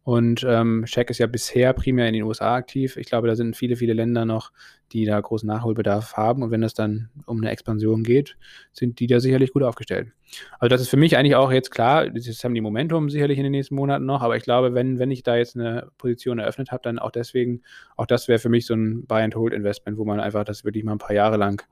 Und 0.08 0.46
ähm, 0.48 0.86
Shaq 0.88 1.10
ist 1.10 1.17
ja 1.17 1.28
bisher 1.28 1.74
primär 1.74 2.08
in 2.08 2.13
den 2.13 2.24
USA 2.24 2.56
aktiv. 2.56 2.96
Ich 2.96 3.08
glaube, 3.08 3.28
da 3.28 3.36
sind 3.36 3.58
viele, 3.58 3.76
viele 3.76 3.91
Länder 3.91 4.24
noch, 4.24 4.54
die 4.93 5.04
da 5.04 5.20
großen 5.20 5.46
Nachholbedarf 5.46 6.13
haben. 6.13 6.43
Und 6.43 6.50
wenn 6.50 6.63
es 6.63 6.74
dann 6.74 7.10
um 7.26 7.41
eine 7.41 7.52
Expansion 7.52 8.04
geht, 8.04 8.38
sind 8.72 9.02
die 9.02 9.08
da 9.08 9.20
sicherlich 9.20 9.52
gut 9.52 9.63
aufgestellt. 9.63 10.13
Also 10.60 10.70
das 10.70 10.80
ist 10.80 10.88
für 10.88 10.96
mich 10.96 11.17
eigentlich 11.17 11.36
auch 11.36 11.52
jetzt 11.52 11.72
klar, 11.72 12.10
das 12.10 12.41
haben 12.46 12.54
die 12.54 12.62
Momentum 12.62 13.10
sicherlich 13.10 13.38
in 13.38 13.43
den 13.43 13.52
nächsten 13.52 13.76
Monaten 13.76 14.06
noch, 14.06 14.22
aber 14.22 14.38
ich 14.38 14.43
glaube, 14.43 14.74
wenn, 14.74 14.98
wenn 14.98 15.12
ich 15.12 15.24
da 15.24 15.36
jetzt 15.36 15.58
eine 15.58 15.89
Position 15.98 16.39
eröffnet 16.39 16.72
habe, 16.72 16.84
dann 16.84 17.00
auch 17.00 17.12
deswegen, 17.12 17.62
auch 17.98 18.06
das 18.06 18.30
wäre 18.30 18.39
für 18.39 18.48
mich 18.48 18.65
so 18.65 18.76
ein 18.76 19.06
Buy-and-Hold-Investment, 19.08 19.98
wo 19.98 20.06
man 20.06 20.22
einfach 20.22 20.46
das 20.46 20.63
wirklich 20.63 20.86
mal 20.86 20.93
ein 20.93 21.00
paar 21.00 21.15
Jahre 21.15 21.36
lang 21.36 21.67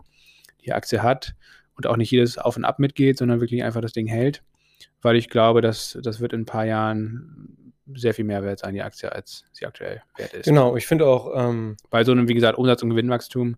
die 0.65 0.74
Aktie 0.74 1.02
hat 1.02 1.36
und 1.78 1.88
auch 1.88 1.95
nicht 1.95 2.12
jedes 2.12 2.38
Auf 2.38 2.58
und 2.58 2.65
Ab 2.65 2.80
mitgeht, 2.80 3.17
sondern 3.17 3.39
wirklich 3.39 3.63
einfach 3.63 3.80
das 3.80 3.93
Ding 3.93 4.08
hält, 4.08 4.43
weil 5.02 5.15
ich 5.15 5.30
glaube, 5.30 5.62
dass 5.62 5.98
das 6.04 6.19
wird 6.19 6.34
in 6.34 6.41
ein 6.41 6.45
paar 6.45 6.65
Jahren 6.65 7.64
sehr 7.93 8.13
viel 8.13 8.26
mehr 8.26 8.43
wert 8.43 8.60
sein, 8.60 8.74
die 8.74 8.82
Aktie, 8.82 9.12
als 9.12 9.45
sie 9.52 9.65
aktuell 9.65 10.02
wert 10.17 10.34
ist. 10.34 10.45
Genau, 10.45 10.76
ich 10.76 10.88
finde 10.88 11.06
auch. 11.08 11.32
Ähm, 11.36 11.78
Bei 11.89 12.04
so 12.04 12.12
einem, 12.12 12.28
wie 12.28 12.34
gesagt, 12.34 12.58
Umsatz- 12.58 12.84
und 12.84 12.89
Gewinnwachstum, 12.89 13.58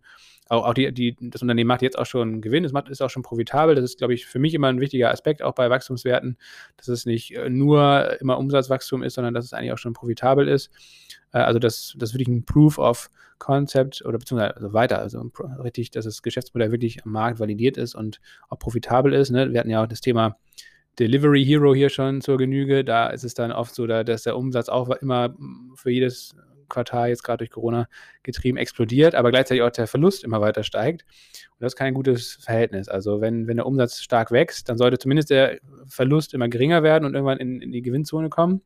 auch, 0.50 0.66
auch 0.66 0.74
die, 0.74 0.92
die, 0.92 1.16
das 1.20 1.42
Unternehmen 1.42 1.68
macht 1.68 1.82
jetzt 1.82 1.98
auch 1.98 2.06
schon 2.06 2.42
Gewinn, 2.42 2.64
es 2.64 2.72
macht, 2.72 2.90
ist 2.90 3.02
auch 3.02 3.10
schon 3.10 3.24
profitabel. 3.24 3.76
Das 3.76 3.84
ist, 3.84 3.98
glaube 3.98 4.14
ich, 4.14 4.26
für 4.26 4.40
mich 4.40 4.54
immer 4.54 4.68
ein 4.68 4.80
wichtiger 4.80 5.12
Aspekt, 5.12 5.42
auch 5.42 5.54
bei 5.54 5.70
Wachstumswerten, 5.70 6.38
dass 6.78 6.88
es 6.88 7.06
nicht 7.06 7.36
äh, 7.36 7.50
nur 7.50 8.20
immer 8.22 8.38
Umsatzwachstum 8.38 9.04
ist, 9.04 9.16
sondern 9.16 9.34
dass 9.34 9.46
es 9.46 9.54
eigentlich 9.54 9.74
auch 9.74 9.78
schon 9.78 9.94
profitabel 9.94 10.48
ist. 10.48 10.72
Äh, 11.34 11.40
also 11.40 11.60
das, 11.60 11.96
das 11.98 12.10
ist 12.10 12.14
wirklich 12.16 12.30
ein 12.30 12.46
Proof 12.46 12.78
of 12.78 13.10
Concept 13.40 14.04
oder 14.06 14.18
beziehungsweise 14.18 14.56
also 14.56 14.74
weiter, 14.74 15.00
also 15.00 15.30
richtig, 15.64 15.92
dass 15.92 16.06
das 16.06 16.24
Geschäftsmodell 16.24 16.72
wirklich 16.72 17.06
am 17.06 17.12
Markt 17.12 17.40
validiert 17.40 17.78
ist 17.78 17.94
und 17.94 18.20
auch 18.50 18.58
profitabel 18.58 19.14
ist. 19.14 19.30
Ne? 19.30 19.52
Wir 19.52 19.60
hatten 19.60 19.70
ja 19.70 19.84
auch 19.84 19.88
das 19.88 20.02
Thema 20.02 20.38
Delivery 21.00 21.44
Hero 21.46 21.74
hier 21.76 21.90
schon 21.90 22.22
zur 22.22 22.38
Genüge. 22.38 22.84
Da 22.84 23.08
ist 23.08 23.24
es 23.24 23.34
dann 23.34 23.52
oft 23.52 23.74
so, 23.76 23.88
dass 23.88 24.24
der 24.24 24.38
Umsatz 24.38 24.70
auch 24.70 24.90
immer 24.90 25.36
für 25.76 25.92
jedes 25.92 26.36
Quartal 26.70 27.10
jetzt 27.10 27.24
gerade 27.24 27.40
durch 27.40 27.52
Corona 27.52 27.88
getrieben 28.24 28.58
explodiert, 28.58 29.16
aber 29.16 29.32
gleichzeitig 29.32 29.62
auch 29.64 29.70
der 29.70 29.88
Verlust 29.88 30.24
immer 30.24 30.42
weiter 30.42 30.64
steigt. 30.64 31.04
Und 31.04 31.64
das 31.64 31.74
ist 31.74 31.78
kein 31.78 31.94
gutes 31.94 32.34
Verhältnis. 32.42 32.90
Also 32.90 33.22
wenn, 33.22 33.48
wenn 33.48 33.58
der 33.58 33.66
Umsatz 33.66 34.02
stark 34.02 34.32
wächst, 34.32 34.70
dann 34.70 34.78
sollte 34.78 34.98
zumindest 34.98 35.30
der 35.30 35.60
Verlust 35.88 36.34
immer 36.34 36.50
geringer 36.50 36.84
werden 36.84 37.06
und 37.06 37.14
irgendwann 37.14 37.38
in, 37.38 37.62
in 37.62 37.72
die 37.72 37.82
Gewinnzone 37.82 38.30
kommen. 38.30 38.62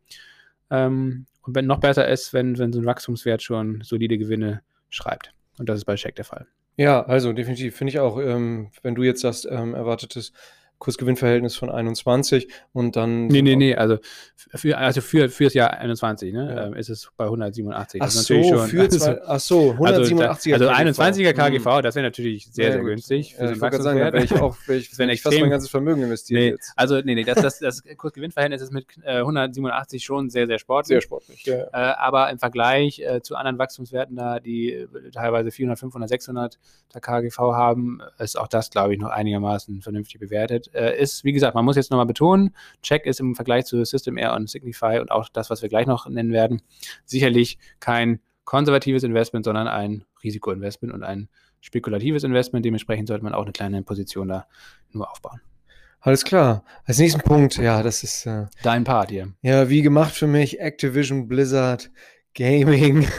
Ähm, 0.69 1.25
und 1.43 1.55
wenn 1.55 1.65
noch 1.65 1.79
besser 1.79 2.07
ist, 2.07 2.33
wenn, 2.33 2.57
wenn 2.57 2.73
so 2.73 2.79
ein 2.79 2.85
Wachstumswert 2.85 3.41
schon 3.41 3.81
solide 3.83 4.17
Gewinne 4.17 4.61
schreibt. 4.89 5.33
Und 5.57 5.69
das 5.69 5.77
ist 5.79 5.85
bei 5.85 5.95
Check 5.95 6.15
der 6.15 6.25
Fall. 6.25 6.47
Ja, 6.77 7.03
also 7.03 7.33
definitiv 7.33 7.75
finde 7.75 7.89
ich 7.89 7.99
auch, 7.99 8.19
ähm, 8.19 8.71
wenn 8.81 8.95
du 8.95 9.03
jetzt 9.03 9.21
sagst, 9.21 9.47
ähm, 9.49 9.73
erwartetes 9.73 10.33
Kursgewinnverhältnis 10.81 11.55
von 11.55 11.69
21 11.69 12.49
und 12.73 12.95
dann. 12.95 13.27
Nee, 13.27 13.41
nee, 13.41 13.55
nee, 13.55 13.75
also 13.75 13.99
für, 14.35 14.77
also 14.77 14.99
für, 14.99 15.29
für 15.29 15.45
das 15.45 15.53
Jahr 15.53 15.71
21 15.77 16.33
ne, 16.33 16.53
Ja. 16.55 16.65
ähm, 16.67 16.73
ist 16.73 16.89
es 16.89 17.09
bei 17.15 17.25
187. 17.25 18.01
Ach 18.01 18.05
Das 18.07 18.15
ist 18.15 18.25
so, 18.25 18.43
schon- 18.43 18.67
für 18.67 18.89
zwei, 18.89 19.21
ach 19.25 19.39
so, 19.39 19.71
187 19.71 20.53
Also, 20.53 20.67
also 20.69 21.01
21er 21.01 21.33
KGV. 21.33 21.63
KGV, 21.63 21.81
das 21.83 21.95
wäre 21.95 22.05
natürlich 22.07 22.51
sehr, 22.51 22.65
Ja, 22.65 22.71
sehr 22.71 22.81
gut. 22.81 22.89
günstig 22.89 23.35
für 23.35 23.45
Ja, 23.45 23.51
ich 23.51 23.61
wollte 23.61 23.81
sagen, 23.81 23.99
da 23.99 24.11
wäre 24.11 24.23
ich 24.23 24.33
auch, 24.33 24.57
ich, 24.67 24.89
Das 24.97 24.99
ich 24.99 25.21
fast 25.21 25.39
mein 25.39 25.49
ganzes 25.51 25.69
Vermögen 25.69 26.01
investiert 26.01 26.39
Nee, 26.39 26.49
jetzt. 26.49 26.73
also 26.75 26.99
nee, 26.99 27.15
nee, 27.15 27.23
das, 27.23 27.41
das, 27.41 27.59
das 27.59 27.83
Kursgewinnverhältnis 27.97 28.61
ist 28.61 28.71
mit 28.73 28.87
äh, 29.03 29.17
187 29.19 30.03
schon 30.03 30.29
sehr, 30.29 30.47
sehr 30.47 30.57
sportlich. 30.59 30.87
Sehr 30.95 31.01
sportlich. 31.01 31.45
Ja, 31.45 31.57
ja. 31.57 31.63
Äh, 31.91 31.95
aber 31.97 32.29
im 32.31 32.39
Vergleich 32.39 32.99
äh, 32.99 33.21
zu 33.21 33.35
anderen 33.35 33.57
Wachstumswerten 33.59 34.15
da, 34.15 34.39
die 34.39 34.71
äh, 34.73 34.87
teilweise 35.13 35.51
400, 35.51 35.79
500, 35.79 36.09
600 36.09 36.59
der 36.93 37.01
KGV 37.01 37.37
haben, 37.37 38.01
ist 38.17 38.37
auch 38.37 38.47
das, 38.47 38.69
glaube 38.71 38.93
ich, 38.95 38.99
noch 38.99 39.09
einigermaßen 39.09 39.81
vernünftig 39.81 40.19
bewertet. 40.19 40.69
Äh, 40.73 41.01
ist, 41.01 41.23
wie 41.23 41.33
gesagt, 41.33 41.55
man 41.55 41.65
muss 41.65 41.75
jetzt 41.75 41.91
nochmal 41.91 42.05
betonen, 42.05 42.55
Check 42.81 43.05
ist 43.05 43.19
im 43.19 43.35
Vergleich 43.35 43.65
zu 43.65 43.83
System 43.83 44.17
Air 44.17 44.33
und 44.35 44.49
Signify 44.49 44.99
und 44.99 45.11
auch 45.11 45.29
das, 45.29 45.49
was 45.49 45.61
wir 45.61 45.69
gleich 45.69 45.87
noch 45.87 46.07
nennen 46.07 46.31
werden, 46.31 46.61
sicherlich 47.05 47.57
kein 47.79 48.19
konservatives 48.45 49.03
Investment, 49.03 49.45
sondern 49.45 49.67
ein 49.67 50.03
Risikoinvestment 50.23 50.93
und 50.93 51.03
ein 51.03 51.29
spekulatives 51.61 52.23
Investment. 52.23 52.65
Dementsprechend 52.65 53.07
sollte 53.07 53.23
man 53.23 53.33
auch 53.33 53.43
eine 53.43 53.51
kleine 53.51 53.83
Position 53.83 54.27
da 54.27 54.47
nur 54.91 55.09
aufbauen. 55.09 55.41
Alles 56.03 56.25
klar. 56.25 56.63
Als 56.85 56.97
nächsten 56.97 57.21
Punkt, 57.21 57.57
ja, 57.57 57.83
das 57.83 58.03
ist 58.03 58.25
äh, 58.25 58.47
Dein 58.63 58.83
Part 58.83 59.11
hier. 59.11 59.33
ja 59.43 59.69
wie 59.69 59.83
gemacht 59.83 60.15
für 60.15 60.25
mich. 60.25 60.59
Activision 60.59 61.27
Blizzard 61.27 61.91
Gaming. 62.33 63.07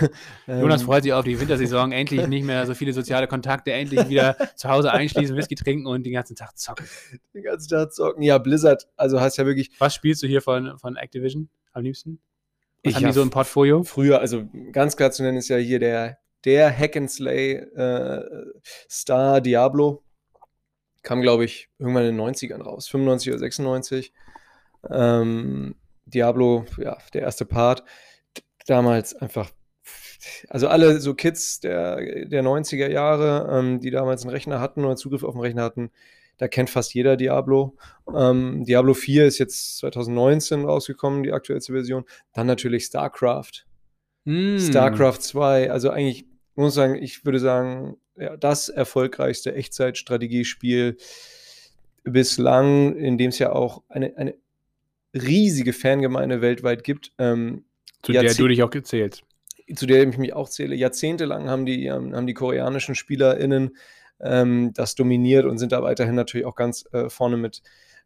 Ähm, 0.49 0.61
Jonas 0.61 0.83
freut 0.83 1.05
sich 1.05 1.13
auf 1.13 1.25
die 1.25 1.39
Wintersaison, 1.39 1.93
endlich 1.93 2.27
nicht 2.27 2.45
mehr 2.45 2.67
so 2.67 2.75
viele 2.75 2.93
soziale 2.93 3.29
Kontakte, 3.29 3.73
endlich 3.73 4.09
wieder 4.09 4.37
zu 4.57 4.69
Hause 4.69 4.91
einschließen, 4.91 5.37
Whisky 5.37 5.55
trinken 5.55 5.87
und 5.87 6.03
den 6.03 6.13
ganzen 6.13 6.35
Tag 6.35 6.59
zocken. 6.59 6.85
den 7.33 7.45
ganzen 7.45 7.69
Tag 7.69 7.93
zocken. 7.93 8.23
Ja, 8.25 8.39
Blizzard, 8.39 8.89
also 8.97 9.21
heißt 9.21 9.39
ja 9.39 9.47
wirklich 9.47 9.71
Was 9.79 9.95
spielst 9.95 10.21
du 10.23 10.27
hier 10.27 10.43
von, 10.43 10.77
von 10.79 10.97
Activision 10.97 11.49
am 11.73 11.85
liebsten? 11.85 12.21
Was 12.83 12.91
Ich 12.91 12.97
haben 12.97 13.07
die 13.07 13.13
so 13.13 13.23
im 13.23 13.31
Portfolio? 13.31 13.85
früher, 13.85 14.19
also 14.19 14.49
ganz 14.73 14.97
klar 14.97 15.13
zu 15.13 15.23
nennen 15.23 15.39
ist 15.39 15.49
ja 15.49 15.59
hier 15.59 15.79
der, 15.79 16.19
der 16.45 16.77
Hack 16.77 16.97
and 16.97 17.11
Slay 17.11 17.53
äh, 17.53 18.25
Star 18.91 19.41
Diablo. 19.41 20.03
Kam, 21.03 21.23
glaube 21.23 21.45
ich, 21.45 21.69
irgendwann 21.79 22.05
in 22.05 22.17
den 22.17 22.27
90ern 22.27 22.63
raus, 22.63 22.89
95 22.89 23.33
oder 23.33 23.39
96. 23.39 24.13
Ähm, 24.91 25.77
Diablo, 26.07 26.65
ja, 26.79 26.99
der 27.15 27.23
erste 27.23 27.45
Part. 27.45 27.85
Damals 28.67 29.15
einfach, 29.15 29.51
also 30.49 30.69
alle 30.69 31.01
so 31.01 31.15
Kids 31.15 31.61
der, 31.61 32.27
der 32.27 32.43
90er 32.43 32.89
Jahre, 32.89 33.59
ähm, 33.59 33.81
die 33.81 33.91
damals 33.91 34.23
einen 34.23 34.31
Rechner 34.31 34.61
hatten 34.61 34.85
oder 34.85 34.97
Zugriff 34.97 35.25
auf 35.25 35.35
den 35.35 35.41
Rechner 35.41 35.63
hatten, 35.63 35.91
da 36.39 36.49
kennt 36.49 36.71
fast 36.71 36.95
jeder 36.95 37.17
Diablo. 37.17 37.77
Ähm, 38.13 38.65
Diablo 38.65 38.95
4 38.95 39.27
ist 39.27 39.39
jetzt 39.39 39.79
2019 39.79 40.65
rausgekommen, 40.65 41.23
die 41.23 41.33
aktuellste 41.33 41.73
Version. 41.73 42.05
Dann 42.33 42.47
natürlich 42.47 42.87
StarCraft. 42.87 43.65
Hm. 44.25 44.59
StarCraft 44.59 45.19
2, 45.21 45.71
also 45.71 45.91
eigentlich, 45.91 46.27
muss 46.55 46.71
ich 46.71 46.75
sagen, 46.75 46.95
ich 46.97 47.25
würde 47.25 47.39
sagen, 47.39 47.97
ja, 48.17 48.37
das 48.37 48.69
erfolgreichste 48.69 49.55
Echtzeitstrategiespiel 49.55 50.97
bislang, 52.05 52.97
in 52.97 53.19
dem 53.19 53.31
es 53.31 53.39
ja 53.39 53.53
auch 53.53 53.83
eine, 53.89 54.17
eine 54.17 54.35
riesige 55.15 55.73
Fangemeinde 55.73 56.41
weltweit 56.41 56.85
gibt, 56.85 57.13
ähm, 57.19 57.65
Zu 58.03 58.13
der 58.13 58.23
Jahrzeh- 58.25 58.43
du 58.43 58.49
dich 58.49 58.63
auch 58.63 58.71
gezählt. 58.71 59.23
zu 59.75 59.87
der 59.87 60.07
ich 60.07 60.19
mich 60.19 60.35
auch 60.35 60.49
zähle. 60.49 60.75
Jahrzehntelang 60.75 61.49
haben 61.49 61.65
die, 61.67 61.87
ähm, 61.87 62.15
haben 62.15 62.27
die 62.27 62.35
koreanischen 62.35 62.95
SpielerInnen 62.95 63.77
ähm, 64.21 64.73
das 64.75 64.95
dominiert 64.95 65.47
und 65.47 65.59
sind 65.59 65.73
da 65.73 65.83
weiterhin 65.83 66.15
natürlich 66.15 66.47
auch 66.47 66.55
ganz 66.55 66.85
äh, 66.93 67.09
vorne 67.09 67.37
mit, 67.37 67.63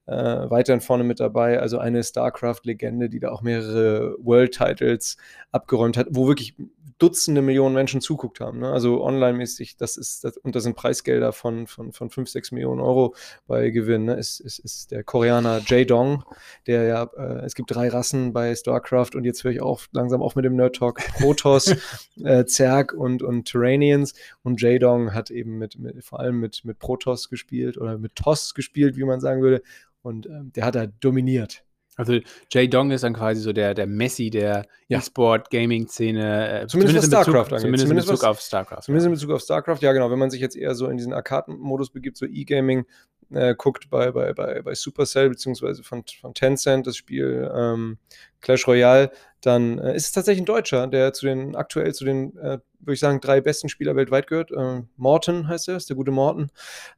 äh, 0.06 0.14
weiterhin 0.50 0.80
vorne 0.80 1.04
mit 1.04 1.20
dabei. 1.20 1.60
Also 1.60 1.78
eine 1.78 2.02
StarCraft-Legende, 2.02 3.08
die 3.08 3.20
da 3.20 3.30
auch 3.30 3.42
mehrere 3.42 4.16
World-Titles 4.18 5.16
abgeräumt 5.52 5.96
hat, 5.96 6.08
wo 6.10 6.28
wirklich 6.28 6.54
Dutzende 6.98 7.42
Millionen 7.42 7.74
Menschen 7.74 8.00
zuguckt 8.00 8.40
haben. 8.40 8.60
Ne? 8.60 8.72
Also 8.72 9.04
online-mäßig, 9.04 9.76
das 9.76 9.98
ist, 9.98 10.24
das, 10.24 10.38
und 10.38 10.56
da 10.56 10.60
sind 10.60 10.76
Preisgelder 10.76 11.34
von, 11.34 11.66
von, 11.66 11.92
von 11.92 12.08
5, 12.08 12.30
6 12.30 12.52
Millionen 12.52 12.80
Euro 12.80 13.14
bei 13.46 13.68
Gewinn. 13.68 14.06
Ne? 14.06 14.14
Ist, 14.14 14.40
ist, 14.40 14.60
ist 14.60 14.92
der 14.92 15.04
Koreaner 15.04 15.60
Jae-Dong, 15.66 16.24
der 16.66 16.84
ja, 16.84 17.02
äh, 17.02 17.44
es 17.44 17.54
gibt 17.54 17.70
drei 17.70 17.88
Rassen 17.88 18.32
bei 18.32 18.54
StarCraft 18.54 19.10
und 19.14 19.24
jetzt 19.24 19.44
höre 19.44 19.50
ich 19.50 19.60
auch 19.60 19.82
langsam 19.92 20.22
auf 20.22 20.36
mit 20.36 20.46
dem 20.46 20.56
Nerd 20.56 20.76
Talk. 20.76 21.00
Protoss, 21.18 21.76
äh, 22.24 22.46
Zerg 22.46 22.94
und, 22.94 23.22
und 23.22 23.44
Terranians 23.44 24.14
und 24.42 24.62
Jae-Dong 24.62 25.12
hat 25.12 25.30
eben 25.30 25.58
mit, 25.58 25.78
mit, 25.78 26.02
vor 26.02 26.20
allem 26.20 26.40
mit, 26.40 26.64
mit 26.64 26.78
Protoss 26.78 27.28
gespielt 27.28 27.76
oder 27.76 27.98
mit 27.98 28.16
Toss 28.16 28.54
gespielt, 28.54 28.96
wie 28.96 29.04
man 29.04 29.20
sagen 29.20 29.42
würde. 29.42 29.62
Und 30.06 30.26
ähm, 30.26 30.52
der 30.54 30.64
hat 30.64 30.74
da 30.76 30.86
dominiert. 30.86 31.64
Also 31.98 32.18
Jay 32.52 32.68
Dong 32.68 32.90
ist 32.90 33.04
dann 33.04 33.14
quasi 33.14 33.40
so 33.40 33.52
der, 33.54 33.72
der 33.74 33.86
Messi 33.86 34.28
der 34.30 34.66
Ja. 34.88 34.98
E-Sport-Gaming-Szene. 34.98 36.62
äh, 36.62 36.66
Zumindest 36.66 36.96
was 36.98 37.04
in 37.04 37.10
Bezug, 37.10 37.22
StarCraft 37.24 37.38
angeht. 37.52 37.60
Zumindest, 37.60 37.82
Zumindest 37.86 37.88
in 38.08 38.12
Bezug 38.14 38.22
was- 38.22 38.24
auf 38.24 38.40
StarCraft. 38.40 38.82
Zumindest 38.82 39.06
in. 39.06 39.12
Bezug 39.12 39.30
auf 39.30 39.40
StarCraft, 39.42 39.78
ja 39.80 39.92
genau. 39.92 40.10
Wenn 40.10 40.18
man 40.18 40.30
sich 40.30 40.40
jetzt 40.40 40.56
eher 40.56 40.74
so 40.74 40.88
in 40.88 40.96
diesen 40.96 41.12
Arkaden-Modus 41.12 41.90
begibt, 41.90 42.16
so 42.18 42.26
E-Gaming, 42.26 42.84
äh, 43.32 43.54
guckt 43.56 43.90
bei, 43.90 44.10
bei, 44.12 44.32
bei, 44.32 44.62
bei 44.62 44.74
Supercell 44.74 45.28
beziehungsweise 45.28 45.82
von, 45.82 46.04
von 46.20 46.34
Tencent 46.34 46.86
das 46.86 46.96
Spiel 46.96 47.50
ähm, 47.54 47.98
Clash 48.40 48.68
Royale, 48.68 49.10
dann 49.40 49.78
äh, 49.78 49.94
ist 49.96 50.06
es 50.06 50.12
tatsächlich 50.12 50.42
ein 50.42 50.46
Deutscher, 50.46 50.86
der 50.86 51.12
zu 51.12 51.26
den 51.26 51.56
aktuell 51.56 51.94
zu 51.94 52.04
den, 52.04 52.36
äh, 52.36 52.58
würde 52.78 52.92
ich 52.92 53.00
sagen, 53.00 53.20
drei 53.20 53.40
besten 53.40 53.68
Spieler 53.68 53.96
weltweit 53.96 54.26
gehört. 54.26 54.50
Ähm, 54.56 54.88
Morton 54.96 55.48
heißt 55.48 55.68
er, 55.68 55.76
ist 55.76 55.88
der 55.88 55.96
gute 55.96 56.10
Morton. 56.10 56.50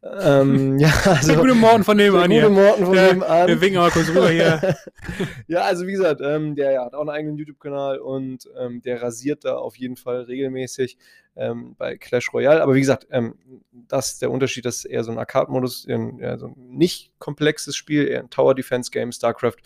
Ähm, 0.02 0.78
ja, 0.78 0.92
also, 1.04 1.28
Der 1.32 1.40
gute 1.40 1.54
Morgen 1.54 1.84
von 1.84 1.96
der 1.96 2.06
nebenan 2.06 2.30
gute 2.30 2.40
hier. 2.40 2.48
Morton 2.50 2.84
von 2.86 2.94
nebenan. 2.94 3.48
Wir 3.48 3.60
winken 3.60 3.80
mal 3.80 3.90
kurz 3.90 4.08
rüber 4.08 4.30
hier. 4.30 4.76
ja, 5.46 5.62
also 5.62 5.86
wie 5.86 5.92
gesagt, 5.92 6.20
ähm, 6.22 6.54
der 6.54 6.72
ja, 6.72 6.84
hat 6.84 6.94
auch 6.94 7.00
einen 7.00 7.10
eigenen 7.10 7.36
YouTube-Kanal 7.36 7.98
und 7.98 8.48
ähm, 8.58 8.82
der 8.82 9.02
rasiert 9.02 9.44
da 9.44 9.56
auf 9.56 9.76
jeden 9.76 9.96
Fall 9.96 10.22
regelmäßig 10.22 10.98
ähm, 11.38 11.74
bei 11.78 11.96
Clash 11.96 12.32
Royale. 12.32 12.62
Aber 12.62 12.74
wie 12.74 12.80
gesagt, 12.80 13.06
ähm, 13.10 13.34
das 13.72 14.12
ist 14.12 14.22
der 14.22 14.30
Unterschied, 14.30 14.66
ist 14.66 14.84
eher 14.84 15.04
so 15.04 15.12
ein 15.12 15.18
Arcade-Modus, 15.18 15.86
ein, 15.88 16.18
ja, 16.18 16.36
so 16.38 16.48
ein 16.48 16.54
nicht 16.56 17.12
komplexes 17.18 17.76
Spiel, 17.76 18.06
eher 18.08 18.20
ein 18.20 18.30
Tower-Defense-Game. 18.30 19.12
StarCraft 19.12 19.56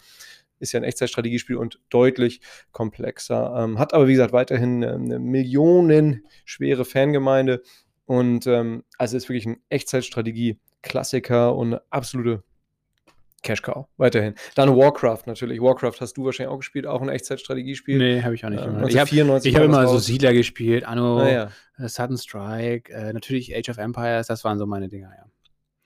ist 0.58 0.72
ja 0.72 0.80
ein 0.80 0.84
Echtzeitstrategiespiel 0.84 1.56
und 1.56 1.80
deutlich 1.90 2.40
komplexer. 2.70 3.54
Ähm, 3.58 3.78
hat 3.78 3.94
aber, 3.94 4.06
wie 4.06 4.12
gesagt, 4.12 4.32
weiterhin 4.32 4.82
ähm, 4.82 5.04
eine 5.04 5.18
millionenschwere 5.18 6.84
Fangemeinde. 6.84 7.62
Und 8.06 8.46
ähm, 8.46 8.84
also 8.98 9.16
ist 9.16 9.28
wirklich 9.28 9.46
ein 9.46 9.62
Echtzeitstrategie-Klassiker 9.70 11.54
und 11.56 11.68
eine 11.68 11.82
absolute 11.90 12.44
Cash 13.42 13.62
Cow. 13.62 13.86
Weiterhin. 13.96 14.34
Dann 14.54 14.76
Warcraft 14.76 15.22
natürlich. 15.26 15.60
Warcraft 15.60 15.94
hast 16.00 16.16
du 16.16 16.24
wahrscheinlich 16.24 16.52
auch 16.52 16.58
gespielt, 16.58 16.86
auch 16.86 17.02
ein 17.02 17.08
Echtzeitstrategiespiel. 17.08 17.98
Nee, 17.98 18.22
habe 18.22 18.34
ich 18.34 18.44
auch 18.44 18.50
nicht. 18.50 18.62
Gemacht. 18.62 18.88
ich 18.88 18.98
habe 18.98 19.10
1994 19.10 19.50
ich 19.50 19.56
hab 19.56 19.64
immer 19.64 19.88
so. 19.88 19.98
Siedler 19.98 20.32
gespielt, 20.32 20.84
Anno, 20.84 21.18
Naja. 21.18 21.50
äh, 21.78 21.88
Sudden 21.88 22.18
Strike, 22.18 22.92
äh, 22.92 23.12
natürlich 23.12 23.54
Age 23.56 23.68
of 23.70 23.78
Empires, 23.78 24.28
das 24.28 24.44
waren 24.44 24.58
so 24.58 24.66
meine 24.66 24.88
Dinger, 24.88 25.10
ja. 25.16 25.24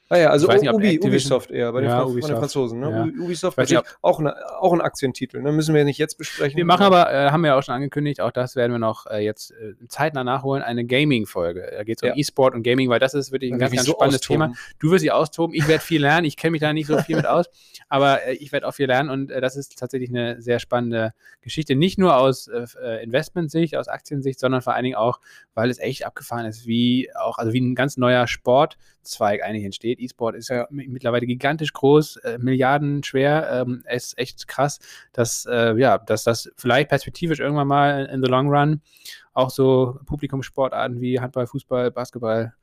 Ah 0.09 0.18
ja, 0.18 0.30
also 0.30 0.46
nicht, 0.46 0.72
Ubi, 0.72 1.00
Ubisoft 1.02 1.50
eher, 1.50 1.72
bei 1.72 1.80
den, 1.80 1.90
Ja, 1.90 1.96
Fran- 1.96 2.04
von 2.04 2.12
den 2.12 2.18
Ubisoft. 2.22 2.38
Franzosen. 2.38 2.78
Ne? 2.80 3.12
Ja. 3.16 3.24
Ubisoft 3.24 3.59
nicht, 3.59 3.76
auch, 4.02 4.20
auch 4.22 4.72
ein 4.72 4.80
Aktientitel. 4.80 5.42
Ne? 5.42 5.50
Müssen 5.50 5.74
wir 5.74 5.84
nicht 5.84 5.98
jetzt 5.98 6.16
besprechen. 6.16 6.57
Wir 6.57 6.64
machen 6.64 6.84
aber, 6.84 7.12
äh, 7.12 7.30
haben 7.30 7.40
wir 7.42 7.48
ja 7.48 7.59
auch 7.59 7.62
schon 7.62 7.74
angekündigt, 7.74 8.20
auch 8.20 8.30
das 8.30 8.54
werden 8.54 8.70
wir 8.70 8.78
noch 8.78 9.07
äh, 9.07 9.18
jetzt 9.24 9.50
äh, 9.50 9.74
zeitnah 9.88 10.22
nachholen, 10.22 10.62
eine 10.62 10.84
Gaming-Folge. 10.84 11.72
Da 11.76 11.82
geht 11.82 11.98
es 11.98 12.02
um 12.02 12.09
Ja. 12.11 12.14
E-Sport 12.16 12.54
und 12.54 12.62
Gaming, 12.62 12.88
weil 12.88 13.00
das 13.00 13.14
ist 13.14 13.32
wirklich 13.32 13.50
ein 13.50 13.54
Weil 13.54 13.68
ganz, 13.70 13.74
ganz 13.76 13.88
spannendes 13.88 14.20
austoben. 14.20 14.42
Thema. 14.52 14.54
Du 14.78 14.90
wirst 14.92 15.02
dich 15.02 15.11
austoben, 15.12 15.54
ich 15.57 15.66
werde 15.66 15.82
viel 15.82 16.00
lernen, 16.02 16.24
ich 16.24 16.36
kenne 16.36 16.52
mich 16.52 16.61
da 16.61 16.72
nicht 16.72 16.86
so 16.86 16.98
viel 16.98 17.16
mit 17.16 17.26
aus, 17.26 17.46
aber 17.88 18.22
äh, 18.26 18.34
ich 18.34 18.52
werde 18.52 18.68
auch 18.68 18.74
viel 18.74 18.86
lernen 18.86 19.11
und 19.11 19.32
äh, 19.32 19.40
das 19.40 19.57
ist 19.57 19.76
tatsächlich 19.76 20.11
eine 20.11 20.40
sehr 20.40 20.61
spannende 20.61 21.14
Geschichte. 21.40 21.74
Nicht 21.74 21.98
nur 21.98 22.16
aus 22.16 22.46
äh, 22.46 22.64
äh, 22.80 23.02
Investmentsicht, 23.02 23.74
aus 23.76 23.88
Aktiensicht, 23.88 24.38
sondern 24.38 24.62
vor 24.62 24.74
allen 24.74 24.84
Dingen 24.84 24.96
auch, 24.96 25.20
weil 25.54 25.68
es 25.68 25.80
echt 25.80 26.07
abgefahren 26.07 26.46
ist, 26.46 26.66
wie 26.66 27.11
auch, 27.16 27.38
also 27.38 27.52
wie 27.52 27.61
ein 27.61 27.74
ganz 27.74 27.96
neuer 27.96 28.26
Sportzweig 28.28 29.42
eigentlich 29.42 29.64
entsteht. 29.64 29.95
E-Sport 29.99 30.36
ist 30.36 30.49
Ja. 30.49 30.66
mi- 30.70 30.88
mittlerweile 30.88 31.26
gigantisch 31.26 31.72
groß, 31.72 32.16
äh, 32.18 32.38
Milliarden 32.38 33.03
schwer, 33.03 33.49
ähm, 33.51 33.82
es 33.86 34.07
ist 34.07 34.18
echt 34.18 34.49
krass, 34.49 34.78
dass, 35.12 35.47
äh, 35.47 35.74
ja, 35.78 35.99
dass 35.99 36.24
das 36.24 36.51
vielleicht 36.57 36.88
perspektivisch 36.88 37.40
irgendwann 37.40 37.68
mal 37.68 38.07
in 38.07 38.22
the 38.22 38.28
long 38.30 38.49
run 38.49 38.80
auch 39.32 39.51
so 39.51 39.99
Publikumssportarten 40.07 41.01
wie 41.01 41.20
Handball, 41.20 41.47
Fußball, 41.47 41.90
Basketball 41.90 42.55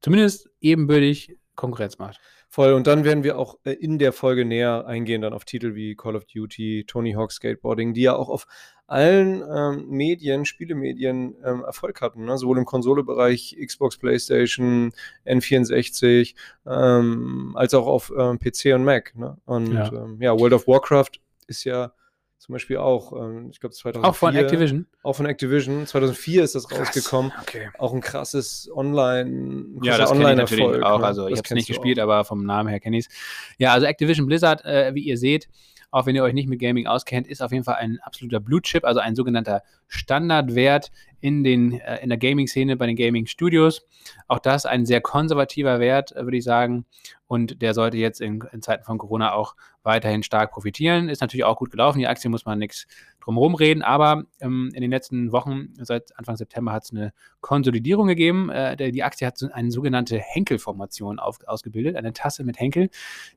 zumindest 0.00 0.48
ebenbürtig 0.60 1.36
Konkurrenz 1.54 1.98
macht. 1.98 2.20
Voll. 2.56 2.72
Und 2.72 2.86
dann 2.86 3.04
werden 3.04 3.22
wir 3.22 3.36
auch 3.36 3.58
äh, 3.64 3.72
in 3.72 3.98
der 3.98 4.14
Folge 4.14 4.46
näher 4.46 4.86
eingehen, 4.86 5.20
dann 5.20 5.34
auf 5.34 5.44
Titel 5.44 5.74
wie 5.74 5.94
Call 5.94 6.16
of 6.16 6.24
Duty, 6.24 6.84
Tony 6.86 7.12
Hawk 7.12 7.30
Skateboarding, 7.30 7.92
die 7.92 8.00
ja 8.00 8.16
auch 8.16 8.30
auf 8.30 8.46
allen 8.86 9.44
ähm, 9.46 9.90
Medien, 9.90 10.46
Spielemedien 10.46 11.36
ähm, 11.44 11.64
Erfolg 11.64 12.00
hatten. 12.00 12.24
Ne? 12.24 12.38
Sowohl 12.38 12.56
im 12.56 12.64
Konsolebereich, 12.64 13.58
Xbox, 13.62 13.98
PlayStation, 13.98 14.94
N64, 15.26 16.34
ähm, 16.66 17.52
als 17.56 17.74
auch 17.74 17.86
auf 17.86 18.10
ähm, 18.16 18.38
PC 18.38 18.74
und 18.74 18.84
Mac. 18.84 19.14
Ne? 19.14 19.36
Und 19.44 19.74
Ja. 19.74 19.92
Ähm, 19.92 20.16
ja, 20.22 20.32
World 20.32 20.54
of 20.54 20.66
Warcraft 20.66 21.20
ist 21.48 21.64
ja 21.64 21.92
zum 22.38 22.52
Beispiel 22.52 22.76
auch, 22.76 23.12
ähm, 23.12 23.48
ich 23.50 23.60
glaube 23.60 23.74
2004. 23.74 24.08
Auch 24.10 24.14
von 24.14 24.36
Activision? 24.36 24.86
Auch 25.02 25.14
von 25.16 25.26
Activision. 25.26 25.86
2004 25.86 26.44
ist 26.44 26.54
das 26.54 26.68
Krass, 26.68 26.80
rausgekommen. 26.80 27.32
Okay. 27.42 27.70
Auch 27.78 27.92
ein 27.94 28.00
krasses 28.00 28.70
Online, 28.74 29.64
Ja, 29.82 29.96
das 29.98 30.12
kenne 30.12 30.30
ich 30.30 30.36
natürlich 30.36 30.82
auch. 30.84 30.98
ne? 31.00 31.06
Also 31.06 31.28
ich 31.28 31.38
habe 31.38 31.44
es 31.44 31.50
nicht 31.52 31.68
gespielt, 31.68 31.98
auch. 31.98 32.04
aber 32.04 32.24
vom 32.24 32.44
Namen 32.44 32.68
her 32.68 32.80
kenne 32.80 32.98
ich 32.98 33.06
es. 33.06 33.14
Ja, 33.58 33.72
also 33.72 33.86
Activision 33.86 34.26
Blizzard, 34.26 34.64
äh, 34.64 34.94
wie 34.94 35.00
ihr 35.02 35.16
seht, 35.18 35.48
auch 35.90 36.04
wenn 36.04 36.14
ihr 36.14 36.22
euch 36.24 36.34
nicht 36.34 36.48
mit 36.48 36.60
Gaming 36.60 36.86
auskennt, 36.86 37.26
ist 37.26 37.40
auf 37.42 37.52
jeden 37.52 37.64
Fall 37.64 37.76
ein 37.76 37.98
absoluter 38.02 38.40
Blue 38.40 38.60
Chip, 38.60 38.84
also 38.84 39.00
ein 39.00 39.14
sogenannter 39.16 39.62
Standardwert 39.88 40.90
in, 41.20 41.44
den, 41.44 41.80
äh, 41.80 42.02
in 42.02 42.08
der 42.08 42.18
Gaming-Szene 42.18 42.76
bei 42.76 42.86
den 42.86 42.96
Gaming-Studios. 42.96 43.86
Auch 44.28 44.38
das 44.38 44.66
ein 44.66 44.86
sehr 44.86 45.00
konservativer 45.00 45.80
Wert, 45.80 46.12
äh, 46.12 46.24
würde 46.24 46.36
ich 46.36 46.44
sagen. 46.44 46.86
Und 47.26 47.60
der 47.62 47.74
sollte 47.74 47.96
jetzt 47.96 48.20
in, 48.20 48.42
in 48.52 48.62
Zeiten 48.62 48.84
von 48.84 48.98
Corona 48.98 49.32
auch 49.32 49.56
weiterhin 49.82 50.22
stark 50.22 50.52
profitieren. 50.52 51.08
Ist 51.08 51.20
natürlich 51.20 51.44
auch 51.44 51.56
gut 51.56 51.70
gelaufen. 51.70 51.98
Die 51.98 52.06
Aktie 52.06 52.30
muss 52.30 52.44
man 52.44 52.58
nichts 52.58 52.86
drumherum 53.20 53.54
reden, 53.54 53.82
aber 53.82 54.24
ähm, 54.40 54.70
in 54.74 54.80
den 54.80 54.90
letzten 54.90 55.32
Wochen, 55.32 55.74
seit 55.80 56.16
Anfang 56.16 56.36
September, 56.36 56.72
hat 56.72 56.84
es 56.84 56.92
eine 56.92 57.12
Konsolidierung 57.40 58.06
gegeben. 58.06 58.50
Äh, 58.50 58.76
der, 58.76 58.92
die 58.92 59.02
Aktie 59.02 59.26
hat 59.26 59.38
so 59.38 59.48
eine 59.50 59.70
sogenannte 59.70 60.18
Henkel-Formation 60.18 61.18
ausgebildet, 61.18 61.96
eine 61.96 62.12
Tasse 62.12 62.44
mit 62.44 62.60
Henkel. 62.60 62.90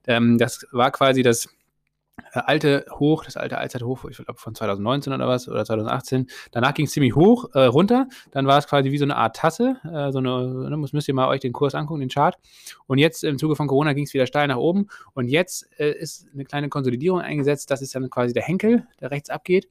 Ähm, 0.05 0.37
das 0.37 0.65
war 0.71 0.91
quasi 0.91 1.23
das 1.23 1.49
alte 2.31 2.85
Hoch, 2.91 3.25
das 3.25 3.37
alte 3.37 3.57
Allzeithoch, 3.57 4.05
ich 4.09 4.17
glaube 4.17 4.39
von 4.39 4.55
2019 4.55 5.13
oder 5.13 5.27
was, 5.27 5.47
oder 5.47 5.65
2018. 5.65 6.27
Danach 6.51 6.73
ging 6.73 6.85
es 6.85 6.91
ziemlich 6.91 7.15
hoch, 7.15 7.49
äh, 7.53 7.65
runter. 7.65 8.07
Dann 8.31 8.47
war 8.47 8.57
es 8.57 8.67
quasi 8.67 8.91
wie 8.91 8.97
so 8.97 9.05
eine 9.05 9.15
Art 9.15 9.35
Tasse. 9.35 9.77
Äh, 9.83 10.11
so 10.11 10.19
eine, 10.19 10.69
ne, 10.69 10.77
müsst 10.77 10.93
müsst 10.93 11.07
ihr 11.07 11.13
mal 11.13 11.27
euch 11.27 11.39
den 11.39 11.53
Kurs 11.53 11.75
angucken, 11.75 12.01
den 12.01 12.09
Chart. 12.09 12.37
Und 12.87 12.97
jetzt 12.97 13.23
im 13.23 13.37
Zuge 13.37 13.55
von 13.55 13.67
Corona 13.67 13.93
ging 13.93 14.05
es 14.05 14.13
wieder 14.13 14.27
steil 14.27 14.47
nach 14.47 14.57
oben. 14.57 14.87
Und 15.13 15.27
jetzt 15.27 15.69
äh, 15.79 15.91
ist 15.91 16.27
eine 16.33 16.45
kleine 16.45 16.69
Konsolidierung 16.69 17.21
eingesetzt. 17.21 17.71
Das 17.71 17.81
ist 17.81 17.95
dann 17.95 18.09
quasi 18.09 18.33
der 18.33 18.43
Henkel, 18.43 18.87
der 18.99 19.11
rechts 19.11 19.29
abgeht. 19.29 19.67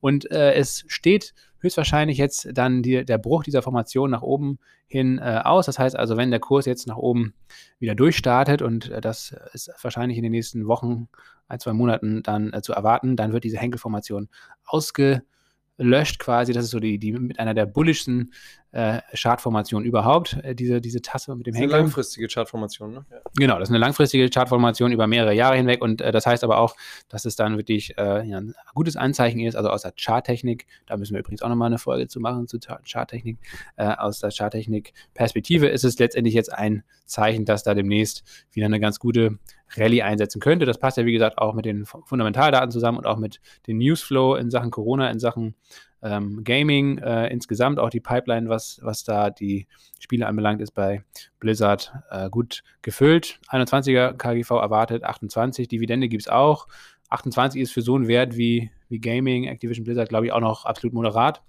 Und 0.00 0.30
äh, 0.30 0.54
es 0.54 0.84
steht 0.88 1.34
höchstwahrscheinlich 1.60 2.18
jetzt 2.18 2.48
dann 2.52 2.82
die, 2.82 3.04
der 3.04 3.18
Bruch 3.18 3.42
dieser 3.42 3.62
Formation 3.62 4.10
nach 4.10 4.22
oben 4.22 4.58
hin 4.86 5.18
äh, 5.18 5.40
aus. 5.44 5.66
Das 5.66 5.78
heißt 5.78 5.96
also, 5.96 6.16
wenn 6.16 6.30
der 6.30 6.40
Kurs 6.40 6.66
jetzt 6.66 6.86
nach 6.86 6.96
oben 6.96 7.34
wieder 7.78 7.94
durchstartet 7.94 8.62
und 8.62 8.90
äh, 8.90 9.00
das 9.00 9.34
ist 9.52 9.70
wahrscheinlich 9.82 10.16
in 10.16 10.22
den 10.22 10.32
nächsten 10.32 10.66
Wochen, 10.66 11.08
ein, 11.48 11.60
zwei 11.60 11.72
Monaten 11.72 12.22
dann 12.22 12.52
äh, 12.52 12.62
zu 12.62 12.72
erwarten, 12.72 13.16
dann 13.16 13.32
wird 13.32 13.44
diese 13.44 13.58
Henkelformation 13.58 14.28
ausgelöscht 14.64 16.18
quasi. 16.18 16.52
Das 16.52 16.64
ist 16.64 16.70
so 16.70 16.80
die, 16.80 16.98
die 16.98 17.12
mit 17.12 17.40
einer 17.40 17.54
der 17.54 17.66
bullischsten 17.66 18.32
äh, 18.72 19.00
Chartformationen 19.14 19.86
überhaupt, 19.88 20.34
äh, 20.42 20.54
diese, 20.54 20.80
diese 20.80 21.00
Tasse 21.00 21.34
mit 21.34 21.46
dem 21.46 21.52
Das 21.52 21.58
ist 21.58 21.62
eine 21.62 21.72
Henkel. 21.72 21.80
langfristige 21.80 22.28
Chartformation, 22.28 22.92
ne? 22.92 23.06
Ja. 23.10 23.16
Genau, 23.36 23.58
das 23.58 23.68
ist 23.68 23.72
eine 23.74 23.78
langfristige 23.78 24.28
Chartformation 24.28 24.92
über 24.92 25.06
mehrere 25.06 25.32
Jahre 25.32 25.56
hinweg 25.56 25.80
und 25.82 26.00
äh, 26.02 26.12
das 26.12 26.26
heißt 26.26 26.44
aber 26.44 26.58
auch, 26.58 26.76
dass 27.08 27.24
es 27.24 27.34
dann 27.34 27.56
wirklich 27.56 27.96
äh, 27.96 28.24
ja, 28.26 28.38
ein 28.38 28.54
gutes 28.74 28.96
Anzeichen 28.96 29.40
ist, 29.40 29.56
also 29.56 29.70
aus 29.70 29.82
der 29.82 29.92
Charttechnik, 29.98 30.66
da 30.86 30.96
müssen 30.98 31.14
wir 31.14 31.20
übrigens 31.20 31.40
auch 31.42 31.48
nochmal 31.48 31.68
eine 31.68 31.78
Folge 31.78 32.08
zu 32.08 32.20
machen, 32.20 32.46
zu 32.46 32.58
Char- 32.58 32.80
Charttechnik, 32.86 33.38
äh, 33.76 33.86
aus 33.86 34.20
der 34.20 34.30
Charttechnik-Perspektive 34.30 35.68
ist 35.68 35.84
es 35.84 35.98
letztendlich 35.98 36.34
jetzt 36.34 36.52
ein 36.52 36.84
Zeichen, 37.06 37.44
dass 37.44 37.62
da 37.62 37.74
demnächst 37.74 38.22
wieder 38.52 38.66
eine 38.66 38.80
ganz 38.80 38.98
gute 38.98 39.38
Rallye 39.76 40.02
einsetzen 40.02 40.40
könnte. 40.40 40.66
Das 40.66 40.78
passt 40.78 40.96
ja, 40.98 41.04
wie 41.06 41.12
gesagt, 41.12 41.38
auch 41.38 41.54
mit 41.54 41.64
den 41.64 41.84
Fu- 41.86 42.02
Fundamentaldaten 42.04 42.70
zusammen 42.70 42.98
und 42.98 43.06
auch 43.06 43.18
mit 43.18 43.40
dem 43.66 43.78
Newsflow 43.78 44.34
in 44.36 44.50
Sachen 44.50 44.70
Corona, 44.70 45.10
in 45.10 45.18
Sachen 45.18 45.54
ähm, 46.02 46.44
Gaming 46.44 46.98
äh, 46.98 47.28
insgesamt, 47.28 47.78
auch 47.78 47.90
die 47.90 48.00
Pipeline, 48.00 48.48
was, 48.48 48.80
was 48.82 49.04
da 49.04 49.30
die 49.30 49.66
Spiele 49.98 50.26
anbelangt, 50.26 50.60
ist 50.60 50.72
bei 50.72 51.02
Blizzard 51.40 51.92
äh, 52.10 52.30
gut 52.30 52.62
gefüllt. 52.82 53.40
21er 53.48 54.12
KGV 54.14 54.50
erwartet, 54.50 55.04
28, 55.04 55.68
Dividende 55.68 56.08
gibt 56.08 56.22
es 56.22 56.28
auch. 56.28 56.68
28 57.10 57.60
ist 57.60 57.72
für 57.72 57.82
so 57.82 57.96
einen 57.96 58.06
Wert 58.06 58.36
wie, 58.36 58.70
wie 58.88 59.00
Gaming, 59.00 59.44
Activision 59.44 59.84
Blizzard, 59.84 60.08
glaube 60.08 60.26
ich, 60.26 60.32
auch 60.32 60.40
noch 60.40 60.64
absolut 60.64 60.94
moderat 60.94 61.42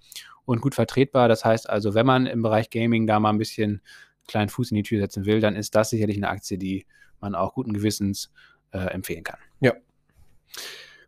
und 0.45 0.61
gut 0.61 0.75
vertretbar. 0.75 1.27
Das 1.27 1.45
heißt 1.45 1.69
also, 1.69 1.93
wenn 1.93 2.05
man 2.05 2.25
im 2.25 2.41
Bereich 2.41 2.69
Gaming 2.69 3.05
da 3.07 3.19
mal 3.19 3.29
ein 3.29 3.37
bisschen 3.37 3.81
kleinen 4.27 4.49
Fuß 4.49 4.71
in 4.71 4.75
die 4.77 4.83
Tür 4.83 4.99
setzen 5.01 5.25
will, 5.25 5.41
dann 5.41 5.55
ist 5.55 5.75
das 5.75 5.89
sicherlich 5.89 6.17
eine 6.17 6.29
Aktie, 6.29 6.57
die 6.57 6.85
man 7.19 7.35
auch 7.35 7.53
guten 7.53 7.73
Gewissens 7.73 8.31
äh, 8.71 8.79
empfehlen 8.79 9.23
kann. 9.23 9.39
Ja. 9.59 9.73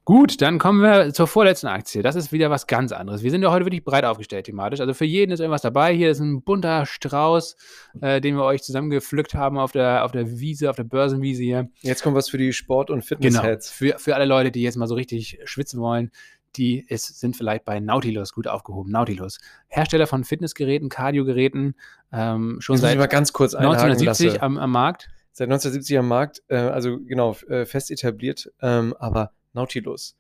Gut, 0.03 0.41
dann 0.41 0.57
kommen 0.57 0.81
wir 0.81 1.13
zur 1.13 1.27
vorletzten 1.27 1.67
Aktie. 1.67 2.01
Das 2.01 2.15
ist 2.15 2.31
wieder 2.31 2.49
was 2.49 2.65
ganz 2.65 2.91
anderes. 2.91 3.21
Wir 3.21 3.29
sind 3.29 3.43
ja 3.43 3.51
heute 3.51 3.65
wirklich 3.65 3.83
breit 3.83 4.03
aufgestellt 4.03 4.47
thematisch. 4.47 4.79
Also 4.79 4.95
für 4.95 5.05
jeden 5.05 5.31
ist 5.31 5.39
irgendwas 5.39 5.61
dabei. 5.61 5.93
Hier 5.93 6.09
ist 6.09 6.19
ein 6.19 6.41
bunter 6.41 6.87
Strauß, 6.87 7.55
äh, 8.01 8.19
den 8.19 8.35
wir 8.35 8.43
euch 8.43 8.63
zusammengepflückt 8.63 9.35
haben 9.35 9.59
auf 9.59 9.71
der, 9.71 10.03
auf 10.03 10.11
der 10.11 10.39
Wiese, 10.39 10.71
auf 10.71 10.75
der 10.75 10.85
Börsenwiese 10.85 11.43
hier. 11.43 11.69
Jetzt 11.81 12.01
kommt 12.01 12.15
was 12.15 12.29
für 12.29 12.39
die 12.39 12.51
Sport- 12.51 12.89
und 12.89 13.07
Genau. 13.07 13.19
Fitness-Heads. 13.21 13.69
Für, 13.69 13.99
für 13.99 14.15
alle 14.15 14.25
Leute, 14.25 14.51
die 14.51 14.63
jetzt 14.63 14.75
mal 14.75 14.87
so 14.87 14.95
richtig 14.95 15.37
schwitzen 15.45 15.79
wollen, 15.79 16.09
die 16.55 16.83
ist, 16.87 17.19
sind 17.19 17.37
vielleicht 17.37 17.63
bei 17.63 17.79
Nautilus 17.79 18.33
gut 18.33 18.47
aufgehoben. 18.47 18.91
Nautilus. 18.91 19.39
Hersteller 19.67 20.07
von 20.07 20.23
Fitnessgeräten, 20.23 20.89
Kardiogeräten, 20.89 21.75
ähm, 22.11 22.57
schon 22.59 22.75
Jetzt 22.75 22.81
seit 22.81 22.97
mal 22.97 23.05
ganz 23.07 23.33
kurz 23.33 23.53
einhaken 23.53 23.83
1970 23.91 24.27
lassen. 24.33 24.41
am, 24.41 24.57
am 24.57 24.71
Markt. 24.71 25.09
Seit 25.31 25.45
1970 25.47 25.99
am 25.99 26.07
Markt, 26.07 26.41
äh, 26.49 26.55
also 26.57 26.97
genau, 26.99 27.35
äh, 27.47 27.65
fest 27.65 27.89
etabliert, 27.91 28.51
ähm, 28.61 28.93
aber 28.99 29.31
Nautilus. 29.53 30.15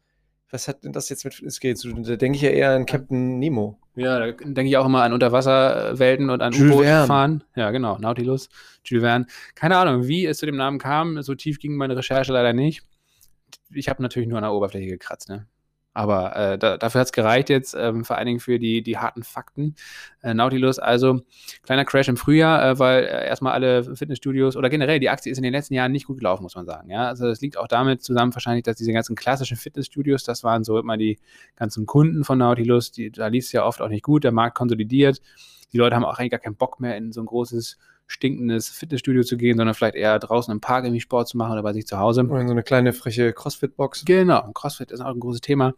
Was 0.49 0.67
hat 0.67 0.83
denn 0.83 0.91
das 0.91 1.07
jetzt 1.07 1.23
mit 1.23 1.33
Fitnessgeräten 1.33 1.77
zu 1.77 1.91
tun? 1.91 2.03
Da 2.03 2.17
denke 2.17 2.35
ich 2.35 2.41
ja 2.41 2.49
eher 2.49 2.71
an 2.71 2.85
Captain 2.85 3.39
Nemo. 3.39 3.79
Ja, 3.95 4.19
da 4.19 4.31
denke 4.31 4.65
ich 4.65 4.75
auch 4.77 4.85
immer 4.85 5.03
an 5.03 5.13
Unterwasserwelten 5.13 6.29
und 6.29 6.41
an 6.41 6.51
Jules 6.51 6.73
U-Boot 6.73 6.85
Verne. 6.85 7.07
fahren. 7.07 7.43
Ja, 7.55 7.71
genau, 7.71 7.97
Nautilus, 7.97 8.49
Jules 8.83 9.03
Verne. 9.03 9.25
Keine 9.55 9.77
Ahnung, 9.77 10.07
wie 10.07 10.25
es 10.25 10.39
zu 10.39 10.45
dem 10.45 10.57
Namen 10.57 10.77
kam. 10.77 11.21
So 11.21 11.35
tief 11.35 11.59
ging 11.59 11.75
meine 11.75 11.95
Recherche 11.95 12.33
leider 12.33 12.51
nicht. 12.51 12.83
Ich 13.73 13.87
habe 13.87 14.01
natürlich 14.01 14.27
nur 14.27 14.37
an 14.37 14.43
der 14.43 14.53
Oberfläche 14.53 14.87
gekratzt, 14.87 15.29
ne? 15.29 15.47
Aber 15.93 16.35
äh, 16.35 16.57
da, 16.57 16.77
dafür 16.77 17.01
hat 17.01 17.07
es 17.07 17.11
gereicht 17.11 17.49
jetzt, 17.49 17.75
ähm, 17.77 18.05
vor 18.05 18.17
allen 18.17 18.25
Dingen 18.25 18.39
für 18.39 18.59
die, 18.59 18.81
die 18.81 18.97
harten 18.97 19.23
Fakten. 19.23 19.75
Äh, 20.21 20.33
Nautilus, 20.33 20.79
also 20.79 21.21
kleiner 21.63 21.83
Crash 21.83 22.07
im 22.07 22.15
Frühjahr, 22.15 22.63
äh, 22.63 22.79
weil 22.79 23.03
äh, 23.03 23.27
erstmal 23.27 23.53
alle 23.53 23.95
Fitnessstudios 23.95 24.55
oder 24.55 24.69
generell 24.69 24.99
die 24.99 25.09
Aktie 25.09 25.31
ist 25.31 25.37
in 25.37 25.43
den 25.43 25.51
letzten 25.51 25.73
Jahren 25.73 25.91
nicht 25.91 26.07
gut 26.07 26.17
gelaufen, 26.17 26.43
muss 26.43 26.55
man 26.55 26.65
sagen. 26.65 26.89
Ja? 26.89 27.07
Also 27.07 27.25
das 27.25 27.41
liegt 27.41 27.57
auch 27.57 27.67
damit 27.67 28.03
zusammen 28.03 28.33
wahrscheinlich, 28.33 28.63
dass 28.63 28.77
diese 28.77 28.93
ganzen 28.93 29.15
klassischen 29.15 29.57
Fitnessstudios, 29.57 30.23
das 30.23 30.43
waren 30.43 30.63
so 30.63 30.79
immer 30.79 30.95
die 30.95 31.19
ganzen 31.57 31.85
Kunden 31.85 32.23
von 32.23 32.37
Nautilus, 32.37 32.91
die, 32.91 33.11
da 33.11 33.27
lief 33.27 33.45
es 33.45 33.51
ja 33.51 33.65
oft 33.65 33.81
auch 33.81 33.89
nicht 33.89 34.03
gut, 34.03 34.23
der 34.23 34.31
Markt 34.31 34.57
konsolidiert. 34.57 35.21
Die 35.73 35.77
Leute 35.77 35.95
haben 35.95 36.05
auch 36.05 36.19
eigentlich 36.19 36.31
gar 36.31 36.39
keinen 36.39 36.55
Bock 36.55 36.79
mehr 36.79 36.95
in 36.95 37.11
so 37.11 37.21
ein 37.21 37.25
großes 37.25 37.77
stinkendes 38.11 38.69
Fitnessstudio 38.69 39.23
zu 39.23 39.37
gehen, 39.37 39.57
sondern 39.57 39.73
vielleicht 39.73 39.95
eher 39.95 40.19
draußen 40.19 40.51
im 40.51 40.59
Park 40.59 40.83
irgendwie 40.83 40.99
Sport 40.99 41.29
zu 41.29 41.37
machen 41.37 41.53
oder 41.53 41.63
bei 41.63 41.73
sich 41.73 41.87
zu 41.87 41.97
Hause. 41.97 42.23
Oder 42.23 42.41
in 42.41 42.47
so 42.47 42.51
eine 42.51 42.63
kleine 42.63 42.91
freche 42.91 43.31
Crossfit-Box. 43.31 44.03
Genau, 44.05 44.51
CrossFit 44.53 44.91
ist 44.91 44.99
auch 44.99 45.13
ein 45.13 45.19
großes 45.19 45.41
Thema. 45.41 45.73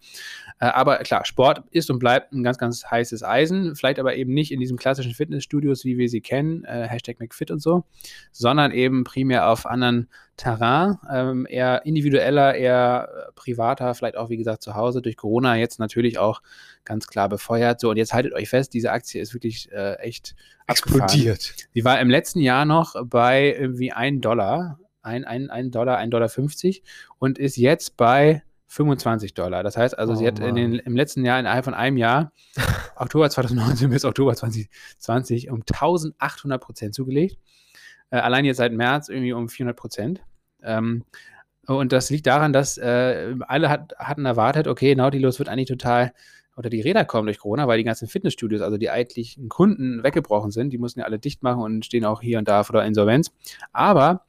Äh, 0.59 0.65
aber 0.65 0.97
klar, 0.97 1.25
Sport 1.25 1.63
ist 1.71 1.91
und 1.91 1.99
bleibt 1.99 2.34
ein 2.34 2.43
ganz, 2.43 2.57
ganz 2.57 2.89
heißes 2.89 3.23
Eisen. 3.23 3.75
Vielleicht 3.75 3.99
aber 3.99 4.15
eben 4.15 4.34
nicht 4.34 4.51
in 4.51 4.59
diesen 4.59 4.77
klassischen 4.77 5.13
Fitnessstudios, 5.13 5.86
wie 5.86 5.97
wir 5.97 6.09
sie 6.09 6.21
kennen, 6.21 6.63
äh, 6.65 6.88
Hashtag 6.88 7.19
McFit 7.19 7.51
und 7.51 7.61
so, 7.61 7.84
sondern 8.31 8.71
eben 8.71 9.03
primär 9.03 9.49
auf 9.49 9.65
anderen 9.67 10.09
Terrain, 10.36 10.97
ähm, 11.11 11.45
eher 11.47 11.86
individueller, 11.86 12.55
eher 12.55 13.07
äh, 13.07 13.31
privater, 13.34 13.93
vielleicht 13.93 14.17
auch, 14.17 14.29
wie 14.29 14.38
gesagt, 14.38 14.63
zu 14.63 14.75
Hause. 14.75 15.01
Durch 15.01 15.15
Corona 15.15 15.55
jetzt 15.55 15.79
natürlich 15.79 16.17
auch 16.17 16.41
ganz 16.86 17.07
klar 17.07 17.29
befeuert. 17.29 17.79
So, 17.79 17.91
und 17.91 17.97
jetzt 17.97 18.13
haltet 18.13 18.34
euch 18.34 18.49
fest, 18.49 18.73
diese 18.73 18.91
Aktie 18.91 19.21
ist 19.21 19.34
wirklich 19.34 19.71
äh, 19.71 19.95
echt 19.99 20.36
abgefahren. 20.65 21.03
Explodiert. 21.03 21.55
Die 21.75 21.86
war 21.86 21.99
im 21.99 22.09
letzten 22.09 22.39
Jahr 22.39 22.65
noch 22.65 22.95
bei 23.05 23.55
irgendwie 23.55 23.91
1 23.91 24.21
Dollar, 24.21 24.79
1, 25.03 25.25
1, 25.25 25.49
1 25.49 25.71
Dollar, 25.71 25.99
1,50 25.99 26.09
Dollar 26.09 26.29
50 26.29 26.84
und 27.19 27.38
ist 27.38 27.57
jetzt 27.57 27.95
bei 27.95 28.41
25 28.67 29.36
Dollar. 29.36 29.61
Das 29.61 29.77
heißt 29.77 29.97
also, 29.97 30.15
sie 30.15 30.23
Oh 30.23 30.27
hat 30.27 30.39
in 30.39 30.45
Mann. 30.45 30.55
den, 30.55 30.79
im 30.79 30.95
letzten 30.95 31.23
Jahr, 31.23 31.39
innerhalb 31.39 31.63
von 31.63 31.75
einem 31.75 31.97
Jahr, 31.97 32.31
Oktober 32.95 33.29
2019 33.29 33.91
bis 33.91 34.03
Oktober 34.03 34.36
2020, 34.36 35.51
um 35.51 35.61
1800 35.61 36.59
Prozent 36.59 36.95
zugelegt. 36.95 37.38
Äh, 38.14 38.18
allein 38.18 38.45
jetzt 38.45 38.57
seit 38.57 38.72
März 38.72 39.09
irgendwie 39.09 39.34
um 39.34 39.49
400 39.49 39.76
Prozent. 39.76 40.22
Ähm, 40.61 41.03
und 41.66 41.91
das 41.91 42.11
liegt 42.11 42.28
daran, 42.28 42.53
dass 42.53 42.78
äh, 42.78 43.34
alle 43.47 43.70
hat, 43.70 43.95
hatten 43.97 44.26
erwartet, 44.26 44.68
okay, 44.68 44.93
Nautilus 44.93 45.39
wird 45.39 45.49
eigentlich 45.49 45.70
total 45.70 46.14
oder 46.55 46.70
die 46.70 46.82
Räder 46.82 47.05
kommen 47.05 47.26
durch 47.26 47.39
Corona, 47.39 47.68
weil 47.68 47.80
die 47.80 47.84
ganzen 47.84 48.07
Fitnessstudios, 48.07 48.61
also 48.61 48.78
die 48.78 48.91
eigentlichen 48.91 49.49
Kunden 49.49 50.03
weggebrochen 50.03 50.51
sind, 50.51 50.70
die 50.70 50.78
mussten 50.78 50.99
ja 50.99 51.07
alle 51.07 51.18
dicht 51.18 51.41
machen 51.41 51.64
und 51.64 51.86
stehen 51.86 52.05
auch 52.05 52.22
hier 52.22 52.38
und 52.38 52.47
da 52.47 52.64
vor 52.64 52.76
der 52.76 52.86
Insolvenz. 52.86 53.32
Aber 53.72 54.26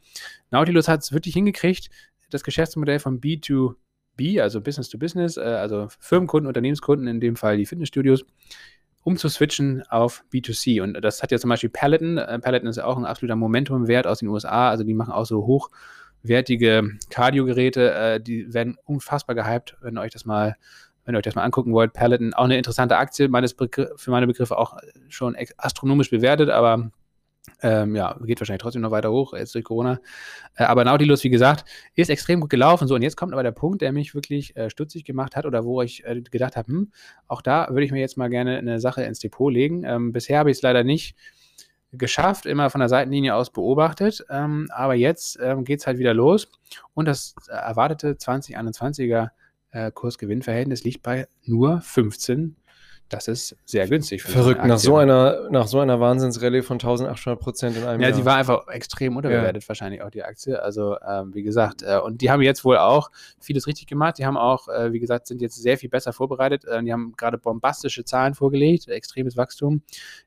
Nautilus 0.50 0.88
hat 0.88 1.02
es 1.02 1.12
wirklich 1.12 1.34
hingekriegt, 1.34 1.90
das 2.30 2.42
Geschäftsmodell 2.42 3.00
von 3.00 3.20
B2B, 3.20 4.40
also 4.40 4.62
Business 4.62 4.88
to 4.88 4.96
Business, 4.96 5.36
äh, 5.36 5.42
also 5.42 5.88
Firmenkunden, 6.00 6.46
Unternehmenskunden, 6.46 7.06
in 7.06 7.20
dem 7.20 7.36
Fall 7.36 7.58
die 7.58 7.66
Fitnessstudios, 7.66 8.24
umzuswitchen 9.04 9.82
auf 9.88 10.24
B2C. 10.32 10.82
Und 10.82 11.00
das 11.02 11.22
hat 11.22 11.30
ja 11.30 11.38
zum 11.38 11.50
Beispiel 11.50 11.70
Peloton. 11.70 12.18
Äh, 12.18 12.38
Peloton 12.40 12.68
ist 12.68 12.76
ja 12.76 12.86
auch 12.86 12.96
ein 12.96 13.04
absoluter 13.04 13.36
Momentum-Wert 13.36 14.06
aus 14.06 14.18
den 14.18 14.28
USA. 14.28 14.70
Also 14.70 14.82
die 14.82 14.94
machen 14.94 15.12
auch 15.12 15.26
so 15.26 15.46
hochwertige 15.46 16.90
Cardio-Geräte. 17.10 17.92
Äh, 17.94 18.20
die 18.20 18.52
werden 18.52 18.76
unfassbar 18.84 19.36
gehypt, 19.36 19.76
wenn 19.80 19.98
euch 19.98 20.12
das 20.12 20.24
mal 20.24 20.56
wenn 21.04 21.14
ihr 21.14 21.18
euch 21.18 21.24
das 21.24 21.34
mal 21.34 21.42
angucken 21.42 21.74
wollt, 21.74 21.92
Peloton, 21.92 22.32
auch 22.32 22.44
eine 22.44 22.56
interessante 22.56 22.96
Aktie, 22.96 23.28
meines 23.28 23.52
Begr 23.52 23.92
für 23.96 24.10
meine 24.10 24.26
Begriffe 24.26 24.56
auch 24.56 24.78
schon 25.10 25.36
astronomisch 25.58 26.08
bewertet, 26.08 26.48
aber 26.48 26.90
Ähm, 27.62 27.94
ja, 27.94 28.18
geht 28.24 28.40
wahrscheinlich 28.40 28.62
trotzdem 28.62 28.82
noch 28.82 28.90
weiter 28.90 29.10
hoch, 29.10 29.34
jetzt 29.34 29.54
durch 29.54 29.64
Corona. 29.64 30.00
Äh, 30.56 30.64
aber 30.64 30.84
Nautilus, 30.84 31.24
wie 31.24 31.30
gesagt, 31.30 31.64
ist 31.94 32.10
extrem 32.10 32.40
gut 32.40 32.50
gelaufen. 32.50 32.88
So, 32.88 32.94
und 32.94 33.02
jetzt 33.02 33.16
kommt 33.16 33.32
aber 33.32 33.42
der 33.42 33.52
Punkt, 33.52 33.82
der 33.82 33.92
mich 33.92 34.14
wirklich 34.14 34.56
äh, 34.56 34.70
stutzig 34.70 35.04
gemacht 35.04 35.36
hat 35.36 35.46
oder 35.46 35.64
wo 35.64 35.82
ich 35.82 36.04
äh, 36.04 36.20
gedacht 36.22 36.56
habe, 36.56 36.68
hm, 36.68 36.92
auch 37.28 37.42
da 37.42 37.68
würde 37.68 37.84
ich 37.84 37.92
mir 37.92 38.00
jetzt 38.00 38.16
mal 38.16 38.30
gerne 38.30 38.58
eine 38.58 38.80
Sache 38.80 39.02
ins 39.02 39.18
Depot 39.18 39.52
legen. 39.52 39.84
Ähm, 39.84 40.12
bisher 40.12 40.38
habe 40.38 40.50
ich 40.50 40.58
es 40.58 40.62
leider 40.62 40.84
nicht 40.84 41.16
geschafft, 41.92 42.46
immer 42.46 42.70
von 42.70 42.80
der 42.80 42.88
Seitenlinie 42.88 43.34
aus 43.34 43.50
beobachtet. 43.50 44.24
Ähm, 44.30 44.68
aber 44.70 44.94
jetzt 44.94 45.38
ähm, 45.40 45.64
geht 45.64 45.80
es 45.80 45.86
halt 45.86 45.98
wieder 45.98 46.14
los. 46.14 46.48
Und 46.94 47.06
das 47.06 47.34
erwartete 47.48 48.12
2021er 48.12 49.30
äh, 49.70 49.90
Kursgewinnverhältnis 49.90 50.84
liegt 50.84 51.02
bei 51.02 51.28
nur 51.44 51.80
15 51.80 52.56
das 53.14 53.28
ist 53.28 53.56
sehr 53.64 53.88
günstig. 53.88 54.22
Verrückt, 54.22 54.64
nach 54.64 54.78
so 54.78 54.96
einer, 54.96 55.48
nach 55.50 55.66
so 55.66 55.80
einer 55.80 56.00
Wahnsinnsrallye 56.00 56.62
von 56.62 56.76
1800 56.76 57.40
Prozent 57.40 57.76
in 57.76 57.84
einem 57.84 58.00
ja, 58.00 58.08
Jahr. 58.08 58.10
Ja, 58.10 58.22
sie 58.22 58.24
war 58.24 58.36
einfach 58.36 58.68
extrem 58.68 59.16
unterbewertet, 59.16 59.62
ja. 59.62 59.68
wahrscheinlich 59.68 60.02
auch 60.02 60.10
die 60.10 60.22
Aktie. 60.22 60.60
Also, 60.60 60.96
ähm, 61.00 61.34
wie 61.34 61.42
gesagt, 61.42 61.82
äh, 61.82 61.98
und 61.98 62.20
die 62.20 62.30
haben 62.30 62.42
jetzt 62.42 62.64
wohl 62.64 62.78
auch 62.78 63.10
vieles 63.40 63.66
richtig 63.66 63.86
gemacht. 63.86 64.18
Die 64.18 64.26
haben 64.26 64.36
auch, 64.36 64.68
äh, 64.68 64.92
wie 64.92 65.00
gesagt, 65.00 65.26
sind 65.26 65.40
jetzt 65.40 65.60
sehr 65.60 65.78
viel 65.78 65.88
besser 65.88 66.12
vorbereitet. 66.12 66.64
Äh, 66.64 66.82
die 66.82 66.92
haben 66.92 67.14
gerade 67.16 67.38
bombastische 67.38 68.04
Zahlen 68.04 68.34
vorgelegt, 68.34 68.88
extremes 68.88 69.36
Wachstum 69.36 69.82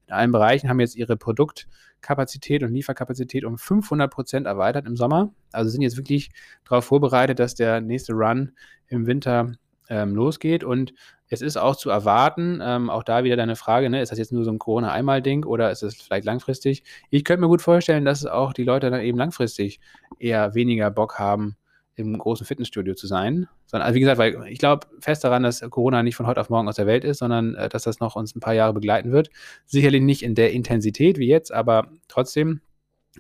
in 0.08 0.14
allen 0.14 0.32
Bereichen, 0.32 0.70
haben 0.70 0.80
jetzt 0.80 0.96
ihre 0.96 1.18
Produktkapazität 1.18 2.64
und 2.64 2.74
Lieferkapazität 2.74 3.46
um 3.46 3.58
500 3.58 4.12
Prozent 4.12 4.48
erweitert 4.48 4.86
im 4.86 4.96
Sommer. 4.96 5.34
Also 5.52 5.70
sind 5.70 5.82
jetzt 5.82 5.98
wirklich 5.98 6.30
darauf 6.68 6.86
vorbereitet, 6.86 7.40
dass 7.40 7.56
der 7.56 7.82
nächste 7.82 8.14
Run 8.14 8.52
im 8.88 9.06
Winter 9.06 9.54
ähm, 9.90 10.16
losgeht. 10.16 10.64
Und 10.64 10.94
es 11.30 11.42
ist 11.42 11.58
auch 11.58 11.76
zu 11.76 11.90
erwarten, 11.90 12.60
ähm, 12.64 12.90
auch 12.90 13.04
da 13.04 13.24
wieder 13.24 13.36
deine 13.36 13.56
Frage, 13.56 13.90
ne, 13.90 14.02
ist 14.02 14.12
das 14.12 14.20
jetzt 14.20 14.32
nur 14.32 14.44
so 14.44 14.52
ein 14.52 14.60
Corona-Einmal-Ding 14.60 15.46
oder 15.46 15.72
ist 15.72 15.84
es 15.84 16.02
vielleicht 16.02 16.26
langfristig? 16.26 16.84
Ich 17.10 17.24
könnte 17.24 17.42
mir 17.42 17.48
gut 17.48 17.62
vorstellen, 17.62 18.06
dass 18.06 18.26
auch 18.26 18.54
die 18.54 18.64
Leute 18.64 18.90
dann 18.90 19.02
eben 19.02 19.18
langfristig 19.18 19.80
eher 20.20 20.56
weniger 20.56 20.90
Bock 20.90 21.20
haben, 21.20 21.58
im 21.98 22.18
großen 22.18 22.46
Fitnessstudio 22.46 22.94
zu 22.94 23.08
sein. 23.08 23.48
Sondern, 23.66 23.88
also 23.88 23.96
wie 23.96 24.00
gesagt, 24.02 24.20
weil 24.20 24.48
ich 24.48 24.60
glaube 24.60 24.88
fest 25.00 25.24
daran, 25.24 25.44
dass 25.44 25.62
Corona 25.62 26.04
nicht 26.04 26.16
von 26.16 26.28
heute 26.28 26.40
auf 26.40 26.50
morgen 26.50 26.70
aus 26.70 26.76
der 26.76 26.86
Welt 26.86 27.04
ist, 27.04 27.18
sondern 27.18 27.56
äh, 27.56 27.70
dass 27.70 27.84
das 27.84 28.00
noch 28.00 28.16
uns 28.16 28.36
ein 28.36 28.40
paar 28.40 28.54
Jahre 28.54 28.74
begleiten 28.74 29.12
wird. 29.12 29.30
Sicherlich 29.66 30.04
nicht 30.04 30.24
in 30.24 30.36
der 30.36 30.54
Intensität 30.54 31.18
wie 31.18 31.28
jetzt, 31.28 31.52
aber 31.52 31.90
trotzdem 32.08 32.62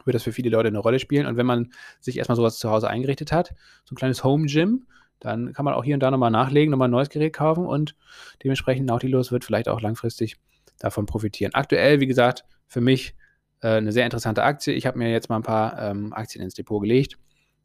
wird 0.06 0.14
das 0.14 0.24
für 0.24 0.32
viele 0.32 0.52
Leute 0.52 0.68
eine 0.68 0.78
Rolle 0.78 1.00
spielen. 1.00 1.26
Und 1.26 1.38
wenn 1.38 1.48
man 1.48 1.72
sich 2.00 2.18
erstmal 2.18 2.36
sowas 2.36 2.60
zu 2.60 2.70
Hause 2.70 2.88
eingerichtet 2.88 3.32
hat, 3.32 3.56
so 3.84 3.94
ein 3.94 3.98
kleines 3.98 4.24
Home-Gym, 4.24 4.86
dann 5.20 5.54
kann 5.54 5.66
man 5.66 5.74
auch 5.74 5.84
hier 5.84 5.96
und 5.96 6.02
da 6.02 6.12
nochmal 6.12 6.32
nachlegen, 6.32 6.72
nochmal 6.72 6.88
ein 6.88 6.92
neues 6.92 7.10
Gerät 7.10 7.34
kaufen 7.34 7.66
und 7.66 7.96
dementsprechend 8.44 8.86
Nautilus 8.86 9.32
wird 9.32 9.44
vielleicht 9.44 9.70
auch 9.70 9.82
langfristig 9.82 10.38
davon 10.80 11.06
profitieren. 11.06 11.54
Aktuell, 11.54 12.00
wie 12.00 12.08
gesagt, 12.08 12.46
für 12.68 12.82
mich 12.82 13.16
äh, 13.62 13.70
eine 13.70 13.92
sehr 13.92 14.06
interessante 14.06 14.44
Aktie. 14.44 14.74
Ich 14.74 14.86
habe 14.86 14.98
mir 14.98 15.12
jetzt 15.12 15.30
mal 15.30 15.38
ein 15.38 15.44
paar 15.44 15.82
ähm, 15.82 16.14
Aktien 16.14 16.44
ins 16.44 16.54
Depot 16.54 16.82
gelegt. 16.82 17.18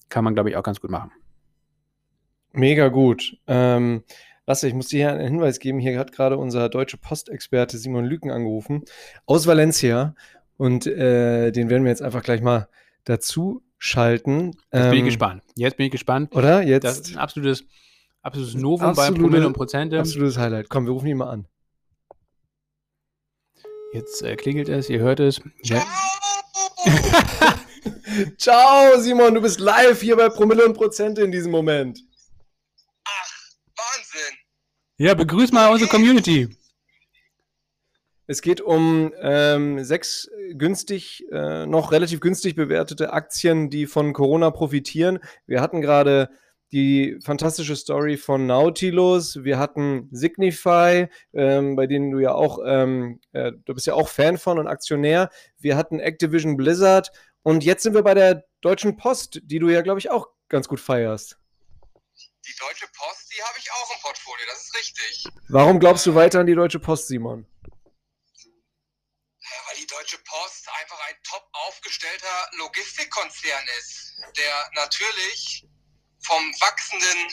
Kann 0.09 0.25
man, 0.25 0.35
glaube 0.35 0.51
ich, 0.51 0.57
auch 0.57 0.63
ganz 0.63 0.81
gut 0.81 0.91
machen. 0.91 1.11
Mega 2.53 2.89
gut. 2.89 3.37
Ähm, 3.47 4.05
Lasse, 4.47 4.67
ich 4.67 4.75
muss 4.75 4.89
dir 4.89 4.97
hier 4.99 5.11
einen 5.11 5.35
Hinweis 5.35 5.61
geben. 5.61 5.79
Hier 5.79 5.99
hat 5.99 6.13
gerade 6.13 6.37
unser 6.37 6.69
deutsche 6.69 6.99
Postexperte 6.99 7.79
Simon 7.79 8.05
Lüken 8.05 8.31
angerufen 8.31 8.85
aus 9.25 9.47
Valencia. 9.47 10.15
Und 10.57 10.87
äh, 10.87 11.53
den 11.53 11.71
werden 11.71 11.85
wir 11.85 11.91
jetzt 11.91 12.03
einfach 12.03 12.23
gleich 12.23 12.43
mal 12.43 12.69
dazu 13.05 13.63
schalten. 13.83 14.53
Jetzt 14.53 14.57
ähm, 14.71 14.83
bin 14.83 14.93
ich 14.93 14.99
ähm, 15.01 15.07
gespannt. 15.07 15.43
Jetzt 15.57 15.77
bin 15.77 15.87
ich 15.87 15.93
gespannt. 15.93 16.35
Oder? 16.37 16.63
Jetzt. 16.63 16.85
Das 16.85 17.01
ist 17.01 17.11
ein 17.11 17.19
absolutes, 17.19 17.65
absolutes 18.23 18.55
Novum 18.55 18.87
absolute, 18.87 19.15
bei 19.15 19.21
Promille 19.21 19.47
und 19.47 19.55
Prozente. 19.55 19.99
Absolutes 19.99 20.39
Highlight. 20.39 20.69
Komm, 20.69 20.87
wir 20.87 20.93
rufen 20.93 21.09
ihn 21.09 21.17
mal 21.17 21.31
an. 21.31 21.49
Jetzt 23.93 24.23
äh, 24.23 24.37
klingelt 24.37 24.69
es, 24.69 24.89
ihr 24.89 25.01
hört 25.01 25.19
es. 25.19 25.43
Ja. 25.65 25.85
Ciao, 28.39 28.99
Simon, 29.01 29.35
du 29.35 29.41
bist 29.41 29.59
live 29.59 30.01
hier 30.01 30.17
bei 30.17 30.29
Promille 30.29 30.65
und 30.65 30.75
Prozente 30.75 31.23
in 31.23 31.33
diesem 31.33 31.51
Moment. 31.51 31.99
Ach, 33.05 33.33
Wahnsinn. 33.77 34.39
Ja, 34.99 35.15
begrüß 35.15 35.51
mal 35.51 35.73
unsere 35.73 35.91
Community. 35.91 36.57
Es 38.33 38.41
geht 38.41 38.63
um 38.63 39.13
ähm, 39.21 39.85
sechs 39.85 40.31
günstig, 40.53 41.23
äh, 41.31 41.67
noch 41.67 41.93
relativ 41.93 42.21
günstig 42.21 42.55
bewertete 42.55 43.13
Aktien, 43.13 43.69
die 43.69 43.85
von 43.85 44.15
Corona 44.15 44.51
profitieren. 44.51 45.19
Wir 45.47 45.61
hatten 45.61 45.83
gerade 45.83 46.31
die 46.73 47.19
fantastische 47.23 47.77
Story 47.77 48.17
von 48.17 48.47
Nautilus. 48.47 49.45
Wir 49.45 49.59
hatten 49.59 50.09
Signify, 50.13 51.09
ähm, 51.35 51.77
bei 51.77 51.87
denen 51.87 52.11
du 52.11 52.21
ja 52.21 52.33
auch, 52.33 52.61
ähm, 52.65 53.21
äh, 53.33 53.53
du 53.67 53.75
bist 53.75 53.87
ja 53.87 53.93
auch 53.93 54.09
Fan 54.09 54.39
von 54.39 54.59
und 54.59 54.67
Aktionär. 54.67 55.29
Wir 55.59 55.77
hatten 55.77 56.01
Activision 56.01 56.57
Blizzard 56.57 57.13
und 57.43 57.65
jetzt 57.65 57.83
sind 57.83 57.93
wir 57.93 58.03
bei 58.03 58.15
der 58.15 58.47
Deutschen 58.63 58.97
Post, 58.97 59.43
die 59.45 59.59
du 59.59 59.69
ja, 59.69 59.83
glaube 59.83 59.99
ich, 59.99 60.11
auch 60.11 60.29
ganz 60.49 60.69
gut 60.69 60.81
feierst. 60.81 61.37
Die 62.47 62.55
Deutsche 62.59 62.87
Post, 62.97 63.31
die 63.31 63.43
habe 63.43 63.59
ich 63.59 63.71
auch 63.71 63.95
im 63.95 64.01
Portfolio, 64.01 64.47
das 64.49 64.63
ist 64.63 64.79
richtig. 64.79 65.25
Warum 65.51 65.79
glaubst 65.79 66.07
du 66.07 66.15
weiter 66.15 66.41
an 66.41 66.47
die 66.47 66.55
Deutsche 66.55 66.79
Post, 66.81 67.09
Simon? 67.09 67.47
Die 69.83 69.87
Deutsche 69.87 70.19
Post 70.19 70.69
einfach 70.81 70.99
ein 71.09 71.17
top 71.25 71.45
aufgestellter 71.67 72.51
Logistikkonzern 72.59 73.65
ist, 73.79 74.15
der 74.37 74.71
natürlich 74.75 75.65
vom 76.25 76.53
wachsenden 76.61 77.29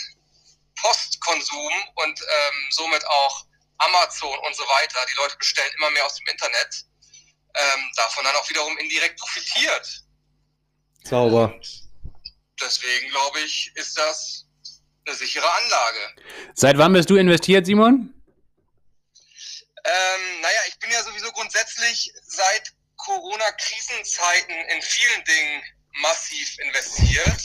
Postkonsum 0.81 1.73
und 1.95 2.19
ähm, 2.19 2.67
somit 2.71 3.05
auch 3.05 3.45
Amazon 3.77 4.37
und 4.39 4.55
so 4.55 4.63
weiter, 4.63 4.99
die 5.11 5.15
Leute 5.17 5.37
bestellen 5.37 5.71
immer 5.77 5.91
mehr 5.91 6.05
aus 6.05 6.15
dem 6.15 6.27
Internet, 6.27 6.85
ähm, 7.55 7.91
davon 7.95 8.23
dann 8.23 8.35
auch 8.35 8.49
wiederum 8.49 8.75
indirekt 8.79 9.19
profitiert. 9.19 10.03
Sauber. 11.03 11.53
Und 11.53 11.83
deswegen 12.59 13.09
glaube 13.11 13.39
ich, 13.41 13.71
ist 13.75 13.95
das 13.97 14.45
eine 15.05 15.15
sichere 15.15 15.49
Anlage. 15.51 16.15
Seit 16.55 16.77
wann 16.77 16.93
bist 16.93 17.09
du 17.09 17.15
investiert, 17.15 17.65
Simon? 17.67 18.18
Ähm, 19.85 20.41
naja, 20.41 20.59
ich 20.67 20.77
bin 20.79 20.91
ja 20.91 21.03
sowieso 21.03 21.31
grundsätzlich 21.31 22.11
seit 22.27 22.73
Corona-Krisenzeiten 22.97 24.55
in 24.75 24.81
vielen 24.81 25.23
Dingen 25.23 25.63
massiv 26.01 26.57
investiert. 26.59 27.41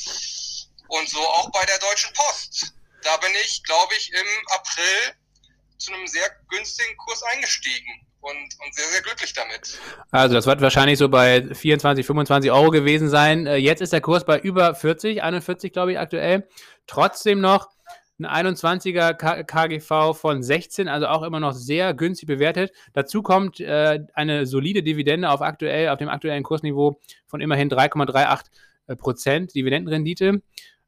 Und 0.89 1.09
so 1.09 1.21
auch 1.21 1.51
bei 1.51 1.65
der 1.65 1.79
Deutschen 1.79 2.13
Post. 2.13 2.75
Da 3.03 3.17
bin 3.19 3.31
ich, 3.43 3.63
glaube 3.65 3.95
ich, 3.97 4.13
im 4.13 4.27
April 4.55 5.15
zu 5.79 5.93
einem 5.93 6.07
sehr 6.07 6.29
günstigen 6.49 6.97
Kurs 6.97 7.23
eingestiegen 7.25 8.07
und, 8.21 8.37
und 8.37 8.75
sehr, 8.75 8.89
sehr 8.89 9.03
glücklich 9.03 9.33
damit. 9.35 9.79
Also 10.11 10.35
das 10.35 10.47
wird 10.47 10.61
wahrscheinlich 10.61 10.99
so 10.99 11.09
bei 11.09 11.43
24, 11.55 12.07
25 12.07 12.51
Euro 12.51 12.71
gewesen 12.71 13.09
sein. 13.09 13.47
Äh, 13.47 13.57
jetzt 13.57 13.81
ist 13.81 13.93
der 13.93 14.01
Kurs 14.01 14.25
bei 14.25 14.39
über 14.39 14.75
40, 14.75 15.23
41 15.23 15.73
glaube 15.73 15.93
ich 15.93 15.99
aktuell. 15.99 16.49
Trotzdem 16.87 17.41
noch 17.41 17.69
ein 18.19 18.27
21er 18.27 19.15
KGV 19.15 20.17
von 20.17 20.43
16, 20.43 20.89
also 20.89 21.07
auch 21.09 21.23
immer 21.23 21.41
noch 21.41 21.53
sehr 21.53 21.95
günstig 21.95 22.29
bewertet. 22.29 22.73
Dazu 22.93 23.23
kommt 23.23 23.61
äh, 23.61 24.01
eine 24.15 24.47
solide 24.47 24.83
Dividende 24.83 25.31
auf 25.31 25.43
aktuell, 25.43 25.89
auf 25.89 25.99
dem 25.99 26.09
aktuellen 26.09 26.45
Kursniveau 26.45 27.01
von 27.27 27.41
immerhin 27.41 27.69
3,38 27.69 28.45
äh, 28.87 28.97
Prozent 28.97 29.55
Dividendenrendite. 29.55 30.43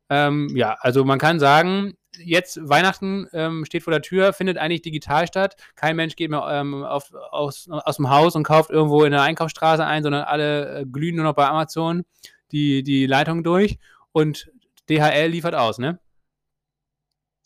Ähm, 0.09 0.49
ja, 0.55 0.77
also 0.81 1.05
man 1.05 1.19
kann 1.19 1.41
sagen, 1.41 1.97
jetzt 2.17 2.59
Weihnachten 2.63 3.27
ähm, 3.33 3.65
steht 3.65 3.83
vor 3.83 3.91
der 3.91 4.03
Tür, 4.03 4.33
findet 4.33 4.57
eigentlich 4.57 4.83
digital 4.83 5.27
statt. 5.27 5.57
Kein 5.75 5.97
Mensch 5.97 6.15
geht 6.15 6.31
mehr 6.31 6.47
ähm, 6.49 6.85
auf, 6.85 7.13
aus, 7.31 7.69
aus 7.69 7.97
dem 7.97 8.09
Haus 8.09 8.37
und 8.37 8.45
kauft 8.45 8.71
irgendwo 8.71 9.03
in 9.03 9.11
der 9.13 9.23
Einkaufsstraße 9.23 9.85
ein, 9.85 10.03
sondern 10.03 10.23
alle 10.23 10.81
äh, 10.81 10.87
glühen 10.87 11.17
nur 11.17 11.25
noch 11.25 11.35
bei 11.35 11.47
Amazon 11.47 12.05
die, 12.53 12.85
die 12.85 13.07
Leitung 13.07 13.43
durch 13.43 13.79
und 14.13 14.51
DHL 14.89 15.27
liefert 15.29 15.57
aus, 15.57 15.79
ne? 15.79 15.99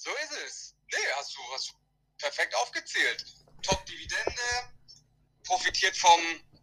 So 0.01 0.11
ist 0.25 0.33
es. 0.47 0.75
Nee, 0.93 1.13
hast 1.15 1.37
du, 1.37 1.41
hast 1.53 1.69
du 1.69 1.75
perfekt 2.17 2.55
aufgezählt. 2.55 3.23
Top-Dividende, 3.63 4.73
profitiert 5.45 5.95
vom, 5.95 6.19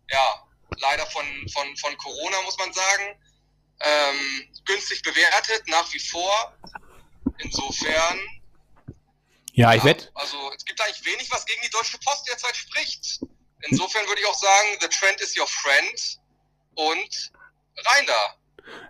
ja, 0.10 0.48
leider 0.80 1.06
von, 1.06 1.48
von, 1.50 1.78
von 1.78 1.96
Corona, 1.98 2.42
muss 2.42 2.58
man 2.58 2.74
sagen. 2.74 3.24
Ähm, 3.82 4.50
günstig 4.66 5.04
bewertet, 5.04 5.68
nach 5.68 5.94
wie 5.94 6.00
vor. 6.00 6.58
Insofern. 7.38 8.20
Ja, 9.54 9.72
ich 9.76 9.84
ja, 9.84 9.90
wette. 9.90 10.10
Also, 10.16 10.52
es 10.54 10.66
gibt 10.66 10.82
eigentlich 10.82 11.06
wenig, 11.06 11.30
was 11.30 11.46
gegen 11.46 11.62
die 11.62 11.70
Deutsche 11.70 12.00
Post 12.00 12.28
derzeit 12.28 12.58
spricht. 12.58 13.20
Insofern 13.70 14.08
würde 14.08 14.20
ich 14.20 14.28
auch 14.28 14.40
sagen, 14.40 14.78
the 14.82 14.88
trend 14.88 15.22
is 15.22 15.38
your 15.38 15.48
friend 15.48 16.20
und 16.74 17.32
rein 17.86 18.06
da. 18.08 18.36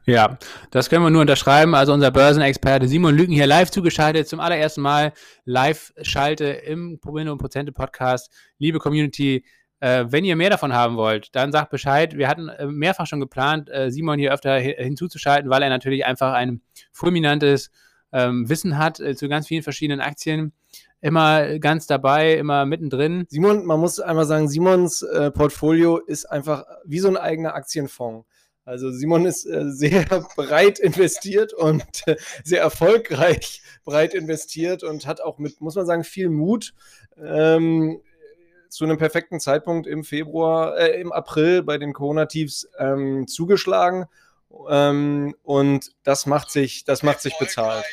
Ja, 0.05 0.37
das 0.71 0.89
können 0.89 1.03
wir 1.03 1.09
nur 1.09 1.21
unterschreiben. 1.21 1.75
Also 1.75 1.93
unser 1.93 2.11
Börsenexperte 2.11 2.87
Simon 2.87 3.15
Lügen 3.15 3.33
hier 3.33 3.47
live 3.47 3.71
zugeschaltet, 3.71 4.27
zum 4.27 4.39
allerersten 4.39 4.81
Mal 4.81 5.13
Live-Schalte 5.45 6.45
im 6.45 6.99
Promille 6.99 7.31
und 7.31 7.37
Prozente 7.37 7.71
Podcast. 7.71 8.31
Liebe 8.57 8.79
Community, 8.79 9.45
äh, 9.79 10.05
wenn 10.07 10.25
ihr 10.25 10.35
mehr 10.35 10.49
davon 10.49 10.73
haben 10.73 10.97
wollt, 10.97 11.35
dann 11.35 11.51
sagt 11.51 11.69
Bescheid. 11.71 12.17
Wir 12.17 12.27
hatten 12.27 12.49
äh, 12.49 12.65
mehrfach 12.65 13.05
schon 13.05 13.19
geplant, 13.19 13.69
äh, 13.69 13.91
Simon 13.91 14.17
hier 14.17 14.33
öfter 14.33 14.57
hinzuzuschalten, 14.57 15.49
weil 15.49 15.61
er 15.61 15.69
natürlich 15.69 16.05
einfach 16.05 16.33
ein 16.33 16.61
fulminantes 16.91 17.71
ähm, 18.11 18.49
Wissen 18.49 18.77
hat 18.77 18.99
äh, 18.99 19.15
zu 19.15 19.27
ganz 19.27 19.47
vielen 19.47 19.63
verschiedenen 19.63 20.01
Aktien. 20.01 20.53
immer 20.99 21.59
ganz 21.59 21.85
dabei, 21.85 22.33
immer 22.35 22.65
mittendrin. 22.65 23.25
Simon, 23.29 23.65
man 23.65 23.79
muss 23.79 23.99
einmal 23.99 24.25
sagen, 24.25 24.47
Simons 24.47 25.03
äh, 25.03 25.29
Portfolio 25.31 25.97
ist 25.97 26.25
einfach 26.25 26.63
wie 26.85 26.99
so 26.99 27.07
ein 27.07 27.17
eigener 27.17 27.53
Aktienfonds. 27.53 28.25
Also 28.67 28.91
Simon 28.91 29.25
ist 29.25 29.45
äh, 29.45 29.71
sehr 29.71 30.03
breit 30.35 30.77
investiert 30.77 31.53
und 31.53 32.05
äh, 32.05 32.17
sehr 32.43 32.59
erfolgreich 32.59 33.61
breit 33.85 34.13
investiert 34.13 34.83
und 34.83 35.07
hat 35.07 35.21
auch 35.21 35.37
mit, 35.37 35.61
muss 35.61 35.75
man 35.75 35.85
sagen, 35.85 36.03
viel 36.03 36.27
Mut 36.27 36.73
ähm, 37.17 38.01
zu 38.67 38.83
einem 38.83 38.97
perfekten 38.97 39.39
Zeitpunkt 39.39 39.87
im 39.87 40.03
Februar, 40.03 40.77
äh, 40.77 40.99
im 40.99 41.13
April 41.13 41.63
bei 41.63 41.77
den 41.77 41.93
Corona-Tiefs 41.93 42.67
ähm, 42.77 43.25
zugeschlagen. 43.25 44.07
Ähm, 44.69 45.33
und 45.43 45.93
das 46.03 46.25
macht 46.25 46.51
sich, 46.51 46.83
das 46.83 47.03
macht 47.03 47.21
sich 47.21 47.37
bezahlt. 47.37 47.85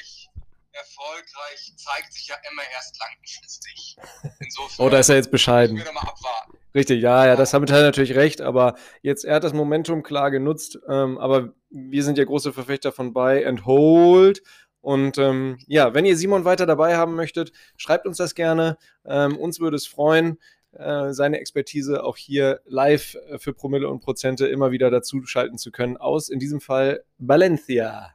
Erfolgreich 0.73 1.73
zeigt 1.77 2.13
sich 2.13 2.27
ja 2.27 2.35
immer 2.51 2.63
erst 2.75 2.99
langfristig. 2.99 3.97
Insofern, 4.41 4.87
oh, 4.87 4.91
da 4.91 4.99
ist 4.99 5.09
er 5.09 5.15
jetzt 5.15 5.31
bescheiden. 5.31 5.77
Ich 5.77 5.85
mal 5.85 6.01
abwarten. 6.01 6.59
Richtig, 6.75 7.03
ja, 7.03 7.27
ja, 7.27 7.37
das 7.37 7.55
hat 7.55 7.71
er 7.71 7.83
natürlich 7.83 8.17
recht, 8.17 8.41
aber 8.41 8.75
jetzt, 9.01 9.25
er 9.25 9.37
hat 9.37 9.45
das 9.45 9.53
Momentum 9.53 10.03
klar 10.03 10.33
genutzt, 10.33 10.79
ähm, 10.89 11.19
aber 11.19 11.55
wir 11.71 12.03
sind 12.03 12.19
ja 12.19 12.25
große 12.25 12.53
Verfechter 12.53 12.91
von 12.91 13.13
Buy 13.13 13.45
and 13.45 13.65
Hold. 13.65 14.43
Und 14.81 15.17
ähm, 15.17 15.57
ja, 15.67 15.95
wenn 15.95 16.05
ihr 16.05 16.17
Simon 16.17 16.45
weiter 16.45 16.67
dabei 16.67 16.97
haben 16.97 17.15
möchtet, 17.15 17.53
schreibt 17.77 18.07
uns 18.07 18.19
das 18.19 18.35
gerne. 18.35 18.77
Ähm, 19.07 19.39
uns 19.39 19.61
würde 19.61 19.77
es 19.77 19.87
freuen, 19.87 20.39
äh, 20.73 21.13
seine 21.13 21.39
Expertise 21.39 22.03
auch 22.03 22.17
hier 22.17 22.61
live 22.67 23.17
äh, 23.29 23.39
für 23.39 23.55
Promille 23.55 23.89
und 23.89 24.01
Prozente 24.01 24.47
immer 24.47 24.73
wieder 24.73 24.91
dazu 24.91 25.23
schalten 25.25 25.57
zu 25.57 25.71
können. 25.71 25.97
Aus 25.97 26.29
in 26.29 26.41
diesem 26.41 26.61
Fall 26.61 27.05
Valencia. 27.19 28.15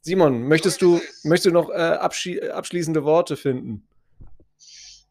Simon, 0.00 0.44
möchtest 0.48 0.82
du, 0.82 1.00
möchtest 1.24 1.46
du 1.46 1.50
noch 1.50 1.68
äh, 1.70 1.74
abschli 1.74 2.48
abschließende 2.48 3.04
Worte 3.04 3.36
finden? 3.36 3.86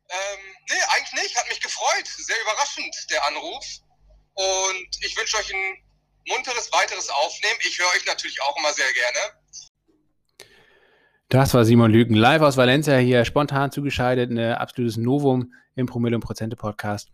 Ähm, 0.09 0.50
Nee, 0.71 0.83
eigentlich 0.95 1.23
nicht. 1.23 1.37
Hat 1.37 1.49
mich 1.49 1.59
gefreut. 1.59 2.07
Sehr 2.07 2.41
überraschend, 2.41 2.95
der 3.11 3.27
Anruf. 3.27 3.65
Und 4.33 4.89
ich 5.01 5.17
wünsche 5.17 5.37
euch 5.37 5.53
ein 5.53 5.77
munteres 6.27 6.71
weiteres 6.71 7.09
Aufnehmen. 7.09 7.59
Ich 7.67 7.77
höre 7.77 7.87
euch 7.95 8.05
natürlich 8.05 8.41
auch 8.41 8.57
immer 8.57 8.71
sehr 8.71 8.91
gerne. 8.93 10.47
Das 11.27 11.53
war 11.53 11.65
Simon 11.65 11.91
Lügen 11.91 12.15
live 12.15 12.41
aus 12.41 12.57
Valencia 12.57 12.97
hier, 12.97 13.23
spontan 13.23 13.71
zugeschaltet, 13.71 14.31
ein 14.31 14.37
absolutes 14.37 14.97
Novum 14.97 15.53
im 15.75 15.85
Promille 15.85 16.15
und 16.15 16.21
Prozente 16.21 16.57
Podcast. 16.57 17.09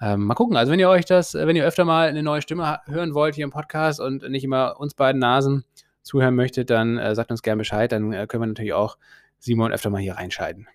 Ähm, 0.00 0.24
mal 0.24 0.34
gucken, 0.34 0.56
also 0.56 0.72
wenn 0.72 0.80
ihr 0.80 0.88
euch 0.88 1.04
das, 1.04 1.34
wenn 1.34 1.56
ihr 1.56 1.66
öfter 1.66 1.84
mal 1.84 2.08
eine 2.08 2.22
neue 2.22 2.40
Stimme 2.40 2.80
hören 2.86 3.12
wollt 3.12 3.34
hier 3.34 3.44
im 3.44 3.50
Podcast 3.50 4.00
und 4.00 4.28
nicht 4.30 4.44
immer 4.44 4.80
uns 4.80 4.94
beiden 4.94 5.18
Nasen 5.18 5.64
zuhören 6.02 6.34
möchtet, 6.34 6.70
dann 6.70 6.96
äh, 6.96 7.14
sagt 7.14 7.30
uns 7.30 7.42
gerne 7.42 7.58
Bescheid, 7.58 7.92
dann 7.92 8.12
äh, 8.14 8.26
können 8.26 8.42
wir 8.42 8.46
natürlich 8.46 8.72
auch 8.72 8.96
Simon 9.38 9.72
öfter 9.72 9.90
mal 9.90 10.00
hier 10.00 10.14
reinschalten. 10.14 10.66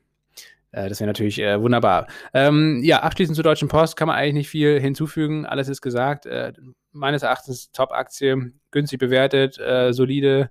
Äh, 0.76 0.90
das 0.90 1.00
wäre 1.00 1.08
natürlich 1.08 1.40
äh, 1.40 1.60
wunderbar. 1.62 2.08
Ähm, 2.34 2.82
ja, 2.84 3.00
abschließend 3.00 3.36
zur 3.36 3.44
Deutschen 3.44 3.70
Post 3.70 3.96
kann 3.96 4.08
man 4.08 4.18
eigentlich 4.18 4.34
nicht 4.34 4.50
viel 4.50 4.80
hinzufügen. 4.80 5.46
Alles 5.46 5.70
ist 5.70 5.82
gesagt. 5.82 6.26
Äh, 6.26 6.54
meines 6.92 7.24
Erachtens 7.24 7.72
Top-Aktie, 7.72 8.52
günstig 8.72 9.00
bewertet, 9.00 9.58
äh, 9.58 9.94
solide, 9.94 10.50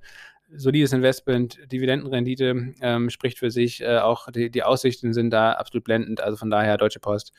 solides 0.50 0.92
Investment, 0.92 1.58
Dividendenrendite 1.70 2.74
ähm, 2.80 3.10
spricht 3.10 3.38
für 3.38 3.50
sich. 3.50 3.82
Äh, 3.82 3.98
auch 3.98 4.30
die, 4.30 4.50
die, 4.50 4.62
Aussichten 4.62 5.12
sind 5.12 5.30
da 5.30 5.52
absolut 5.52 5.84
blendend. 5.84 6.22
Also 6.22 6.38
von 6.38 6.50
daher 6.50 6.78
Deutsche 6.78 7.00
Post. 7.00 7.32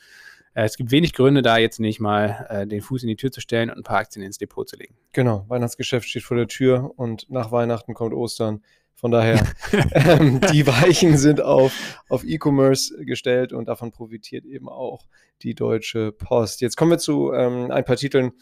Äh, 0.54 0.64
es 0.64 0.76
gibt 0.76 0.92
wenig 0.92 1.12
Gründe, 1.12 1.42
da 1.42 1.58
jetzt 1.58 1.80
nicht 1.80 1.98
mal 1.98 2.66
den 2.70 2.82
Fuß 2.82 3.02
in 3.02 3.08
die 3.08 3.16
Tür 3.16 3.32
zu 3.32 3.40
stellen 3.40 3.68
und 3.68 3.78
ein 3.78 3.82
paar 3.82 3.98
Aktien 3.98 4.24
ins 4.24 4.38
Depot 4.38 4.68
zu 4.68 4.76
legen. 4.76 4.94
Genau, 5.12 5.44
Weihnachtsgeschäft 5.48 6.08
steht 6.08 6.22
vor 6.22 6.36
der 6.36 6.46
Tür 6.46 6.92
und 6.96 7.28
nach 7.30 7.50
Weihnachten 7.50 7.94
kommt 7.94 8.14
Ostern. 8.14 8.62
Von 8.96 9.10
daher, 9.10 9.46
ähm, 9.92 10.40
die 10.52 10.66
Weichen 10.66 11.18
sind 11.18 11.40
auf, 11.40 11.72
auf 12.08 12.24
E-Commerce 12.24 13.04
gestellt 13.04 13.52
und 13.52 13.68
davon 13.68 13.92
profitiert 13.92 14.44
eben 14.46 14.68
auch 14.68 15.06
die 15.42 15.54
Deutsche 15.54 16.12
Post. 16.12 16.62
Jetzt 16.62 16.76
kommen 16.76 16.92
wir 16.92 16.98
zu 16.98 17.32
ähm, 17.32 17.70
ein 17.70 17.84
paar 17.84 17.96
Titeln, 17.96 18.32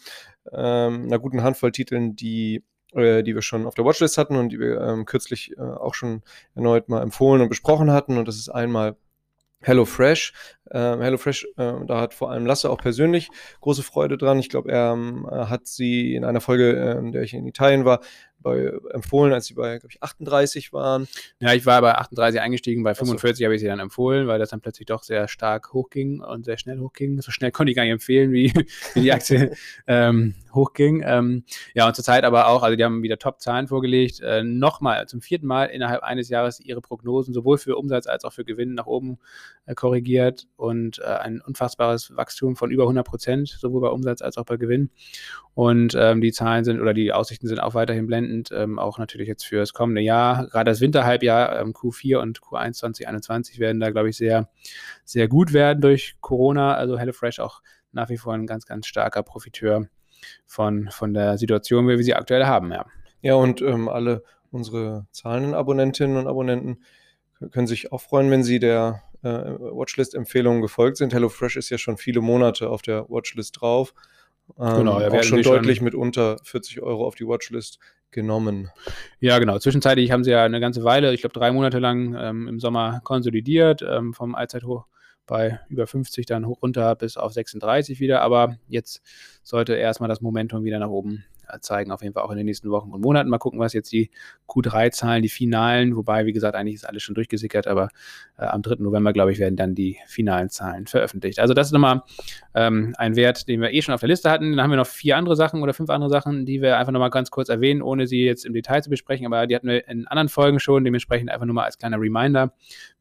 ähm, 0.52 1.06
einer 1.06 1.18
guten 1.18 1.42
Handvoll 1.42 1.72
Titeln, 1.72 2.14
die 2.14 2.62
äh, 2.94 3.24
die 3.24 3.34
wir 3.34 3.42
schon 3.42 3.66
auf 3.66 3.74
der 3.74 3.84
Watchlist 3.84 4.16
hatten 4.18 4.36
und 4.36 4.50
die 4.50 4.60
wir 4.60 4.80
ähm, 4.80 5.04
kürzlich 5.04 5.56
äh, 5.58 5.60
auch 5.60 5.94
schon 5.94 6.22
erneut 6.54 6.88
mal 6.88 7.02
empfohlen 7.02 7.42
und 7.42 7.48
besprochen 7.48 7.90
hatten. 7.90 8.16
Und 8.16 8.28
das 8.28 8.36
ist 8.36 8.48
einmal 8.48 8.96
HelloFresh. 9.62 10.32
Ähm, 10.70 11.00
HelloFresh, 11.00 11.46
äh, 11.56 11.72
da 11.86 12.00
hat 12.00 12.14
vor 12.14 12.30
allem 12.30 12.46
Lasse 12.46 12.70
auch 12.70 12.78
persönlich 12.78 13.30
große 13.60 13.82
Freude 13.82 14.16
dran. 14.16 14.38
Ich 14.38 14.48
glaube, 14.48 14.70
er 14.70 14.92
ähm, 14.92 15.26
hat 15.28 15.66
sie 15.66 16.14
in 16.14 16.24
einer 16.24 16.40
Folge, 16.40 16.70
in 17.00 17.10
der 17.10 17.22
ich 17.22 17.34
in 17.34 17.46
Italien 17.46 17.84
war, 17.84 18.00
bei, 18.44 18.72
empfohlen, 18.90 19.32
als 19.32 19.46
sie 19.46 19.54
bei, 19.54 19.78
glaube 19.78 19.90
ich, 19.90 20.02
38 20.02 20.72
waren. 20.72 21.08
Ja, 21.40 21.52
ich 21.54 21.66
war 21.66 21.80
bei 21.80 21.96
38 21.96 22.40
eingestiegen, 22.40 22.84
bei 22.84 22.94
45 22.94 23.38
so. 23.38 23.44
habe 23.46 23.54
ich 23.56 23.60
sie 23.60 23.66
dann 23.66 23.80
empfohlen, 23.80 24.28
weil 24.28 24.38
das 24.38 24.50
dann 24.50 24.60
plötzlich 24.60 24.86
doch 24.86 25.02
sehr 25.02 25.26
stark 25.26 25.72
hochging 25.72 26.20
und 26.20 26.44
sehr 26.44 26.58
schnell 26.58 26.78
hochging. 26.78 27.20
So 27.20 27.32
schnell 27.32 27.50
konnte 27.50 27.70
ich 27.70 27.76
gar 27.76 27.82
nicht 27.82 27.92
empfehlen, 27.92 28.30
wie, 28.30 28.52
wie 28.94 29.00
die 29.00 29.12
Aktie 29.12 29.56
ähm, 29.88 30.34
hochging. 30.54 31.02
Ähm, 31.04 31.44
ja, 31.74 31.86
und 31.86 31.94
zurzeit 31.94 32.24
aber 32.24 32.48
auch, 32.48 32.62
also 32.62 32.76
die 32.76 32.84
haben 32.84 33.02
wieder 33.02 33.18
Top-Zahlen 33.18 33.68
vorgelegt, 33.68 34.20
äh, 34.20 34.42
nochmal 34.42 35.06
zum 35.06 35.20
vierten 35.20 35.46
Mal 35.46 35.66
innerhalb 35.66 36.02
eines 36.02 36.28
Jahres 36.28 36.60
ihre 36.60 36.80
Prognosen 36.80 37.34
sowohl 37.34 37.58
für 37.58 37.76
Umsatz 37.76 38.06
als 38.06 38.24
auch 38.24 38.32
für 38.32 38.44
Gewinn 38.44 38.74
nach 38.74 38.86
oben 38.86 39.18
äh, 39.66 39.74
korrigiert 39.74 40.46
und 40.56 40.98
äh, 40.98 41.04
ein 41.04 41.40
unfassbares 41.40 42.16
Wachstum 42.16 42.56
von 42.56 42.70
über 42.70 42.84
100 42.84 43.06
Prozent, 43.06 43.48
sowohl 43.48 43.80
bei 43.80 43.88
Umsatz 43.88 44.22
als 44.22 44.38
auch 44.38 44.44
bei 44.44 44.56
Gewinn. 44.56 44.90
Und 45.54 45.94
ähm, 45.96 46.20
die 46.20 46.32
Zahlen 46.32 46.64
sind 46.64 46.80
oder 46.80 46.94
die 46.94 47.12
Aussichten 47.12 47.46
sind 47.46 47.60
auch 47.60 47.74
weiterhin 47.74 48.06
blendend, 48.06 48.50
ähm, 48.52 48.78
auch 48.78 48.98
natürlich 48.98 49.28
jetzt 49.28 49.46
für 49.46 49.58
das 49.58 49.72
kommende 49.72 50.00
Jahr. 50.00 50.48
Gerade 50.48 50.70
das 50.70 50.80
Winterhalbjahr, 50.80 51.60
ähm, 51.60 51.72
Q4 51.72 52.18
und 52.18 52.40
Q1 52.40 52.72
2021 52.72 53.60
werden 53.60 53.78
da, 53.80 53.90
glaube 53.90 54.10
ich, 54.10 54.16
sehr, 54.16 54.48
sehr 55.04 55.28
gut 55.28 55.52
werden 55.52 55.80
durch 55.80 56.16
Corona. 56.20 56.74
Also 56.74 56.98
HelloFresh 56.98 57.38
auch 57.38 57.62
nach 57.92 58.08
wie 58.08 58.18
vor 58.18 58.34
ein 58.34 58.46
ganz, 58.46 58.66
ganz 58.66 58.86
starker 58.88 59.22
Profiteur 59.22 59.86
von, 60.46 60.88
von 60.90 61.14
der 61.14 61.38
Situation, 61.38 61.86
wie 61.88 61.96
wir 61.96 62.04
sie 62.04 62.14
aktuell 62.14 62.46
haben, 62.46 62.72
ja. 62.72 62.86
Ja, 63.22 63.34
und 63.34 63.62
ähm, 63.62 63.88
alle 63.88 64.22
unsere 64.50 65.06
zahlenden 65.10 65.54
Abonnentinnen 65.54 66.16
und 66.16 66.26
Abonnenten 66.26 66.82
können 67.50 67.66
sich 67.66 67.92
auch 67.92 68.00
freuen, 68.00 68.30
wenn 68.30 68.42
sie 68.42 68.58
der 68.58 69.02
äh, 69.22 69.28
Watchlist-Empfehlungen 69.28 70.62
gefolgt 70.62 70.98
sind. 70.98 71.12
HelloFresh 71.12 71.56
ist 71.56 71.70
ja 71.70 71.78
schon 71.78 71.96
viele 71.96 72.20
Monate 72.20 72.68
auf 72.68 72.82
der 72.82 73.08
Watchlist 73.08 73.60
drauf. 73.60 73.94
Ähm, 74.58 74.76
genau, 74.76 75.00
ja, 75.00 75.10
auch 75.10 75.22
schon 75.22 75.42
deutlich 75.42 75.78
schon 75.78 75.84
mit 75.86 75.94
unter 75.94 76.36
40 76.42 76.82
Euro 76.82 77.06
auf 77.06 77.14
die 77.14 77.26
Watchlist 77.26 77.78
genommen. 78.10 78.70
Ja, 79.18 79.38
genau. 79.38 79.58
Zwischenzeitlich 79.58 80.10
haben 80.10 80.24
sie 80.24 80.30
ja 80.30 80.44
eine 80.44 80.60
ganze 80.60 80.84
Weile, 80.84 81.12
ich 81.12 81.20
glaube 81.20 81.38
drei 81.38 81.50
Monate 81.50 81.78
lang 81.78 82.14
ähm, 82.18 82.48
im 82.48 82.60
Sommer 82.60 83.00
konsolidiert, 83.04 83.82
ähm, 83.82 84.14
vom 84.14 84.34
Allzeithoch 84.34 84.86
bei 85.26 85.60
über 85.68 85.86
50 85.86 86.26
dann 86.26 86.46
hoch 86.46 86.62
runter 86.62 86.94
bis 86.96 87.16
auf 87.16 87.32
36 87.32 88.00
wieder. 88.00 88.20
Aber 88.20 88.56
jetzt 88.68 89.02
sollte 89.42 89.74
erstmal 89.74 90.08
das 90.08 90.20
Momentum 90.20 90.64
wieder 90.64 90.78
nach 90.78 90.88
oben 90.88 91.24
zeigen, 91.60 91.90
auf 91.90 92.02
jeden 92.02 92.14
Fall 92.14 92.22
auch 92.22 92.30
in 92.30 92.36
den 92.36 92.46
nächsten 92.46 92.70
Wochen 92.70 92.90
und 92.92 93.00
Monaten. 93.00 93.28
Mal 93.28 93.38
gucken, 93.38 93.58
was 93.58 93.72
jetzt 93.72 93.92
die 93.92 94.10
Q3-Zahlen, 94.48 95.22
die 95.22 95.28
finalen, 95.28 95.96
wobei, 95.96 96.26
wie 96.26 96.32
gesagt, 96.32 96.56
eigentlich 96.56 96.76
ist 96.76 96.88
alles 96.88 97.02
schon 97.02 97.14
durchgesickert, 97.14 97.66
aber 97.66 97.88
äh, 98.38 98.44
am 98.44 98.62
3. 98.62 98.76
November, 98.78 99.12
glaube 99.12 99.32
ich, 99.32 99.38
werden 99.38 99.56
dann 99.56 99.74
die 99.74 99.98
finalen 100.06 100.48
Zahlen 100.48 100.86
veröffentlicht. 100.86 101.38
Also 101.38 101.54
das 101.54 101.68
ist 101.68 101.72
nochmal 101.72 102.02
ähm, 102.54 102.94
ein 102.98 103.16
Wert, 103.16 103.48
den 103.48 103.60
wir 103.60 103.72
eh 103.72 103.82
schon 103.82 103.94
auf 103.94 104.00
der 104.00 104.08
Liste 104.08 104.30
hatten. 104.30 104.52
Dann 104.52 104.62
haben 104.62 104.70
wir 104.70 104.76
noch 104.76 104.86
vier 104.86 105.16
andere 105.16 105.36
Sachen 105.36 105.62
oder 105.62 105.74
fünf 105.74 105.90
andere 105.90 106.10
Sachen, 106.10 106.46
die 106.46 106.62
wir 106.62 106.78
einfach 106.78 106.92
nochmal 106.92 107.10
ganz 107.10 107.30
kurz 107.30 107.48
erwähnen, 107.48 107.82
ohne 107.82 108.06
sie 108.06 108.24
jetzt 108.24 108.44
im 108.44 108.52
Detail 108.52 108.82
zu 108.82 108.90
besprechen, 108.90 109.26
aber 109.26 109.46
die 109.46 109.54
hatten 109.54 109.68
wir 109.68 109.86
in 109.88 110.06
anderen 110.06 110.28
Folgen 110.28 110.60
schon, 110.60 110.84
dementsprechend 110.84 111.30
einfach 111.30 111.46
nur 111.46 111.54
mal 111.54 111.64
als 111.64 111.78
kleiner 111.78 112.00
Reminder, 112.00 112.52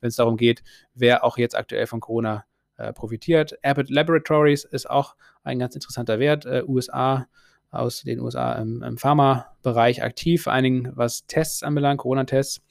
wenn 0.02 0.10
es 0.10 0.16
darum 0.16 0.38
geht, 0.38 0.64
wer 0.94 1.24
auch 1.24 1.38
jetzt 1.38 1.56
aktuell 1.56 1.88
von 1.88 2.00
Corona 2.00 2.46
äh, 2.78 2.94
profitiert. 2.94 3.58
Abbott 3.64 3.90
Laboratories 3.90 4.64
ist 4.64 4.90
auch 4.90 5.16
ein 5.44 5.60
ganz 5.60 5.76
interessanter 5.76 6.20
Wert, 6.20 6.46
äh, 6.46 6.64
USA 6.68 7.28
aus 7.74 8.04
den 8.04 8.20
USA 8.20 8.54
im, 8.54 8.84
im 8.84 8.98
Pharma-Bereich 8.98 10.04
aktiv, 10.04 10.46
Dingen 10.46 10.92
was 10.96 11.26
Tests 11.26 11.64
anbelangt, 11.64 12.00
Corona-Tests, 12.00 12.62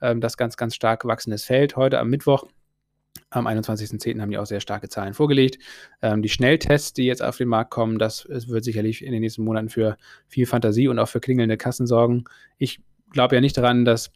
ähm, 0.00 0.20
das 0.20 0.36
ganz, 0.36 0.56
ganz 0.56 0.74
stark 0.74 1.04
wachsendes 1.04 1.44
Feld. 1.44 1.76
Heute 1.76 1.98
am 1.98 2.08
Mittwoch, 2.08 2.44
am 3.30 3.46
21.10. 3.46 4.20
haben 4.20 4.30
die 4.30 4.38
auch 4.38 4.46
sehr 4.46 4.60
starke 4.60 4.88
Zahlen 4.88 5.14
vorgelegt. 5.14 5.58
Ähm, 6.00 6.22
die 6.22 6.28
Schnelltests, 6.28 6.92
die 6.92 7.04
jetzt 7.04 7.22
auf 7.22 7.36
den 7.36 7.48
Markt 7.48 7.70
kommen, 7.70 7.98
das 7.98 8.26
wird 8.28 8.64
sicherlich 8.64 9.04
in 9.04 9.12
den 9.12 9.20
nächsten 9.20 9.44
Monaten 9.44 9.68
für 9.68 9.96
viel 10.28 10.46
Fantasie 10.46 10.88
und 10.88 10.98
auch 10.98 11.08
für 11.08 11.20
klingelnde 11.20 11.56
Kassen 11.56 11.86
sorgen. 11.86 12.24
Ich 12.58 12.80
glaube 13.10 13.34
ja 13.34 13.40
nicht 13.40 13.56
daran, 13.56 13.84
dass 13.84 14.10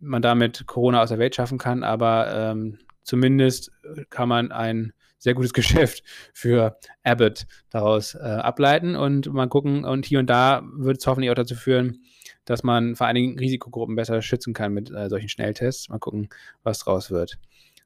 man 0.00 0.22
damit 0.22 0.66
Corona 0.66 1.02
aus 1.02 1.10
der 1.10 1.18
Welt 1.18 1.34
schaffen 1.34 1.58
kann, 1.58 1.82
aber 1.82 2.34
ähm, 2.34 2.78
zumindest 3.02 3.70
kann 4.10 4.28
man 4.28 4.50
ein 4.50 4.92
sehr 5.18 5.34
gutes 5.34 5.52
Geschäft 5.52 6.02
für 6.32 6.78
Abbott 7.02 7.46
daraus 7.70 8.14
äh, 8.14 8.18
ableiten 8.18 8.96
und 8.96 9.32
mal 9.32 9.48
gucken. 9.48 9.84
Und 9.84 10.06
hier 10.06 10.18
und 10.18 10.30
da 10.30 10.62
wird 10.76 10.98
es 10.98 11.06
hoffentlich 11.06 11.30
auch 11.30 11.34
dazu 11.34 11.54
führen, 11.54 12.02
dass 12.44 12.62
man 12.62 12.96
vor 12.96 13.06
allen 13.06 13.16
Dingen 13.16 13.38
Risikogruppen 13.38 13.96
besser 13.96 14.20
schützen 14.22 14.54
kann 14.54 14.72
mit 14.72 14.90
äh, 14.90 15.08
solchen 15.08 15.28
Schnelltests. 15.28 15.88
Mal 15.88 15.98
gucken, 15.98 16.28
was 16.62 16.80
draus 16.80 17.10
wird. 17.10 17.38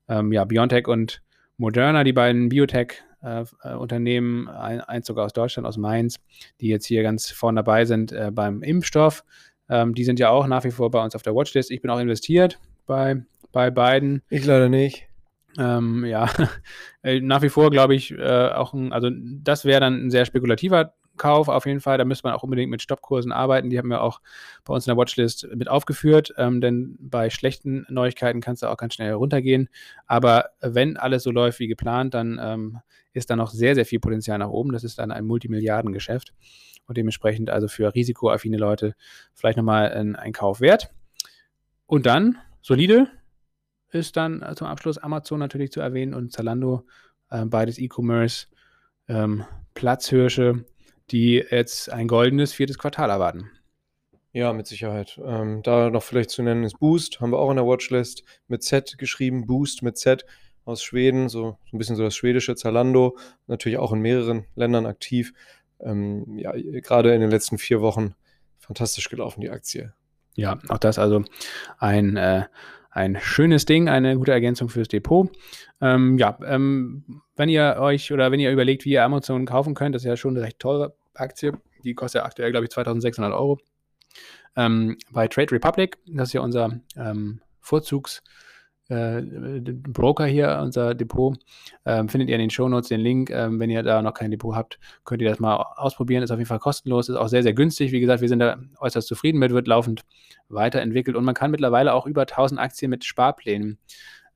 Ähm, 0.08 0.32
ja, 0.32 0.44
BioNTech 0.44 0.88
und 0.88 1.22
Moderna, 1.58 2.04
die 2.04 2.12
beiden 2.12 2.48
Biotech-Unternehmen, 2.48 4.48
äh, 4.48 4.76
äh 4.76 4.80
eins 4.86 5.06
sogar 5.06 5.26
aus 5.26 5.32
Deutschland, 5.32 5.66
aus 5.66 5.76
Mainz, 5.76 6.16
die 6.60 6.68
jetzt 6.68 6.86
hier 6.86 7.02
ganz 7.02 7.30
vorne 7.30 7.58
dabei 7.58 7.84
sind 7.84 8.12
äh, 8.12 8.30
beim 8.32 8.62
Impfstoff. 8.62 9.24
Ähm, 9.68 9.94
die 9.94 10.04
sind 10.04 10.18
ja 10.18 10.30
auch 10.30 10.46
nach 10.46 10.64
wie 10.64 10.70
vor 10.70 10.90
bei 10.90 11.02
uns 11.02 11.14
auf 11.14 11.22
der 11.22 11.34
Watchlist. 11.34 11.70
Ich 11.70 11.82
bin 11.82 11.90
auch 11.90 11.98
investiert 11.98 12.58
bei, 12.86 13.22
bei 13.52 13.70
beiden. 13.70 14.22
Ich 14.30 14.44
leider 14.44 14.68
nicht. 14.68 15.07
Ähm, 15.56 16.04
ja, 16.04 16.28
äh, 17.02 17.20
nach 17.20 17.42
wie 17.42 17.48
vor 17.48 17.70
glaube 17.70 17.94
ich 17.94 18.12
äh, 18.12 18.48
auch, 18.50 18.74
ein, 18.74 18.92
also 18.92 19.10
das 19.12 19.64
wäre 19.64 19.80
dann 19.80 20.06
ein 20.06 20.10
sehr 20.10 20.24
spekulativer 20.24 20.94
Kauf 21.16 21.48
auf 21.48 21.66
jeden 21.66 21.80
Fall. 21.80 21.98
Da 21.98 22.04
müsste 22.04 22.26
man 22.26 22.34
auch 22.34 22.42
unbedingt 22.42 22.70
mit 22.70 22.80
Stoppkursen 22.80 23.32
arbeiten. 23.32 23.70
Die 23.70 23.78
haben 23.78 23.90
wir 23.90 24.02
auch 24.02 24.20
bei 24.64 24.72
uns 24.72 24.86
in 24.86 24.90
der 24.90 24.96
Watchlist 24.96 25.48
mit 25.54 25.68
aufgeführt, 25.68 26.32
ähm, 26.38 26.60
denn 26.60 26.96
bei 27.00 27.28
schlechten 27.28 27.84
Neuigkeiten 27.88 28.40
kannst 28.40 28.62
du 28.62 28.68
auch 28.68 28.76
ganz 28.76 28.94
schnell 28.94 29.12
runtergehen. 29.12 29.68
Aber 30.06 30.50
wenn 30.60 30.96
alles 30.96 31.24
so 31.24 31.30
läuft 31.30 31.58
wie 31.58 31.66
geplant, 31.66 32.14
dann 32.14 32.38
ähm, 32.40 32.78
ist 33.12 33.30
da 33.30 33.36
noch 33.36 33.50
sehr, 33.50 33.74
sehr 33.74 33.84
viel 33.84 34.00
Potenzial 34.00 34.38
nach 34.38 34.48
oben. 34.48 34.72
Das 34.72 34.84
ist 34.84 34.98
dann 34.98 35.10
ein 35.10 35.26
Multimilliardengeschäft 35.26 36.32
und 36.86 36.96
dementsprechend 36.96 37.50
also 37.50 37.68
für 37.68 37.94
risikoaffine 37.94 38.56
Leute 38.56 38.94
vielleicht 39.34 39.58
nochmal 39.58 39.92
ein, 39.92 40.16
ein 40.16 40.32
Kauf 40.32 40.60
wert. 40.60 40.90
Und 41.86 42.06
dann 42.06 42.38
solide 42.62 43.08
ist 43.90 44.16
dann 44.16 44.44
zum 44.56 44.66
Abschluss 44.66 44.98
Amazon 44.98 45.38
natürlich 45.38 45.72
zu 45.72 45.80
erwähnen 45.80 46.14
und 46.14 46.32
Zalando, 46.32 46.84
äh, 47.30 47.44
beides 47.44 47.78
E-Commerce, 47.78 48.46
ähm, 49.08 49.44
Platzhirsche, 49.74 50.64
die 51.10 51.44
jetzt 51.50 51.90
ein 51.90 52.08
goldenes 52.08 52.52
viertes 52.52 52.78
Quartal 52.78 53.10
erwarten. 53.10 53.50
Ja, 54.32 54.52
mit 54.52 54.66
Sicherheit. 54.66 55.18
Ähm, 55.24 55.62
da 55.62 55.90
noch 55.90 56.02
vielleicht 56.02 56.30
zu 56.30 56.42
nennen 56.42 56.64
ist 56.64 56.78
Boost, 56.78 57.20
haben 57.20 57.32
wir 57.32 57.38
auch 57.38 57.50
in 57.50 57.56
der 57.56 57.66
Watchlist 57.66 58.24
mit 58.46 58.62
Z 58.62 58.98
geschrieben, 58.98 59.46
Boost 59.46 59.82
mit 59.82 59.96
Z 59.96 60.26
aus 60.64 60.82
Schweden, 60.82 61.30
so, 61.30 61.56
so 61.70 61.76
ein 61.76 61.78
bisschen 61.78 61.96
so 61.96 62.02
das 62.02 62.14
schwedische 62.14 62.54
Zalando, 62.54 63.16
natürlich 63.46 63.78
auch 63.78 63.92
in 63.92 64.00
mehreren 64.00 64.44
Ländern 64.54 64.84
aktiv. 64.84 65.32
Ähm, 65.80 66.36
ja, 66.36 66.52
gerade 66.52 67.14
in 67.14 67.22
den 67.22 67.30
letzten 67.30 67.56
vier 67.56 67.80
Wochen 67.80 68.14
fantastisch 68.58 69.08
gelaufen, 69.08 69.40
die 69.40 69.50
Aktie. 69.50 69.94
Ja, 70.34 70.58
auch 70.68 70.78
das 70.78 70.98
also 70.98 71.24
ein, 71.78 72.16
äh, 72.16 72.44
ein 72.90 73.18
schönes 73.20 73.64
Ding, 73.66 73.88
eine 73.88 74.16
gute 74.16 74.32
Ergänzung 74.32 74.68
fürs 74.68 74.88
Depot. 74.88 75.30
Ähm, 75.80 76.18
ja, 76.18 76.38
ähm, 76.44 77.22
wenn 77.36 77.48
ihr 77.48 77.76
euch 77.78 78.12
oder 78.12 78.32
wenn 78.32 78.40
ihr 78.40 78.50
überlegt, 78.50 78.84
wie 78.84 78.92
ihr 78.92 79.04
Amazon 79.04 79.46
kaufen 79.46 79.74
könnt, 79.74 79.94
das 79.94 80.02
ist 80.02 80.08
ja 80.08 80.16
schon 80.16 80.36
eine 80.36 80.44
recht 80.44 80.58
teure 80.58 80.94
Aktie. 81.14 81.52
Die 81.84 81.94
kostet 81.94 82.20
ja 82.20 82.24
aktuell, 82.26 82.50
glaube 82.50 82.64
ich, 82.64 82.70
2600 82.70 83.32
Euro. 83.32 83.58
Ähm, 84.56 84.96
bei 85.12 85.28
Trade 85.28 85.52
Republic, 85.52 85.98
das 86.06 86.30
ist 86.30 86.32
ja 86.32 86.40
unser 86.40 86.80
ähm, 86.96 87.40
Vorzugs- 87.60 88.22
äh, 88.88 89.20
Broker 89.20 90.26
hier, 90.26 90.60
unser 90.62 90.94
Depot, 90.94 91.36
ähm, 91.84 92.08
findet 92.08 92.28
ihr 92.28 92.36
in 92.36 92.40
den 92.40 92.50
Shownotes 92.50 92.88
den 92.88 93.00
Link. 93.00 93.30
Ähm, 93.30 93.60
wenn 93.60 93.70
ihr 93.70 93.82
da 93.82 94.02
noch 94.02 94.14
kein 94.14 94.30
Depot 94.30 94.54
habt, 94.54 94.78
könnt 95.04 95.22
ihr 95.22 95.28
das 95.28 95.38
mal 95.38 95.56
ausprobieren. 95.76 96.22
Ist 96.22 96.30
auf 96.30 96.38
jeden 96.38 96.48
Fall 96.48 96.58
kostenlos, 96.58 97.08
ist 97.08 97.16
auch 97.16 97.28
sehr, 97.28 97.42
sehr 97.42 97.54
günstig. 97.54 97.92
Wie 97.92 98.00
gesagt, 98.00 98.20
wir 98.20 98.28
sind 98.28 98.38
da 98.38 98.58
äußerst 98.78 99.06
zufrieden 99.06 99.38
mit, 99.38 99.52
wird 99.52 99.68
laufend 99.68 100.04
weiterentwickelt 100.48 101.16
und 101.16 101.24
man 101.24 101.34
kann 101.34 101.50
mittlerweile 101.50 101.92
auch 101.92 102.06
über 102.06 102.22
1000 102.22 102.60
Aktien 102.60 102.90
mit 102.90 103.04
Sparplänen 103.04 103.78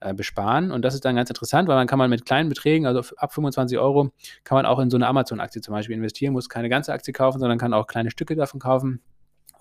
äh, 0.00 0.12
besparen. 0.12 0.70
Und 0.70 0.82
das 0.82 0.94
ist 0.94 1.04
dann 1.04 1.16
ganz 1.16 1.30
interessant, 1.30 1.68
weil 1.68 1.76
man 1.76 1.86
kann 1.86 1.98
man 1.98 2.10
mit 2.10 2.26
kleinen 2.26 2.48
Beträgen, 2.48 2.86
also 2.86 3.00
ab 3.16 3.32
25 3.32 3.78
Euro, 3.78 4.10
kann 4.44 4.56
man 4.56 4.66
auch 4.66 4.78
in 4.78 4.90
so 4.90 4.96
eine 4.96 5.06
Amazon-Aktie 5.06 5.62
zum 5.62 5.72
Beispiel 5.72 5.96
investieren, 5.96 6.32
muss 6.32 6.48
keine 6.48 6.68
ganze 6.68 6.92
Aktie 6.92 7.12
kaufen, 7.12 7.38
sondern 7.38 7.58
kann 7.58 7.72
auch 7.72 7.86
kleine 7.86 8.10
Stücke 8.10 8.36
davon 8.36 8.60
kaufen 8.60 9.00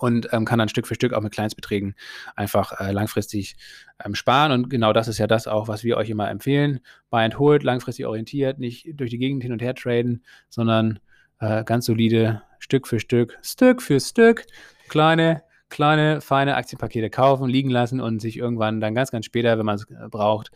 und 0.01 0.29
ähm, 0.31 0.45
kann 0.45 0.59
dann 0.59 0.69
Stück 0.69 0.87
für 0.87 0.95
Stück 0.95 1.13
auch 1.13 1.21
mit 1.21 1.31
Kleinstbeträgen 1.31 1.95
einfach 2.35 2.79
äh, 2.79 2.91
langfristig 2.91 3.55
ähm, 4.03 4.15
sparen. 4.15 4.51
Und 4.51 4.69
genau 4.69 4.93
das 4.93 5.07
ist 5.07 5.17
ja 5.17 5.27
das 5.27 5.47
auch, 5.47 5.67
was 5.67 5.83
wir 5.83 5.97
euch 5.97 6.09
immer 6.09 6.29
empfehlen. 6.29 6.79
Buy 7.09 7.23
and 7.23 7.37
hold, 7.37 7.63
langfristig 7.63 8.05
orientiert, 8.05 8.59
nicht 8.59 8.87
durch 8.93 9.11
die 9.11 9.19
Gegend 9.19 9.43
hin 9.43 9.51
und 9.51 9.61
her 9.61 9.75
traden, 9.75 10.23
sondern 10.49 10.99
äh, 11.39 11.63
ganz 11.63 11.85
solide 11.85 12.41
Stück 12.59 12.87
für 12.87 12.99
Stück, 12.99 13.37
Stück 13.41 13.81
für 13.81 13.99
Stück, 13.99 14.45
kleine 14.89 15.43
kleine, 15.71 16.21
feine 16.21 16.55
Aktienpakete 16.57 17.09
kaufen, 17.09 17.49
liegen 17.49 17.69
lassen 17.69 18.01
und 18.01 18.21
sich 18.21 18.37
irgendwann 18.37 18.81
dann 18.81 18.93
ganz, 18.93 19.09
ganz 19.09 19.25
später, 19.25 19.57
wenn 19.57 19.65
man 19.65 19.75
es 19.75 19.89
äh, 19.89 20.09
braucht, 20.09 20.51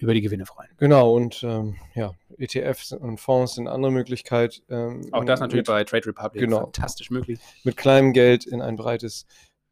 über 0.00 0.14
die 0.14 0.22
Gewinne 0.22 0.46
freuen. 0.46 0.70
Genau, 0.78 1.14
und 1.14 1.42
ähm, 1.42 1.76
ja, 1.94 2.14
ETFs 2.38 2.92
und 2.92 3.18
Fonds 3.20 3.54
sind 3.54 3.66
eine 3.66 3.74
andere 3.74 3.92
Möglichkeit. 3.92 4.62
Ähm, 4.70 5.06
Auch 5.12 5.24
das 5.24 5.40
natürlich 5.40 5.60
mit, 5.60 5.66
bei 5.66 5.84
Trade 5.84 6.06
Republic 6.06 6.40
genau, 6.40 6.60
fantastisch 6.60 7.10
möglich. 7.10 7.38
Mit 7.64 7.76
kleinem 7.76 8.14
Geld 8.14 8.46
in 8.46 8.62
ein 8.62 8.76
breites 8.76 9.26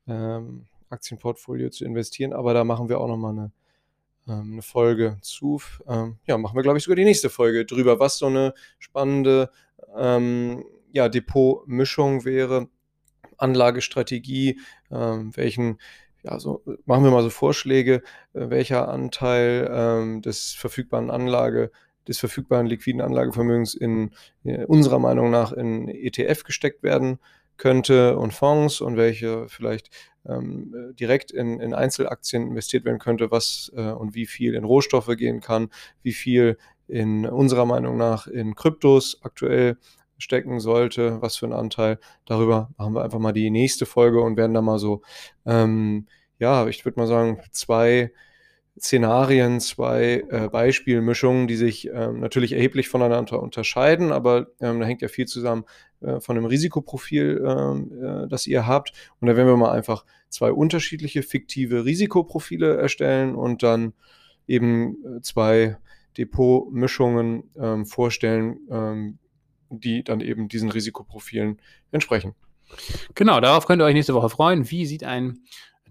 ähm, 0.06 0.66
Aktienportfolio 0.90 1.70
zu 1.70 1.86
investieren, 1.86 2.34
aber 2.34 2.52
da 2.52 2.62
machen 2.64 2.90
wir 2.90 3.00
auch 3.00 3.08
nochmal 3.08 3.32
eine, 3.32 3.52
ähm, 4.28 4.52
eine 4.52 4.62
Folge 4.62 5.16
zu. 5.22 5.62
Ähm, 5.88 6.18
ja, 6.26 6.36
machen 6.36 6.56
wir, 6.56 6.62
glaube 6.62 6.76
ich, 6.76 6.84
sogar 6.84 6.96
die 6.96 7.04
nächste 7.04 7.30
Folge 7.30 7.64
drüber, 7.64 7.98
was 7.98 8.18
so 8.18 8.26
eine 8.26 8.52
spannende 8.78 9.50
ähm, 9.96 10.62
ja, 10.92 11.08
Depotmischung 11.08 12.26
wäre, 12.26 12.68
Anlagestrategie, 13.38 14.58
welchen 14.90 15.78
ja, 16.22 16.38
so 16.38 16.62
machen 16.84 17.04
wir 17.04 17.10
mal 17.10 17.22
so 17.22 17.30
Vorschläge, 17.30 18.02
äh, 18.34 18.50
welcher 18.50 18.88
Anteil 18.88 19.68
ähm, 19.70 20.22
des 20.22 20.52
verfügbaren 20.52 21.10
Anlage, 21.10 21.70
des 22.06 22.18
verfügbaren 22.18 22.66
liquiden 22.66 23.00
Anlagevermögens 23.00 23.74
in, 23.74 24.10
in 24.42 24.64
unserer 24.64 24.98
Meinung 24.98 25.30
nach 25.30 25.52
in 25.52 25.88
ETF 25.88 26.44
gesteckt 26.44 26.82
werden 26.82 27.18
könnte 27.56 28.16
und 28.16 28.32
Fonds 28.32 28.80
und 28.80 28.96
welche 28.96 29.48
vielleicht 29.48 29.90
ähm, 30.26 30.94
direkt 30.98 31.30
in, 31.30 31.60
in, 31.60 31.74
Einzelaktien 31.74 32.46
investiert 32.46 32.84
werden 32.84 32.98
könnte, 32.98 33.30
was 33.30 33.72
äh, 33.76 33.90
und 33.90 34.14
wie 34.14 34.26
viel 34.26 34.54
in 34.54 34.64
Rohstoffe 34.64 35.14
gehen 35.16 35.40
kann, 35.40 35.68
wie 36.02 36.12
viel 36.12 36.56
in 36.86 37.26
unserer 37.26 37.66
Meinung 37.66 37.96
nach 37.96 38.26
in 38.26 38.54
Kryptos 38.54 39.18
aktuell 39.22 39.76
stecken 40.18 40.60
sollte, 40.60 41.22
was 41.22 41.36
für 41.36 41.46
ein 41.46 41.52
Anteil. 41.52 41.98
Darüber 42.26 42.70
machen 42.76 42.94
wir 42.94 43.02
einfach 43.02 43.18
mal 43.18 43.32
die 43.32 43.50
nächste 43.50 43.86
Folge 43.86 44.20
und 44.20 44.36
werden 44.36 44.54
da 44.54 44.62
mal 44.62 44.78
so, 44.78 45.02
ähm, 45.46 46.06
ja, 46.38 46.66
ich 46.66 46.84
würde 46.84 47.00
mal 47.00 47.06
sagen, 47.06 47.40
zwei 47.52 48.12
Szenarien, 48.78 49.60
zwei 49.60 50.24
äh, 50.30 50.48
Beispielmischungen, 50.48 51.48
die 51.48 51.56
sich 51.56 51.88
ähm, 51.92 52.20
natürlich 52.20 52.52
erheblich 52.52 52.88
voneinander 52.88 53.42
unterscheiden, 53.42 54.12
aber 54.12 54.48
ähm, 54.60 54.80
da 54.80 54.86
hängt 54.86 55.02
ja 55.02 55.08
viel 55.08 55.26
zusammen 55.26 55.64
äh, 56.00 56.20
von 56.20 56.36
dem 56.36 56.44
Risikoprofil, 56.44 57.44
ähm, 57.46 57.92
äh, 58.02 58.28
das 58.28 58.46
ihr 58.46 58.66
habt. 58.66 58.92
Und 59.20 59.28
da 59.28 59.36
werden 59.36 59.48
wir 59.48 59.56
mal 59.56 59.72
einfach 59.72 60.04
zwei 60.28 60.52
unterschiedliche 60.52 61.22
fiktive 61.22 61.84
Risikoprofile 61.84 62.76
erstellen 62.76 63.34
und 63.34 63.62
dann 63.62 63.94
eben 64.46 64.96
äh, 65.04 65.20
zwei 65.22 65.76
Depotmischungen 66.16 67.44
ähm, 67.60 67.86
vorstellen, 67.86 68.58
ähm, 68.70 69.18
die 69.70 70.04
dann 70.04 70.20
eben 70.20 70.48
diesen 70.48 70.70
Risikoprofilen 70.70 71.60
entsprechen. 71.90 72.34
Genau, 73.14 73.40
darauf 73.40 73.66
könnt 73.66 73.80
ihr 73.82 73.86
euch 73.86 73.94
nächste 73.94 74.14
Woche 74.14 74.28
freuen. 74.28 74.70
Wie 74.70 74.86
sieht 74.86 75.04
ein 75.04 75.40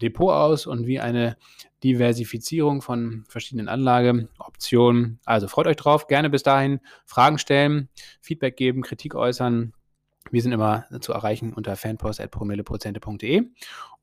Depot 0.01 0.32
aus 0.32 0.67
und 0.67 0.86
wie 0.86 0.99
eine 0.99 1.38
Diversifizierung 1.84 2.82
von 2.82 3.23
verschiedenen 3.28 3.67
Anlageoptionen. 3.67 5.19
Also 5.25 5.47
freut 5.47 5.67
euch 5.67 5.75
drauf, 5.75 6.07
gerne 6.07 6.30
bis 6.30 6.43
dahin 6.43 6.80
Fragen 7.05 7.38
stellen, 7.38 7.89
Feedback 8.21 8.57
geben, 8.57 8.82
Kritik 8.82 9.15
äußern. 9.15 9.73
Wir 10.30 10.41
sind 10.41 10.51
immer 10.51 10.86
zu 10.99 11.13
erreichen 11.13 11.53
unter 11.53 11.75
fanpost.promilleprozente.de 11.75 13.43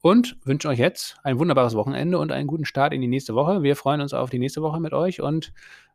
und 0.01 0.37
wünschen 0.45 0.69
euch 0.69 0.79
jetzt 0.79 1.19
ein 1.23 1.39
wunderbares 1.39 1.75
Wochenende 1.75 2.19
und 2.19 2.33
einen 2.33 2.47
guten 2.47 2.65
Start 2.65 2.95
in 2.95 3.01
die 3.01 3.09
nächste 3.09 3.35
Woche. 3.35 3.63
Wir 3.63 3.77
freuen 3.77 4.01
uns 4.01 4.15
auf 4.15 4.31
die 4.31 4.39
nächste 4.39 4.63
Woche 4.63 4.81
mit 4.81 4.95
euch 4.95 5.21
und 5.21 5.53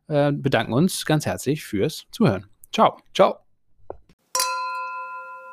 äh, 0.08 0.30
bedanken 0.32 0.72
uns 0.72 1.04
ganz 1.04 1.26
herzlich 1.26 1.64
fürs 1.64 2.06
Zuhören. 2.12 2.46
Ciao. 2.72 2.98
Ciao. 3.14 3.49